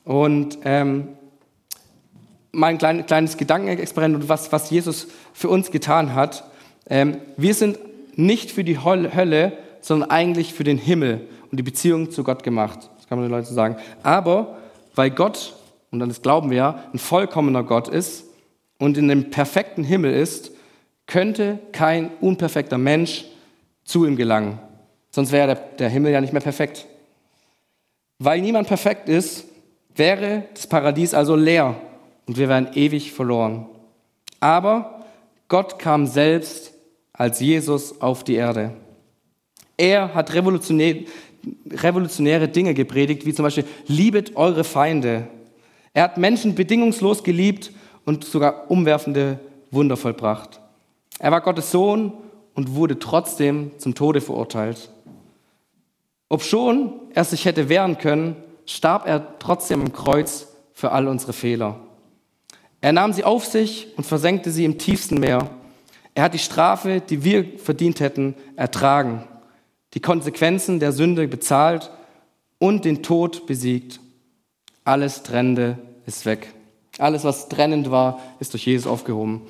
Und 0.05 0.59
ähm, 0.65 1.09
mein 2.53 2.79
klein, 2.79 3.07
kleines 3.07 3.37
Gedankenexperiment, 3.37 4.29
was, 4.29 4.53
was 4.53 4.71
Jesus 4.71 5.09
für 5.33 5.49
uns 5.49 5.71
getan 5.71 6.15
hat. 6.15 6.45
Ähm, 6.88 7.17
wir 7.37 7.55
sind 7.55 7.79
nicht 8.15 8.51
für 8.51 8.62
die 8.62 8.79
Hölle, 8.79 9.53
sondern 9.81 10.11
eigentlich 10.11 10.53
für 10.53 10.65
den 10.65 10.79
Himmel 10.79 11.27
und 11.51 11.59
die 11.59 11.62
Beziehung 11.62 12.11
zu 12.11 12.25
Gott 12.25 12.43
gemacht. 12.43 12.91
Das 12.97 13.09
kann 13.09 13.19
man 13.19 13.27
den 13.27 13.33
Leuten 13.33 13.53
sagen. 13.53 13.77
Aber 14.03 14.59
weil 14.95 15.11
Gott, 15.11 15.55
und 15.91 15.99
dann 15.99 16.09
das 16.09 16.23
glauben 16.23 16.51
wir 16.51 16.57
ja, 16.57 16.85
ein 16.93 16.99
vollkommener 16.99 17.62
Gott 17.65 17.88
ist, 17.88 18.25
und 18.83 18.99
in 18.99 19.07
dem 19.07 19.31
perfekten 19.31 19.85
Himmel 19.85 20.12
ist, 20.12 20.51
könnte 21.07 21.61
kein 21.71 22.11
unperfekter 22.21 22.79
Mensch 22.79 23.27
zu 23.85 24.05
ihm 24.05 24.16
gelangen. 24.16 24.59
Sonst 25.12 25.31
wäre 25.31 25.57
der, 25.79 25.88
Himmel 25.88 26.11
ja 26.11 26.21
nicht 26.21 26.33
mehr 26.33 26.42
perfekt. 26.42 26.87
Weil 28.18 28.40
niemand 28.40 28.66
perfekt 28.66 29.09
ist, 29.09 29.45
wäre 29.95 30.49
das 30.53 30.66
Paradies 30.66 31.14
also 31.14 31.37
leer 31.37 31.77
und 32.27 32.38
wir 32.38 32.49
wären 32.49 32.73
ewig 32.75 33.12
verloren. 33.12 33.66
Aber 34.40 35.05
Gott 35.47 35.79
kam 35.79 36.09
selbst 36.09 36.73
als 37.12 37.38
Jesus 37.38 38.01
auf 38.01 38.25
die 38.25 38.35
Erde. 38.35 38.73
Er 39.77 40.12
hat 40.12 40.35
revolutionär, 40.35 41.05
revolutionäre 41.71 42.49
Dinge 42.49 42.75
gepredigt, 42.75 43.27
wie 43.27 43.33
zum 43.33 43.45
Beispiel, 43.45 43.64
liebet 43.87 44.35
eure 44.35 44.64
Feinde. 44.64 45.29
Er 45.95 46.03
hat 46.03 46.18
Menschen 46.18 46.57
bedingungslos 46.57 47.23
geliebt 47.23 47.71
und 48.05 48.25
sogar 48.25 48.71
umwerfende 48.71 49.38
Wunder 49.71 49.97
vollbracht. 49.97 50.61
Er 51.19 51.31
war 51.31 51.41
Gottes 51.41 51.71
Sohn 51.71 52.12
und 52.55 52.75
wurde 52.75 52.99
trotzdem 52.99 53.73
zum 53.79 53.95
Tode 53.95 54.21
verurteilt. 54.21 54.91
Obschon 56.29 56.95
er 57.15 57.25
sich 57.25 57.45
hätte 57.45 57.69
wehren 57.69 57.99
können, 57.99 58.37
starb 58.67 59.07
er 59.07 59.38
trotzdem 59.38 59.83
im 59.83 59.93
Kreuz 59.93 60.49
für 60.73 60.93
all 60.93 61.09
unsere 61.09 61.33
Fehler. 61.33 61.79
Er 62.81 62.93
nahm 62.93 63.12
sie 63.12 63.25
auf 63.25 63.45
sich 63.45 63.88
und 63.97 64.05
versenkte 64.05 64.51
sie 64.51 64.65
im 64.65 64.79
tiefsten 64.79 65.21
Meer. 65.21 65.51
Er 66.15 66.25
hat 66.25 66.35
die 66.35 66.38
Strafe, 66.38 67.01
die 67.01 67.23
wir 67.23 67.59
verdient 67.59 68.01
hätten, 68.01 68.35
ertragen, 68.57 69.25
die 69.95 70.01
Konsequenzen 70.01 70.81
der 70.81 70.93
Sünde 70.93 71.29
bezahlt 71.29 71.91
und 72.59 72.85
den 72.85 73.03
Tod 73.03 73.47
besiegt. 73.47 74.01
Alles 74.85 75.23
Trennende 75.23 75.79
ist 76.07 76.27
weg. 76.27 76.53
Alles, 76.99 77.25
was 77.25 77.49
trennend 77.49 77.91
war, 77.91 78.21
ist 78.39 78.53
durch 78.53 78.67
Jesus 78.67 78.87
aufgehoben. 78.87 79.43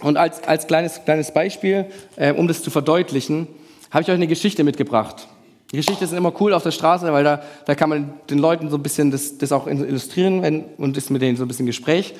Und 0.00 0.16
als, 0.16 0.42
als 0.44 0.66
kleines, 0.66 1.04
kleines 1.04 1.32
Beispiel, 1.32 1.86
äh, 2.16 2.32
um 2.32 2.48
das 2.48 2.62
zu 2.62 2.70
verdeutlichen, 2.70 3.48
habe 3.90 4.02
ich 4.02 4.08
euch 4.08 4.14
eine 4.14 4.26
Geschichte 4.26 4.64
mitgebracht. 4.64 5.26
Die 5.72 5.76
Geschichte 5.76 6.04
ist 6.04 6.12
immer 6.12 6.32
cool 6.40 6.52
auf 6.52 6.62
der 6.62 6.72
Straße, 6.72 7.12
weil 7.12 7.22
da, 7.22 7.42
da 7.64 7.74
kann 7.74 7.90
man 7.90 8.14
den 8.28 8.38
Leuten 8.38 8.70
so 8.70 8.76
ein 8.76 8.82
bisschen 8.82 9.10
das, 9.10 9.38
das 9.38 9.52
auch 9.52 9.66
illustrieren 9.66 10.42
wenn, 10.42 10.64
und 10.78 10.96
ist 10.96 11.10
mit 11.10 11.22
denen 11.22 11.36
so 11.36 11.44
ein 11.44 11.48
bisschen 11.48 11.66
Gespräch. 11.66 12.14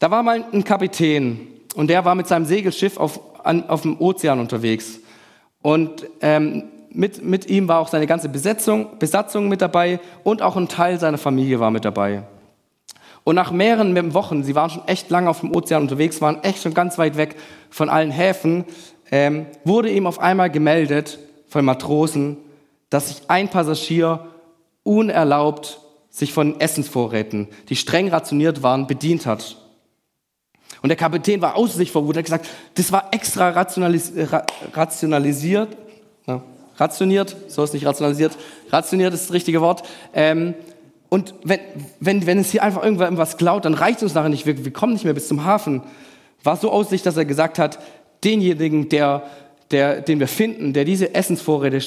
Da 0.00 0.10
war 0.10 0.22
mal 0.22 0.44
ein 0.52 0.64
Kapitän 0.64 1.46
und 1.74 1.88
der 1.88 2.04
war 2.04 2.14
mit 2.14 2.26
seinem 2.26 2.46
Segelschiff 2.46 2.96
auf, 2.96 3.20
an, 3.44 3.68
auf 3.68 3.82
dem 3.82 4.00
Ozean 4.00 4.40
unterwegs. 4.40 4.98
Und 5.62 6.06
ähm, 6.20 6.64
mit, 6.90 7.22
mit 7.22 7.48
ihm 7.48 7.68
war 7.68 7.78
auch 7.78 7.88
seine 7.88 8.06
ganze 8.06 8.28
Besetzung, 8.28 8.98
Besatzung 8.98 9.48
mit 9.48 9.62
dabei 9.62 10.00
und 10.24 10.42
auch 10.42 10.56
ein 10.56 10.68
Teil 10.68 10.98
seiner 10.98 11.18
Familie 11.18 11.60
war 11.60 11.70
mit 11.70 11.84
dabei. 11.84 12.24
Und 13.24 13.34
nach 13.36 13.50
mehreren 13.50 14.14
Wochen, 14.14 14.44
sie 14.44 14.54
waren 14.54 14.70
schon 14.70 14.88
echt 14.88 15.10
lange 15.10 15.28
auf 15.28 15.40
dem 15.40 15.54
Ozean 15.54 15.82
unterwegs, 15.82 16.20
waren 16.20 16.42
echt 16.42 16.62
schon 16.62 16.74
ganz 16.74 16.98
weit 16.98 17.16
weg 17.16 17.36
von 17.68 17.88
allen 17.88 18.10
Häfen, 18.10 18.64
ähm, 19.10 19.46
wurde 19.64 19.90
ihm 19.90 20.06
auf 20.06 20.18
einmal 20.18 20.50
gemeldet 20.50 21.18
von 21.48 21.64
Matrosen, 21.64 22.38
dass 22.88 23.08
sich 23.08 23.22
ein 23.28 23.48
Passagier 23.48 24.26
unerlaubt 24.82 25.80
sich 26.10 26.32
von 26.32 26.58
Essensvorräten, 26.60 27.48
die 27.68 27.76
streng 27.76 28.08
rationiert 28.08 28.62
waren, 28.62 28.86
bedient 28.86 29.26
hat. 29.26 29.56
Und 30.82 30.88
der 30.88 30.96
Kapitän 30.96 31.40
war 31.40 31.56
außer 31.56 31.76
sich 31.76 31.92
vor 31.92 32.06
Wut, 32.06 32.16
hat 32.16 32.24
gesagt, 32.24 32.48
das 32.74 32.90
war 32.90 33.08
extra 33.12 33.50
rationalis 33.50 34.12
rationalisiert, 34.72 35.76
ja, 36.26 36.42
rationiert, 36.76 37.36
so 37.48 37.62
ist 37.62 37.74
nicht 37.74 37.86
rationalisiert, 37.86 38.36
rationiert 38.70 39.14
ist 39.14 39.24
das 39.26 39.32
richtige 39.32 39.60
Wort, 39.60 39.82
ähm, 40.14 40.54
und 41.10 41.34
wenn, 41.42 41.58
wenn, 41.98 42.24
wenn 42.24 42.38
es 42.38 42.52
hier 42.52 42.62
einfach 42.62 42.84
irgendwas 42.84 43.36
klaut, 43.36 43.64
dann 43.64 43.74
reicht 43.74 43.98
es 43.98 44.04
uns 44.04 44.14
nachher 44.14 44.28
nicht. 44.28 44.46
Wir, 44.46 44.64
wir 44.64 44.72
kommen 44.72 44.92
nicht 44.92 45.04
mehr 45.04 45.12
bis 45.12 45.28
zum 45.28 45.44
Hafen. 45.44 45.82
War 46.44 46.56
so 46.56 46.70
aussicht, 46.70 47.04
dass 47.04 47.16
er 47.16 47.24
gesagt 47.24 47.58
hat, 47.58 47.80
denjenigen, 48.22 48.88
der, 48.88 49.24
der, 49.72 50.00
den 50.02 50.20
wir 50.20 50.28
finden, 50.28 50.72
der 50.72 50.84
diese 50.84 51.14
Essensvorräte 51.14 51.80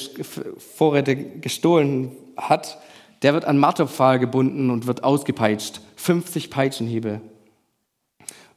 Vorräte 0.76 1.16
gestohlen 1.16 2.12
hat, 2.36 2.78
der 3.22 3.32
wird 3.32 3.46
an 3.46 3.56
Marterpfahl 3.56 4.18
gebunden 4.18 4.68
und 4.68 4.86
wird 4.86 5.02
ausgepeitscht. 5.02 5.80
50 5.96 6.50
Peitschenhiebe. 6.50 7.22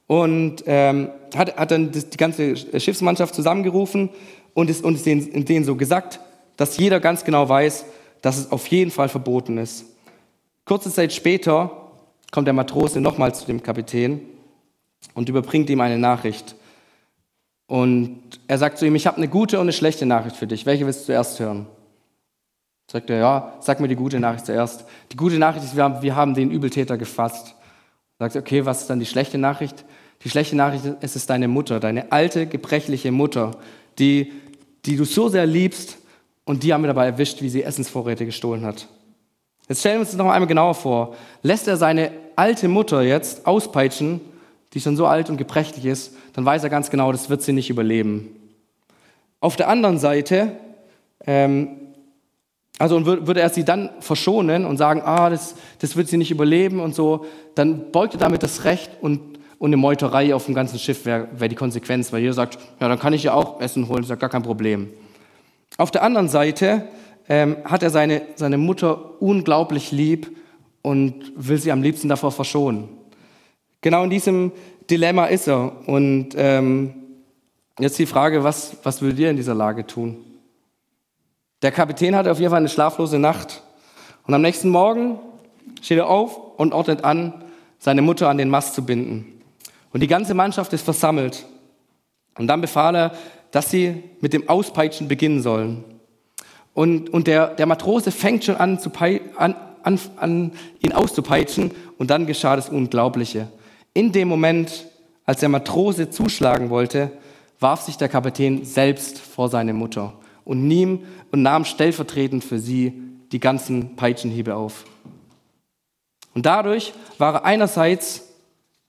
Und 0.05 0.63
ähm, 0.65 1.09
hat, 1.33 1.55
hat 1.57 1.71
dann 1.71 1.93
die 1.93 2.17
ganze 2.17 2.57
Schiffsmannschaft 2.57 3.33
zusammengerufen 3.33 4.09
und 4.53 4.69
ist, 4.69 4.83
und 4.83 4.95
ist 4.95 5.05
denen, 5.05 5.45
denen 5.45 5.63
so 5.63 5.77
gesagt, 5.77 6.19
dass 6.57 6.77
jeder 6.77 6.99
ganz 6.99 7.23
genau 7.23 7.47
weiß, 7.47 7.85
dass 8.21 8.37
es 8.37 8.51
auf 8.51 8.67
jeden 8.67 8.91
Fall 8.91 9.07
verboten 9.07 9.57
ist. 9.57 9.85
Kurze 10.67 10.91
Zeit 10.91 11.13
später 11.13 11.71
kommt 12.29 12.45
der 12.45 12.53
Matrose 12.53 12.99
nochmal 12.99 13.33
zu 13.33 13.45
dem 13.45 13.63
Kapitän 13.63 14.19
und 15.13 15.29
überbringt 15.29 15.69
ihm 15.69 15.79
eine 15.79 15.97
Nachricht. 15.97 16.55
Und 17.67 18.19
er 18.49 18.57
sagt 18.57 18.77
zu 18.77 18.85
ihm, 18.85 18.93
ich 18.95 19.07
habe 19.07 19.15
eine 19.15 19.29
gute 19.29 19.57
und 19.59 19.63
eine 19.63 19.71
schlechte 19.71 20.05
Nachricht 20.05 20.35
für 20.35 20.45
dich. 20.45 20.65
Welche 20.65 20.85
willst 20.85 21.01
du 21.01 21.05
zuerst 21.05 21.39
hören? 21.39 21.67
Sagt 22.91 23.09
er, 23.09 23.17
ja, 23.17 23.53
sag 23.61 23.79
mir 23.79 23.87
die 23.87 23.95
gute 23.95 24.19
Nachricht 24.19 24.45
zuerst. 24.45 24.83
Die 25.13 25.15
gute 25.15 25.39
Nachricht 25.39 25.63
ist, 25.63 25.77
wir 25.77 25.85
haben, 25.85 26.01
wir 26.01 26.17
haben 26.17 26.33
den 26.33 26.51
Übeltäter 26.51 26.97
gefasst. 26.97 27.55
Sagt 28.19 28.35
er, 28.35 28.41
okay, 28.41 28.65
was 28.65 28.81
ist 28.81 28.89
dann 28.89 28.99
die 28.99 29.05
schlechte 29.05 29.37
Nachricht? 29.37 29.85
Die 30.25 30.29
schlechte 30.29 30.57
Nachricht 30.57 30.83
ist, 30.83 30.97
es 30.99 31.15
ist 31.15 31.29
deine 31.29 31.47
Mutter, 31.47 31.79
deine 31.79 32.11
alte, 32.11 32.45
gebrechliche 32.45 33.13
Mutter, 33.13 33.51
die, 33.99 34.33
die 34.85 34.97
du 34.97 35.05
so 35.05 35.29
sehr 35.29 35.45
liebst 35.45 35.97
und 36.43 36.63
die 36.63 36.73
haben 36.73 36.81
wir 36.81 36.87
dabei 36.87 37.05
erwischt, 37.05 37.41
wie 37.41 37.49
sie 37.49 37.63
Essensvorräte 37.63 38.25
gestohlen 38.25 38.65
hat. 38.65 38.89
Jetzt 39.67 39.81
stellen 39.81 39.95
wir 39.95 39.99
uns 40.01 40.09
das 40.09 40.17
noch 40.17 40.29
einmal 40.29 40.47
genauer 40.47 40.75
vor. 40.75 41.15
Lässt 41.41 41.67
er 41.67 41.77
seine 41.77 42.11
alte 42.35 42.67
Mutter 42.67 43.01
jetzt 43.01 43.45
auspeitschen, 43.45 44.21
die 44.73 44.79
schon 44.79 44.95
so 44.95 45.05
alt 45.05 45.29
und 45.29 45.37
gebrechlich 45.37 45.85
ist, 45.85 46.15
dann 46.33 46.45
weiß 46.45 46.63
er 46.63 46.69
ganz 46.69 46.89
genau, 46.89 47.11
das 47.11 47.29
wird 47.29 47.41
sie 47.41 47.53
nicht 47.53 47.69
überleben. 47.69 48.29
Auf 49.39 49.55
der 49.55 49.69
anderen 49.69 49.97
Seite, 49.97 50.51
ähm, 51.25 51.69
also 52.79 52.95
und 52.95 53.05
würde 53.05 53.39
er 53.39 53.49
sie 53.49 53.65
dann 53.65 53.89
verschonen 53.99 54.65
und 54.65 54.77
sagen, 54.77 55.01
ah, 55.03 55.29
das, 55.29 55.55
das 55.79 55.95
wird 55.95 56.07
sie 56.07 56.17
nicht 56.17 56.31
überleben 56.31 56.79
und 56.79 56.93
so, 56.93 57.25
dann 57.55 57.91
beugt 57.91 58.13
er 58.13 58.19
damit 58.19 58.43
das 58.43 58.65
Recht 58.65 58.91
und, 59.01 59.39
und 59.57 59.69
eine 59.69 59.77
Meuterei 59.77 60.35
auf 60.35 60.45
dem 60.45 60.53
ganzen 60.53 60.77
Schiff 60.77 61.05
wäre 61.05 61.27
wär 61.33 61.49
die 61.49 61.55
Konsequenz, 61.55 62.13
weil 62.13 62.21
jeder 62.21 62.33
sagt, 62.33 62.59
ja, 62.79 62.87
dann 62.87 62.99
kann 62.99 63.13
ich 63.13 63.23
ja 63.23 63.33
auch 63.33 63.59
Essen 63.61 63.87
holen, 63.87 64.03
ist 64.03 64.09
ja 64.09 64.15
gar 64.15 64.29
kein 64.29 64.43
Problem. 64.43 64.89
Auf 65.77 65.91
der 65.91 66.03
anderen 66.03 66.29
Seite 66.29 66.83
ähm, 67.29 67.57
hat 67.63 67.83
er 67.83 67.89
seine, 67.89 68.21
seine 68.35 68.57
Mutter 68.57 69.21
unglaublich 69.21 69.91
lieb 69.91 70.35
und 70.81 71.33
will 71.35 71.57
sie 71.57 71.71
am 71.71 71.81
liebsten 71.81 72.09
davor 72.09 72.31
verschonen. 72.31 72.89
Genau 73.81 74.03
in 74.03 74.09
diesem 74.09 74.51
Dilemma 74.89 75.25
ist 75.25 75.47
er. 75.47 75.87
Und 75.87 76.29
ähm, 76.35 76.93
jetzt 77.79 77.99
die 77.99 78.05
Frage, 78.05 78.43
was, 78.43 78.77
was 78.83 79.01
würdet 79.01 79.19
ihr 79.19 79.29
in 79.29 79.37
dieser 79.37 79.55
Lage 79.55 79.85
tun? 79.85 80.17
Der 81.61 81.71
Kapitän 81.71 82.15
hatte 82.15 82.31
auf 82.31 82.39
jeden 82.39 82.51
Fall 82.51 82.59
eine 82.59 82.69
schlaflose 82.69 83.19
Nacht. 83.19 83.63
Und 84.25 84.33
am 84.33 84.41
nächsten 84.41 84.69
Morgen 84.69 85.19
steht 85.81 85.97
er 85.97 86.07
auf 86.07 86.37
und 86.57 86.73
ordnet 86.73 87.03
an, 87.03 87.43
seine 87.79 88.01
Mutter 88.01 88.29
an 88.29 88.37
den 88.37 88.49
Mast 88.49 88.73
zu 88.73 88.85
binden. 88.85 89.41
Und 89.91 90.01
die 90.01 90.07
ganze 90.07 90.33
Mannschaft 90.33 90.73
ist 90.73 90.83
versammelt. 90.83 91.45
Und 92.37 92.47
dann 92.47 92.61
befahl 92.61 92.95
er, 92.95 93.11
dass 93.51 93.71
sie 93.71 94.03
mit 94.21 94.33
dem 94.33 94.47
Auspeitschen 94.49 95.07
beginnen 95.07 95.41
sollen. 95.41 95.83
Und, 96.77 97.09
und 97.09 97.25
der, 97.25 97.55
der 97.55 97.65
Matrose 97.65 98.11
fängt 98.11 98.43
schon 98.43 98.55
an, 98.55 98.79
zu 98.79 98.91
an, 98.91 99.55
an, 99.81 99.99
an, 100.17 100.51
ihn 100.79 100.91
auszupeitschen. 100.91 101.71
Und 101.97 102.11
dann 102.11 102.27
geschah 102.27 102.55
das 102.55 102.69
Unglaubliche. 102.69 103.47
In 103.95 104.11
dem 104.11 104.27
Moment, 104.27 104.85
als 105.25 105.39
der 105.39 105.49
Matrose 105.49 106.11
zuschlagen 106.11 106.69
wollte, 106.69 107.11
warf 107.59 107.81
sich 107.81 107.97
der 107.97 108.09
Kapitän 108.09 108.63
selbst 108.63 109.17
vor 109.17 109.49
seine 109.49 109.73
Mutter 109.73 110.13
und, 110.45 110.67
nahm, 110.67 110.99
und 111.31 111.41
nahm 111.41 111.65
stellvertretend 111.65 112.43
für 112.43 112.59
sie 112.59 112.93
die 113.31 113.39
ganzen 113.39 113.95
Peitschenhiebe 113.95 114.53
auf. 114.53 114.85
Und 116.35 116.45
dadurch 116.45 116.93
war 117.17 117.33
er 117.33 117.45
einerseits, 117.45 118.27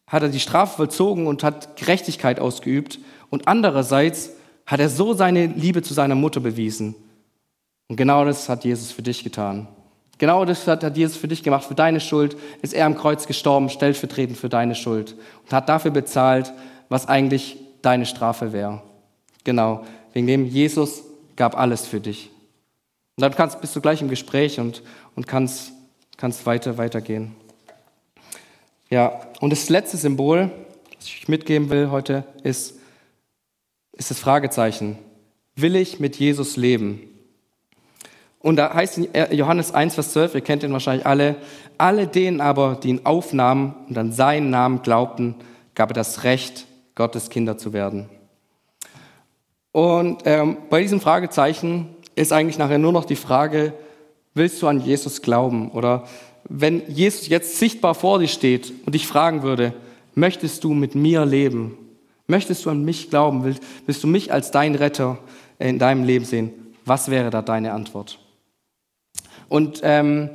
hat 0.06 0.22
er 0.22 0.28
die 0.28 0.40
Strafe 0.40 0.76
vollzogen 0.76 1.26
und 1.26 1.42
hat 1.42 1.78
Gerechtigkeit 1.78 2.38
ausgeübt 2.38 2.98
und 3.30 3.48
andererseits 3.48 4.32
hat 4.66 4.78
er 4.78 4.90
so 4.90 5.14
seine 5.14 5.46
Liebe 5.46 5.80
zu 5.80 5.94
seiner 5.94 6.16
Mutter 6.16 6.40
bewiesen. 6.40 6.94
Und 7.88 7.96
genau 7.96 8.24
das 8.24 8.48
hat 8.48 8.64
Jesus 8.64 8.92
für 8.92 9.02
dich 9.02 9.24
getan. 9.24 9.66
Genau 10.18 10.44
das 10.44 10.66
hat 10.66 10.96
Jesus 10.96 11.16
für 11.16 11.28
dich 11.28 11.42
gemacht. 11.42 11.64
Für 11.64 11.74
deine 11.74 12.00
Schuld 12.00 12.36
ist 12.60 12.74
er 12.74 12.86
am 12.86 12.96
Kreuz 12.96 13.26
gestorben, 13.26 13.70
stellvertretend 13.70 14.36
für 14.36 14.48
deine 14.48 14.74
Schuld. 14.74 15.14
Und 15.44 15.52
hat 15.52 15.68
dafür 15.68 15.90
bezahlt, 15.90 16.52
was 16.88 17.06
eigentlich 17.06 17.56
deine 17.82 18.04
Strafe 18.04 18.52
wäre. 18.52 18.82
Genau. 19.44 19.84
Wegen 20.12 20.26
dem 20.26 20.46
Jesus 20.46 21.02
gab 21.36 21.56
alles 21.56 21.86
für 21.86 22.00
dich. 22.00 22.30
Und 23.16 23.22
dann 23.22 23.34
kannst, 23.34 23.60
bist 23.60 23.74
du 23.74 23.80
gleich 23.80 24.02
im 24.02 24.08
Gespräch 24.08 24.60
und, 24.60 24.82
und 25.14 25.26
kannst, 25.26 25.72
kannst 26.16 26.44
weiter, 26.46 26.78
weitergehen. 26.78 27.34
Ja, 28.90 29.20
und 29.40 29.50
das 29.50 29.68
letzte 29.68 29.96
Symbol, 29.96 30.50
das 30.96 31.06
ich 31.06 31.28
mitgeben 31.28 31.70
will 31.70 31.90
heute, 31.90 32.24
ist, 32.42 32.74
ist 33.92 34.10
das 34.10 34.18
Fragezeichen. 34.18 34.98
Will 35.54 35.76
ich 35.76 36.00
mit 36.00 36.16
Jesus 36.16 36.56
leben? 36.56 37.07
Und 38.40 38.56
da 38.56 38.72
heißt 38.72 38.98
in 38.98 39.08
Johannes 39.36 39.74
1, 39.74 39.94
Vers 39.94 40.12
12, 40.12 40.36
ihr 40.36 40.40
kennt 40.40 40.62
ihn 40.62 40.72
wahrscheinlich 40.72 41.06
alle, 41.06 41.36
alle 41.76 42.06
denen 42.06 42.40
aber, 42.40 42.78
die 42.82 42.90
ihn 42.90 43.00
aufnahmen 43.04 43.74
und 43.88 43.98
an 43.98 44.12
seinen 44.12 44.50
Namen 44.50 44.82
glaubten, 44.82 45.34
gab 45.74 45.90
er 45.90 45.94
das 45.94 46.24
Recht, 46.24 46.66
Gottes 46.94 47.30
Kinder 47.30 47.58
zu 47.58 47.72
werden. 47.72 48.08
Und 49.72 50.22
ähm, 50.24 50.56
bei 50.70 50.82
diesem 50.82 51.00
Fragezeichen 51.00 51.88
ist 52.14 52.32
eigentlich 52.32 52.58
nachher 52.58 52.78
nur 52.78 52.92
noch 52.92 53.04
die 53.04 53.16
Frage, 53.16 53.72
willst 54.34 54.60
du 54.62 54.66
an 54.66 54.80
Jesus 54.80 55.22
glauben? 55.22 55.70
Oder 55.70 56.04
wenn 56.48 56.82
Jesus 56.88 57.28
jetzt 57.28 57.58
sichtbar 57.58 57.94
vor 57.94 58.18
dir 58.18 58.28
steht 58.28 58.72
und 58.86 58.94
dich 58.94 59.06
fragen 59.06 59.42
würde, 59.42 59.74
möchtest 60.14 60.64
du 60.64 60.74
mit 60.74 60.94
mir 60.94 61.24
leben? 61.24 61.76
Möchtest 62.26 62.64
du 62.64 62.70
an 62.70 62.84
mich 62.84 63.10
glauben? 63.10 63.44
Willst, 63.44 63.62
willst 63.86 64.02
du 64.02 64.06
mich 64.06 64.32
als 64.32 64.50
dein 64.50 64.74
Retter 64.74 65.18
in 65.58 65.78
deinem 65.78 66.04
Leben 66.04 66.24
sehen? 66.24 66.52
Was 66.84 67.10
wäre 67.10 67.30
da 67.30 67.42
deine 67.42 67.72
Antwort? 67.72 68.18
Und 69.48 69.80
ähm, 69.82 70.30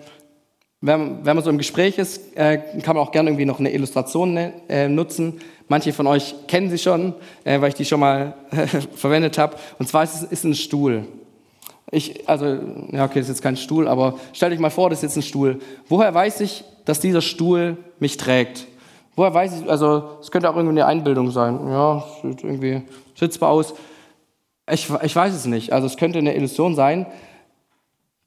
wenn, 0.82 1.26
wenn, 1.26 1.36
man 1.36 1.43
so 1.43 1.49
im 1.49 1.57
Gespräch 1.57 1.97
ist, 1.97 2.36
äh, 2.36 2.57
kann 2.82 2.95
man 2.95 3.05
auch 3.05 3.11
gerne 3.11 3.30
irgendwie 3.30 3.45
noch 3.45 3.59
eine 3.59 3.72
Illustration 3.72 4.34
ne, 4.34 4.53
äh, 4.68 4.89
nutzen. 4.89 5.39
Manche 5.70 5.93
von 5.93 6.07
euch 6.07 6.36
kennen 6.47 6.70
sie 6.70 6.78
schon, 6.78 7.14
äh, 7.45 7.61
weil 7.61 7.70
ich 7.70 7.76
die 7.76 7.86
schon 7.86 8.01
mal 8.01 8.34
verwendet 8.95 9.38
habe. 9.38 9.55
Und 9.80 9.88
zwar 9.88 10.03
ist 10.03 10.16
es 10.16 10.24
ist 10.24 10.43
ein 10.43 10.55
Stuhl. 10.55 11.05
Ich, 11.89 12.28
also, 12.28 12.45
ja, 12.91 13.05
okay, 13.05 13.20
das 13.20 13.30
ist 13.30 13.36
jetzt 13.36 13.41
kein 13.43 13.55
Stuhl, 13.55 13.88
aber 13.88 14.16
stell 14.34 14.49
dich 14.49 14.59
mal 14.59 14.72
vor, 14.72 14.89
das 14.89 14.99
ist 14.99 15.03
jetzt 15.03 15.18
ein 15.18 15.22
Stuhl. 15.22 15.59
Woher 15.88 16.14
weiß 16.14 16.41
ich, 16.41 16.64
dass 16.86 16.99
dieser 16.99 17.22
Stuhl 17.22 17.78
mich 17.99 18.18
trägt? 18.18 18.66
Woher 19.16 19.34
weiß 19.34 19.61
ich, 19.61 19.70
also, 19.70 20.18
es 20.20 20.32
könnte 20.32 20.49
auch 20.49 20.55
irgendwie 20.55 20.82
eine 20.82 20.88
Einbildung 20.88 21.30
sein. 21.30 21.59
Ja, 21.70 22.03
sieht 22.24 22.43
irgendwie 22.43 22.82
sitzbar 23.16 23.51
aus. 23.51 23.76
Ich, 24.70 24.89
ich 25.03 25.16
weiß 25.16 25.34
es 25.36 25.45
nicht. 25.45 25.72
Also, 25.72 25.86
es 25.86 25.95
könnte 25.95 26.18
eine 26.18 26.36
Illusion 26.36 26.74
sein. 26.74 27.05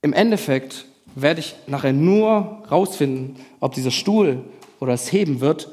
Im 0.07 0.12
Endeffekt 0.12 0.84
werde 1.16 1.40
ich 1.40 1.57
nachher 1.66 1.92
nur 1.92 2.62
rausfinden, 2.70 3.34
ob 3.59 3.74
dieser 3.74 3.90
Stuhl 3.90 4.44
oder 4.78 4.92
es 4.92 5.11
heben 5.11 5.40
wird, 5.40 5.68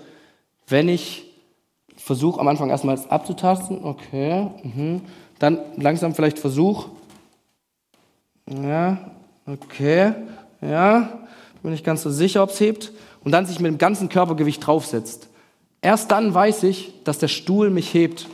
wenn 0.68 0.90
ich 0.90 1.26
versuche 1.98 2.40
am 2.40 2.48
Anfang 2.48 2.72
erstmal 2.72 2.98
abzutasten. 3.10 3.84
Okay. 3.84 4.48
Mhm. 4.64 5.02
Dann 5.38 5.60
langsam 5.78 6.16
vielleicht 6.16 6.40
versuche, 6.40 6.90
ja, 8.50 9.12
okay, 9.46 10.14
ja, 10.62 11.10
bin 11.62 11.74
ich 11.74 11.84
ganz 11.84 12.02
so 12.02 12.10
sicher, 12.10 12.42
ob 12.42 12.50
es 12.50 12.60
hebt. 12.60 12.92
Und 13.24 13.34
dann 13.34 13.46
sich 13.46 13.60
mit 13.60 13.72
dem 13.72 13.78
ganzen 13.78 14.10
Körpergewicht 14.10 14.66
draufsetzt. 14.66 15.30
Erst 15.80 16.10
dann 16.10 16.34
weiß 16.34 16.64
ich, 16.64 16.92
dass 17.04 17.20
der 17.20 17.28
Stuhl 17.28 17.70
mich 17.70 17.94
hebt. 17.94 18.28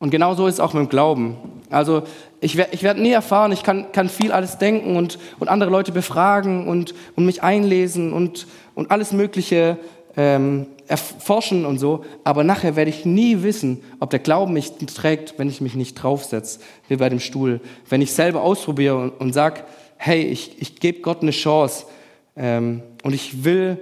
Und 0.00 0.10
genau 0.10 0.34
so 0.34 0.48
ist 0.48 0.54
es 0.54 0.60
auch 0.60 0.74
mit 0.74 0.82
dem 0.82 0.88
Glauben. 0.88 1.36
Also 1.70 2.02
ich 2.42 2.56
werde 2.56 2.74
ich 2.74 2.82
werd 2.82 2.98
nie 2.98 3.12
erfahren, 3.12 3.52
ich 3.52 3.62
kann, 3.62 3.92
kann 3.92 4.08
viel 4.08 4.32
alles 4.32 4.58
denken 4.58 4.96
und, 4.96 5.18
und 5.38 5.48
andere 5.48 5.70
Leute 5.70 5.92
befragen 5.92 6.66
und, 6.66 6.92
und 7.14 7.24
mich 7.24 7.42
einlesen 7.42 8.12
und, 8.12 8.48
und 8.74 8.90
alles 8.90 9.12
Mögliche 9.12 9.78
ähm, 10.16 10.66
erforschen 10.88 11.64
und 11.64 11.78
so, 11.78 12.04
aber 12.24 12.42
nachher 12.42 12.74
werde 12.74 12.90
ich 12.90 13.06
nie 13.06 13.42
wissen, 13.44 13.82
ob 14.00 14.10
der 14.10 14.18
Glauben 14.18 14.52
mich 14.52 14.72
trägt, 14.72 15.38
wenn 15.38 15.48
ich 15.48 15.60
mich 15.60 15.74
nicht 15.74 15.94
draufsetze, 15.94 16.58
wie 16.88 16.96
bei 16.96 17.08
dem 17.08 17.20
Stuhl. 17.20 17.60
Wenn 17.88 18.02
ich 18.02 18.12
selber 18.12 18.42
ausprobiere 18.42 18.98
und, 18.98 19.20
und 19.20 19.32
sage, 19.32 19.62
hey, 19.96 20.22
ich, 20.22 20.60
ich 20.60 20.80
gebe 20.80 21.00
Gott 21.00 21.22
eine 21.22 21.30
Chance 21.30 21.86
ähm, 22.36 22.82
und 23.04 23.14
ich 23.14 23.44
will 23.44 23.78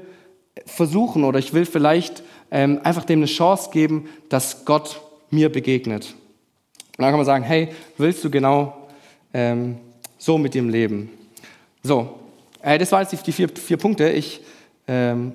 versuchen 0.66 1.24
oder 1.24 1.38
ich 1.38 1.54
will 1.54 1.64
vielleicht 1.64 2.22
ähm, 2.50 2.80
einfach 2.84 3.04
dem 3.04 3.20
eine 3.20 3.26
Chance 3.26 3.70
geben, 3.72 4.08
dass 4.28 4.66
Gott 4.66 5.00
mir 5.30 5.50
begegnet. 5.50 6.14
Und 7.00 7.04
dann 7.04 7.12
kann 7.12 7.18
man 7.18 7.26
sagen, 7.26 7.44
hey, 7.44 7.68
willst 7.96 8.22
du 8.22 8.30
genau 8.30 8.88
ähm, 9.32 9.78
so 10.18 10.36
mit 10.36 10.54
dem 10.54 10.68
leben? 10.68 11.10
So, 11.82 12.20
äh, 12.62 12.78
das 12.78 12.92
waren 12.92 13.06
jetzt 13.10 13.26
die, 13.26 13.32
vier, 13.32 13.48
vier 13.48 13.78
Punkte. 13.78 14.10
Ich 14.10 14.42
ähm, 14.86 15.32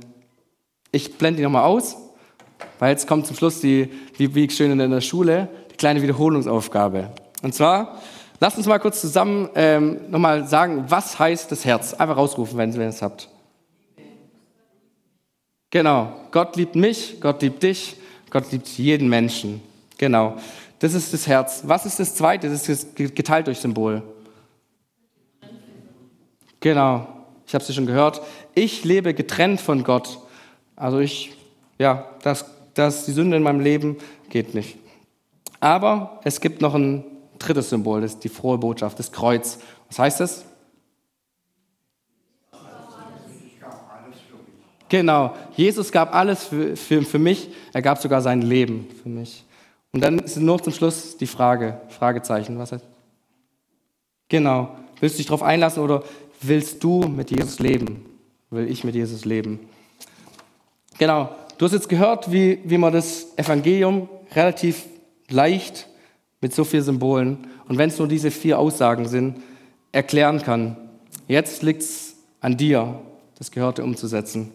ich 0.92 1.18
blende 1.18 1.38
die 1.38 1.44
nochmal 1.44 1.64
aus, 1.64 1.96
weil 2.80 2.92
jetzt 2.92 3.08
kommt 3.08 3.28
zum 3.28 3.36
Schluss 3.36 3.60
die, 3.62 3.90
wie, 4.18 4.34
wie 4.36 4.50
schön 4.50 4.78
in 4.80 4.92
der 4.92 5.02
Schule, 5.02 5.50
die 5.72 5.76
kleine 5.76 6.02
Wiederholungsaufgabe. 6.02 7.12
Und 7.42 7.54
zwar, 7.54 8.02
lasst 8.40 8.58
uns 8.58 8.66
mal 8.66 8.80
kurz 8.80 9.02
zusammen 9.02 9.50
ähm, 9.56 10.10
nochmal 10.10 10.48
sagen, 10.48 10.86
was 10.88 11.20
heißt 11.20 11.52
das 11.52 11.66
Herz? 11.66 11.94
Einfach 11.94 12.18
rausrufen, 12.18 12.58
wenn 12.58 12.72
ihr 12.72 12.82
es 12.88 13.02
habt. 13.02 13.30
Genau, 15.70 16.14
Gott 16.32 16.56
liebt 16.56 16.76
mich, 16.76 17.20
Gott 17.20 17.42
liebt 17.42 17.62
dich, 17.64 17.98
Gott 18.30 18.52
liebt 18.52 18.68
jeden 18.68 19.10
Menschen. 19.10 19.62
Genau, 19.98 20.38
das 20.86 20.94
ist 20.94 21.14
das 21.14 21.26
Herz. 21.26 21.64
Was 21.66 21.88
ist 21.88 22.00
das 22.00 22.14
Zweite? 22.14 22.48
Das 22.48 22.70
ist 22.70 22.96
geteilt 22.96 23.48
durch 23.48 23.60
Symbol. 23.60 24.04
Genau, 26.60 27.08
ich 27.48 27.56
habe 27.56 27.64
es 27.64 27.74
schon 27.74 27.88
gehört. 27.88 28.22
Ich 28.54 28.84
lebe 28.84 29.16
getrennt 29.16 29.62
von 29.62 29.84
Gott. 29.84 30.20
Also 30.76 31.00
ich, 31.00 31.36
ja, 31.80 32.08
das, 32.22 32.46
das, 32.76 33.06
die 33.06 33.14
Sünde 33.14 33.36
in 33.38 33.44
meinem 33.44 33.62
Leben 33.62 33.98
geht 34.30 34.54
nicht. 34.54 34.78
Aber 35.60 36.20
es 36.24 36.40
gibt 36.40 36.62
noch 36.62 36.76
ein 36.76 37.04
drittes 37.40 37.70
Symbol, 37.70 38.02
das 38.02 38.14
ist 38.14 38.24
die 38.24 38.30
frohe 38.30 38.60
Botschaft, 38.60 39.00
das 39.00 39.12
Kreuz. 39.12 39.58
Was 39.88 39.98
heißt 39.98 40.20
das? 40.20 40.46
Genau, 44.88 45.36
Jesus 45.56 45.92
gab 45.92 46.14
alles 46.14 46.44
für, 46.44 46.78
für, 46.78 47.02
für 47.02 47.18
mich, 47.18 47.50
er 47.74 47.82
gab 47.82 47.98
sogar 47.98 48.22
sein 48.22 48.44
Leben 48.44 48.88
für 49.02 49.10
mich. 49.10 49.44
Und 49.96 50.02
dann 50.02 50.20
ist 50.20 50.36
nur 50.36 50.62
zum 50.62 50.74
Schluss 50.74 51.16
die 51.16 51.26
Frage, 51.26 51.80
Fragezeichen, 51.88 52.60
was 52.60 52.74
heißt? 52.74 52.84
Genau, 54.28 54.76
willst 55.00 55.16
du 55.16 55.18
dich 55.20 55.28
darauf 55.28 55.42
einlassen 55.42 55.82
oder 55.82 56.04
willst 56.42 56.84
du 56.84 57.04
mit 57.08 57.32
Jesus 57.32 57.60
leben? 57.60 58.06
Will 58.50 58.70
ich 58.70 58.84
mit 58.84 58.94
Jesus 58.94 59.24
leben? 59.24 59.58
Genau, 60.98 61.34
du 61.58 61.64
hast 61.64 61.72
jetzt 61.72 61.88
gehört, 61.88 62.30
wie, 62.30 62.60
wie 62.66 62.78
man 62.78 62.92
das 62.92 63.38
Evangelium 63.38 64.10
relativ 64.34 64.84
leicht 65.30 65.88
mit 66.42 66.54
so 66.54 66.66
vielen 66.66 66.84
Symbolen 66.84 67.48
und 67.70 67.78
wenn 67.78 67.88
es 67.88 67.98
nur 67.98 68.10
diese 68.10 68.32
vier 68.32 68.60
Aussagen 68.60 69.08
sind, 69.08 69.42
erklären 69.94 70.42
kann. 70.42 70.76
Jetzt 71.30 71.64
liegt 71.64 71.84
es 71.84 72.18
an 72.42 72.58
dir, 72.58 73.00
das 73.38 73.50
Gehörte 73.50 73.82
umzusetzen. 73.82 74.52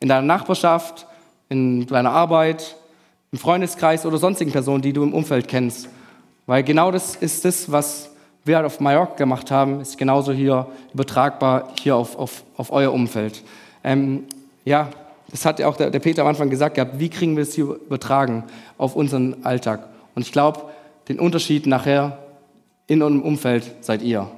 In 0.00 0.08
deiner 0.08 0.26
Nachbarschaft, 0.26 1.06
in 1.50 1.86
deiner 1.86 2.12
Arbeit, 2.12 2.76
im 3.34 3.38
Freundeskreis 3.38 4.06
oder 4.06 4.16
sonstigen 4.16 4.52
Personen, 4.52 4.80
die 4.80 4.92
du 4.92 5.02
im 5.02 5.12
Umfeld 5.12 5.48
kennst. 5.48 5.88
Weil 6.46 6.62
genau 6.62 6.92
das 6.92 7.16
ist 7.16 7.44
das, 7.44 7.72
was 7.72 8.08
wir 8.44 8.54
halt 8.54 8.64
auf 8.64 8.78
Mallorca 8.78 9.16
gemacht 9.16 9.50
haben, 9.50 9.80
ist 9.80 9.98
genauso 9.98 10.30
hier 10.30 10.68
übertragbar 10.92 11.72
hier 11.80 11.96
auf, 11.96 12.16
auf, 12.16 12.44
auf 12.56 12.70
euer 12.70 12.92
Umfeld. 12.92 13.42
Ähm, 13.82 14.22
ja, 14.64 14.88
das 15.32 15.44
hat 15.44 15.58
ja 15.58 15.66
auch 15.66 15.76
der, 15.76 15.90
der 15.90 15.98
Peter 15.98 16.22
am 16.22 16.28
Anfang 16.28 16.48
gesagt 16.48 16.76
gehabt, 16.76 17.00
wie 17.00 17.08
kriegen 17.08 17.34
wir 17.34 17.42
es 17.42 17.54
hier 17.54 17.64
übertragen 17.64 18.44
auf 18.78 18.94
unseren 18.94 19.44
Alltag? 19.44 19.88
Und 20.14 20.22
ich 20.22 20.30
glaube, 20.30 20.66
den 21.08 21.18
Unterschied 21.18 21.66
nachher 21.66 22.18
in 22.86 23.02
unserem 23.02 23.26
Umfeld 23.26 23.64
seid 23.80 24.02
ihr. 24.02 24.30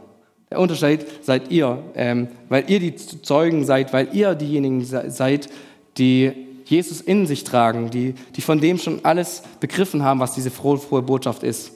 Der 0.50 0.58
Unterschied 0.58 1.04
seid 1.22 1.50
ihr, 1.50 1.82
ähm, 1.96 2.28
weil 2.48 2.64
ihr 2.70 2.80
die 2.80 2.96
Zeugen 2.96 3.66
seid, 3.66 3.92
weil 3.92 4.08
ihr 4.14 4.34
diejenigen 4.34 4.82
seid, 4.86 5.50
die 5.98 6.45
Jesus 6.66 7.00
in 7.00 7.26
sich 7.26 7.44
tragen, 7.44 7.90
die, 7.90 8.14
die 8.34 8.40
von 8.40 8.60
dem 8.60 8.78
schon 8.78 9.04
alles 9.04 9.42
begriffen 9.60 10.02
haben, 10.02 10.20
was 10.20 10.34
diese 10.34 10.50
frohe, 10.50 10.78
frohe 10.78 11.02
Botschaft 11.02 11.42
ist. 11.42 11.72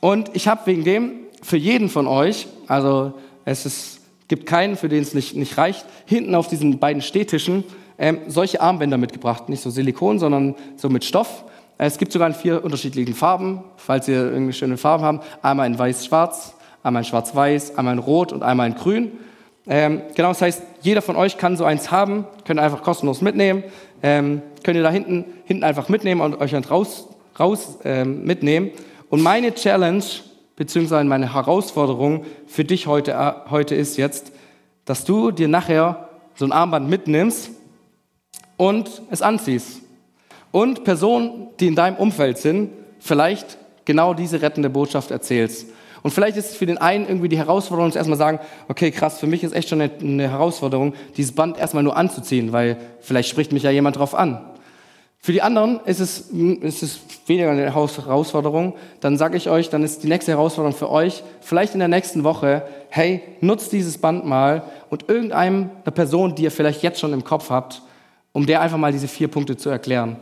Und 0.00 0.30
ich 0.34 0.48
habe 0.48 0.66
wegen 0.66 0.84
dem 0.84 1.12
für 1.42 1.56
jeden 1.56 1.88
von 1.88 2.06
euch, 2.06 2.48
also 2.66 3.14
es 3.44 3.66
ist, 3.66 4.00
gibt 4.28 4.46
keinen, 4.46 4.76
für 4.76 4.88
den 4.88 5.02
es 5.02 5.14
nicht, 5.14 5.36
nicht 5.36 5.56
reicht, 5.58 5.84
hinten 6.06 6.34
auf 6.34 6.48
diesen 6.48 6.78
beiden 6.78 7.02
Stehtischen 7.02 7.64
ähm, 7.98 8.18
solche 8.26 8.60
Armbänder 8.60 8.98
mitgebracht. 8.98 9.48
Nicht 9.48 9.62
so 9.62 9.70
Silikon, 9.70 10.18
sondern 10.18 10.56
so 10.76 10.88
mit 10.88 11.04
Stoff. 11.04 11.44
Es 11.78 11.98
gibt 11.98 12.12
sogar 12.12 12.28
in 12.28 12.34
vier 12.34 12.64
unterschiedlichen 12.64 13.14
Farben, 13.14 13.62
falls 13.76 14.08
ihr 14.08 14.30
irgendwie 14.30 14.52
schöne 14.52 14.76
Farben 14.76 15.04
haben. 15.04 15.20
Einmal 15.42 15.66
in 15.66 15.78
weiß-schwarz, 15.78 16.54
einmal 16.82 17.02
in 17.02 17.06
schwarz-weiß, 17.06 17.76
einmal 17.76 17.94
in 17.94 18.00
rot 18.00 18.32
und 18.32 18.42
einmal 18.42 18.68
in 18.68 18.74
grün. 18.74 19.12
Ähm, 19.66 20.02
genau, 20.14 20.28
das 20.28 20.42
heißt, 20.42 20.62
jeder 20.82 21.00
von 21.00 21.16
euch 21.16 21.38
kann 21.38 21.56
so 21.56 21.64
eins 21.64 21.90
haben, 21.90 22.26
könnt 22.44 22.60
einfach 22.60 22.82
kostenlos 22.82 23.22
mitnehmen. 23.22 23.64
Ähm, 24.02 24.42
könnt 24.62 24.76
ihr 24.76 24.82
da 24.82 24.90
hinten, 24.90 25.24
hinten 25.44 25.64
einfach 25.64 25.88
mitnehmen 25.88 26.20
und 26.20 26.40
euch 26.40 26.50
dann 26.50 26.64
raus, 26.64 27.08
raus 27.38 27.78
ähm, 27.84 28.24
mitnehmen. 28.24 28.70
Und 29.08 29.22
meine 29.22 29.54
Challenge, 29.54 30.04
beziehungsweise 30.56 31.04
meine 31.04 31.32
Herausforderung 31.32 32.24
für 32.46 32.64
dich 32.64 32.86
heute, 32.86 33.12
äh, 33.12 33.50
heute 33.50 33.74
ist 33.74 33.96
jetzt, 33.96 34.32
dass 34.84 35.04
du 35.04 35.30
dir 35.30 35.48
nachher 35.48 36.10
so 36.34 36.44
ein 36.44 36.52
Armband 36.52 36.90
mitnimmst 36.90 37.50
und 38.56 39.02
es 39.10 39.22
anziehst. 39.22 39.80
Und 40.50 40.84
Personen, 40.84 41.48
die 41.58 41.68
in 41.68 41.74
deinem 41.74 41.96
Umfeld 41.96 42.38
sind, 42.38 42.70
vielleicht 42.98 43.58
genau 43.84 44.14
diese 44.14 44.42
rettende 44.42 44.70
Botschaft 44.70 45.10
erzählst. 45.10 45.68
Und 46.04 46.10
vielleicht 46.10 46.36
ist 46.36 46.50
es 46.50 46.56
für 46.56 46.66
den 46.66 46.76
einen 46.76 47.08
irgendwie 47.08 47.30
die 47.30 47.38
Herausforderung, 47.38 47.88
dass 47.88 47.96
erstmal 47.96 48.18
sagen, 48.18 48.38
okay, 48.68 48.90
krass, 48.90 49.18
für 49.18 49.26
mich 49.26 49.42
ist 49.42 49.54
echt 49.54 49.70
schon 49.70 49.80
eine, 49.80 49.90
eine 50.02 50.28
Herausforderung, 50.28 50.92
dieses 51.16 51.34
Band 51.34 51.56
erstmal 51.56 51.82
nur 51.82 51.96
anzuziehen, 51.96 52.52
weil 52.52 52.76
vielleicht 53.00 53.30
spricht 53.30 53.52
mich 53.52 53.62
ja 53.62 53.70
jemand 53.70 53.96
drauf 53.96 54.14
an. 54.14 54.44
Für 55.18 55.32
die 55.32 55.40
anderen 55.40 55.80
ist 55.86 56.00
es, 56.00 56.28
ist 56.60 56.82
es 56.82 57.00
weniger 57.26 57.50
eine 57.50 57.64
Herausforderung. 57.72 58.74
Dann 59.00 59.16
sage 59.16 59.38
ich 59.38 59.48
euch, 59.48 59.70
dann 59.70 59.82
ist 59.82 60.02
die 60.02 60.08
nächste 60.08 60.32
Herausforderung 60.32 60.76
für 60.76 60.90
euch, 60.90 61.24
vielleicht 61.40 61.72
in 61.72 61.78
der 61.78 61.88
nächsten 61.88 62.22
Woche, 62.22 62.64
hey, 62.90 63.22
nutzt 63.40 63.72
dieses 63.72 63.96
Band 63.96 64.26
mal 64.26 64.64
und 64.90 65.08
irgendeinem, 65.08 65.70
einer 65.84 65.92
Person, 65.94 66.34
die 66.34 66.42
ihr 66.42 66.50
vielleicht 66.50 66.82
jetzt 66.82 67.00
schon 67.00 67.14
im 67.14 67.24
Kopf 67.24 67.48
habt, 67.48 67.80
um 68.32 68.44
der 68.44 68.60
einfach 68.60 68.76
mal 68.76 68.92
diese 68.92 69.08
vier 69.08 69.28
Punkte 69.28 69.56
zu 69.56 69.70
erklären. 69.70 70.18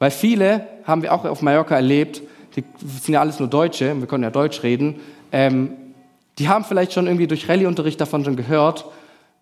Weil 0.00 0.10
viele 0.10 0.66
haben 0.82 1.02
wir 1.02 1.14
auch 1.14 1.24
auf 1.24 1.40
Mallorca 1.40 1.76
erlebt, 1.76 2.20
die 2.56 2.64
sind 2.82 3.14
ja 3.14 3.20
alles 3.20 3.38
nur 3.38 3.48
Deutsche, 3.48 3.94
wir 4.00 4.08
können 4.08 4.24
ja 4.24 4.30
Deutsch 4.30 4.64
reden, 4.64 4.96
ähm, 5.32 5.72
die 6.38 6.48
haben 6.48 6.64
vielleicht 6.64 6.92
schon 6.92 7.06
irgendwie 7.06 7.26
durch 7.26 7.48
Rallye-Unterricht 7.48 8.00
davon 8.00 8.24
schon 8.24 8.36
gehört, 8.36 8.86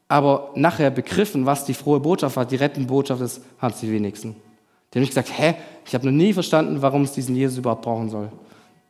aber 0.08 0.50
nachher 0.54 0.90
begriffen, 0.90 1.46
was 1.46 1.64
die 1.64 1.74
frohe 1.74 2.00
Botschaft 2.00 2.36
war, 2.36 2.44
die 2.44 2.56
rettende 2.56 2.88
Botschaft 2.88 3.20
ist, 3.20 3.42
haben 3.60 3.74
sie 3.74 3.86
die 3.86 3.92
wenigsten. 3.92 4.34
Die 4.92 4.98
haben 4.98 5.02
nicht 5.02 5.10
gesagt, 5.10 5.30
hä, 5.36 5.54
ich 5.84 5.94
habe 5.94 6.06
noch 6.06 6.12
nie 6.12 6.32
verstanden, 6.32 6.80
warum 6.80 7.02
es 7.02 7.12
diesen 7.12 7.36
Jesus 7.36 7.58
überhaupt 7.58 7.82
brauchen 7.82 8.08
soll. 8.08 8.30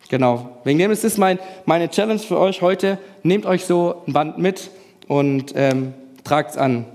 Genau. 0.08 0.58
Wegen 0.64 0.78
dem 0.78 0.90
ist 0.90 1.04
das 1.04 1.18
mein, 1.18 1.38
meine 1.66 1.90
Challenge 1.90 2.20
für 2.20 2.38
euch 2.38 2.62
heute. 2.62 2.98
Nehmt 3.22 3.46
euch 3.46 3.66
so 3.66 4.02
ein 4.06 4.12
Band 4.12 4.38
mit 4.38 4.70
und 5.06 5.52
ähm, 5.56 5.92
tragt 6.24 6.52
es 6.52 6.56
an. 6.56 6.86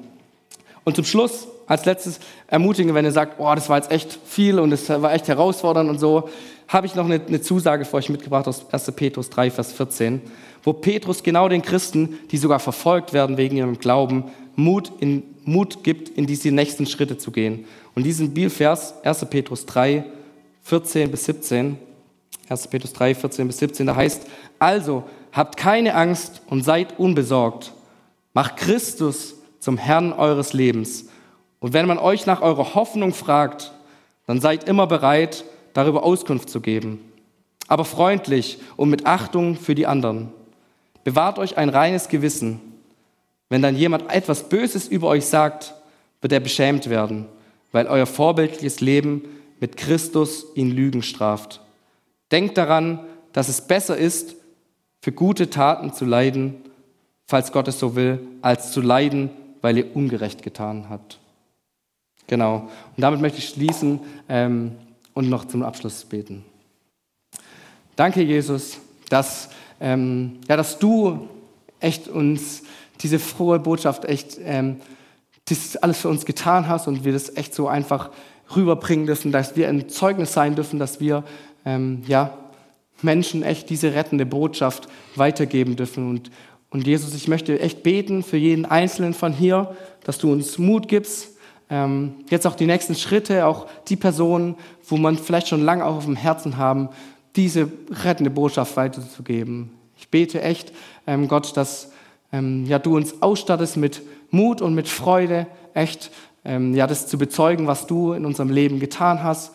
Und 0.84 0.95
zum 0.95 1.06
Schluss, 1.06 1.47
als 1.68 1.86
letztes, 1.86 2.20
ermutigen, 2.47 2.95
wenn 2.95 3.06
ihr 3.06 3.12
sagt, 3.12 3.39
oh, 3.39 3.54
das 3.54 3.70
war 3.70 3.78
jetzt 3.78 3.91
echt 3.91 4.18
viel 4.26 4.60
und 4.60 4.72
es 4.72 4.89
war 4.89 5.14
echt 5.14 5.28
herausfordernd 5.28 5.89
und 5.89 5.99
so, 5.99 6.30
habe 6.74 6.88
ich 6.88 6.95
noch 6.95 7.05
eine, 7.05 7.21
eine 7.26 7.41
Zusage 7.41 7.86
für 7.86 7.97
euch 7.97 8.09
mitgebracht 8.09 8.47
aus 8.47 8.65
1. 8.71 8.91
Petrus 8.93 9.30
3, 9.30 9.51
Vers 9.51 9.71
14, 9.74 10.21
wo 10.63 10.74
Petrus 10.74 11.21
genau 11.21 11.47
den 11.47 11.61
Christen, 11.61 12.17
die 12.32 12.38
sogar 12.38 12.59
verfolgt 12.59 13.13
werden 13.13 13.38
wegen 13.38 13.55
ihrem 13.55 13.78
Glauben, 13.78 14.32
Mut, 14.55 14.91
in, 14.99 15.24
Mut 15.45 15.84
gibt, 15.84 16.09
in 16.09 16.26
diese 16.26 16.51
nächsten 16.51 16.86
Schritte 16.86 17.17
zu 17.17 17.32
gehen. 17.32 17.65
Und 17.95 18.03
diesen 18.03 18.34
Bibelvers, 18.34 18.95
1. 19.03 19.26
Petrus 19.26 19.65
3, 19.65 20.03
14 20.63 21.11
bis 21.11 21.26
17, 21.26 21.78
1. 22.49 22.67
Petrus 22.67 22.93
3, 22.93 23.15
14 23.15 23.47
bis 23.47 23.57
17, 23.59 23.86
da 23.86 23.95
heißt, 23.95 24.24
also 24.59 25.03
habt 25.32 25.57
keine 25.57 25.95
Angst 25.95 26.41
und 26.47 26.63
seid 26.63 26.99
unbesorgt. 26.99 27.74
Macht 28.34 28.57
Christus 28.57 29.36
zum 29.59 29.78
Herrn 29.78 30.11
eures 30.11 30.53
Lebens. 30.53 31.05
Und 31.59 31.74
wenn 31.74 31.86
man 31.86 31.97
euch 31.97 32.26
nach 32.26 32.41
eurer 32.41 32.74
Hoffnung 32.74 33.13
fragt, 33.13 33.74
dann 34.26 34.41
seid 34.41 34.67
immer 34.67 34.88
bereit, 34.88 35.45
darüber 35.74 36.03
Auskunft 36.03 36.49
zu 36.49 36.61
geben, 36.61 36.99
aber 37.67 37.86
freundlich 37.86 38.59
und 38.78 38.89
mit 38.89 39.05
Achtung 39.05 39.55
für 39.55 39.76
die 39.76 39.88
anderen. 39.88 40.32
Bewahrt 41.03 41.39
euch 41.39 41.57
ein 41.57 41.69
reines 41.69 42.07
Gewissen. 42.07 42.59
Wenn 43.49 43.61
dann 43.61 43.76
jemand 43.76 44.11
etwas 44.11 44.49
Böses 44.49 44.88
über 44.88 45.07
euch 45.09 45.26
sagt, 45.26 45.74
wird 46.21 46.34
er 46.34 46.39
beschämt 46.39 46.89
werden, 46.89 47.26
weil 47.71 47.88
euer 47.88 48.05
vorbildliches 48.05 48.80
Leben 48.80 49.24
mit 49.59 49.78
Christus 49.78 50.45
ihn 50.55 50.71
Lügen 50.71 51.03
straft. 51.03 51.61
Denkt 52.32 52.57
daran, 52.57 52.99
dass 53.34 53.49
es 53.49 53.61
besser 53.61 53.97
ist, 53.97 54.36
für 55.01 55.11
gute 55.11 55.49
Taten 55.49 55.93
zu 55.93 56.05
leiden, 56.05 56.55
falls 57.28 57.51
Gott 57.51 57.67
es 57.67 57.80
so 57.80 57.95
will, 57.95 58.19
als 58.41 58.71
zu 58.71 58.80
leiden, 58.80 59.30
weil 59.61 59.78
ihr 59.78 59.95
ungerecht 59.95 60.43
getan 60.43 60.88
habt. 60.89 61.19
Genau. 62.28 62.69
Und 62.95 63.01
damit 63.01 63.19
möchte 63.19 63.39
ich 63.39 63.49
schließen. 63.49 63.99
Ähm, 64.30 64.78
und 65.14 65.30
noch 65.30 65.45
zum 65.45 65.64
Abschluss 65.64 66.05
beten. 66.05 66.43
Danke, 67.95 68.22
Jesus, 68.22 68.80
dass, 69.09 69.49
ähm, 69.80 70.39
ja, 70.47 70.57
dass 70.57 70.80
du 70.80 71.28
echt 71.80 72.07
uns 72.07 72.64
diese 73.01 73.20
frohe 73.20 73.59
Botschaft 73.59 74.05
echt 74.05 74.39
ähm, 74.43 74.78
das 75.45 75.76
alles 75.78 75.99
für 75.99 76.09
uns 76.09 76.26
getan 76.26 76.68
hast 76.68 76.88
und 76.88 77.03
wir 77.03 77.11
das 77.11 77.36
echt 77.36 77.53
so 77.53 77.68
einfach 77.68 78.11
rüberbringen 78.55 79.05
dürfen, 79.05 79.32
dass 79.32 79.55
wir 79.55 79.68
ein 79.68 79.89
Zeugnis 79.89 80.34
sein 80.34 80.55
dürfen, 80.55 80.80
dass 80.80 80.99
wir 80.99 81.24
ähm, 81.66 82.03
ja, 82.07 82.38
Menschen 83.01 83.43
echt 83.43 83.70
diese 83.70 83.93
rettende 83.93 84.26
Botschaft 84.26 84.88
weitergeben 85.16 85.76
dürfen. 85.76 86.09
Und, 86.09 86.32
und 86.70 86.88
Jesus, 86.88 87.14
ich 87.14 87.28
möchte 87.28 87.59
echt 87.59 87.84
beten 87.84 88.24
für 88.24 88.38
jeden 88.38 88.66
Einzelnen 88.66 89.14
von 89.14 89.34
hier, 89.34 89.76
dass 90.03 90.18
du 90.18 90.32
uns 90.32 90.57
Mut 90.57 90.88
gibst, 90.88 91.33
ähm, 91.74 92.13
jetzt 92.30 92.45
auch 92.45 92.53
die 92.53 92.67
nächsten 92.67 92.93
Schritte, 92.93 93.47
auch 93.47 93.65
die 93.88 93.95
Personen, 93.95 94.55
wo 94.88 94.95
man 94.95 95.17
vielleicht 95.17 95.47
schon 95.47 95.63
lange 95.63 95.84
auch 95.84 95.95
auf 95.95 96.05
dem 96.05 96.15
Herzen 96.15 96.57
haben, 96.57 96.89
diese 97.36 97.67
rettende 97.89 98.30
Botschaft 98.30 98.78
weiterzugeben. 98.78 99.71
Ich 99.97 100.09
bete 100.09 100.39
echt, 100.43 100.71
ähm, 101.07 101.28
Gott, 101.28 101.57
dass 101.57 101.91
ähm, 102.32 102.67
ja, 102.67 102.78
du 102.78 102.95
uns 102.95 103.24
ausstattest 103.24 103.78
mit 103.78 104.03
Mut 104.30 104.61
und 104.61 104.76
mit 104.76 104.88
Freude, 104.88 105.47
echt 105.74 106.11
ähm, 106.45 106.76
ja, 106.76 106.86
das 106.86 107.07
zu 107.07 107.17
bezeugen, 107.17 107.65
was 107.65 107.88
du 107.88 108.13
in 108.13 108.28
unserem 108.28 108.51
Leben 108.51 108.80
getan 108.80 109.24
hast 109.24 109.51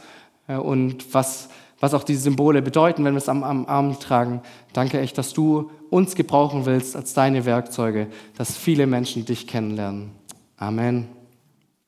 äh, 0.48 0.56
und 0.56 1.14
was, 1.14 1.48
was 1.78 1.94
auch 1.94 2.02
diese 2.02 2.22
Symbole 2.22 2.62
bedeuten, 2.62 3.04
wenn 3.04 3.14
wir 3.14 3.18
es 3.18 3.28
am, 3.28 3.44
am 3.44 3.66
Arm 3.66 3.96
tragen. 4.00 4.42
Danke 4.72 4.98
echt, 4.98 5.18
dass 5.18 5.34
du 5.34 5.70
uns 5.88 6.16
gebrauchen 6.16 6.66
willst 6.66 6.96
als 6.96 7.14
deine 7.14 7.44
Werkzeuge, 7.44 8.08
dass 8.36 8.56
viele 8.56 8.88
Menschen 8.88 9.24
dich 9.24 9.46
kennenlernen. 9.46 10.10
Amen. 10.56 11.17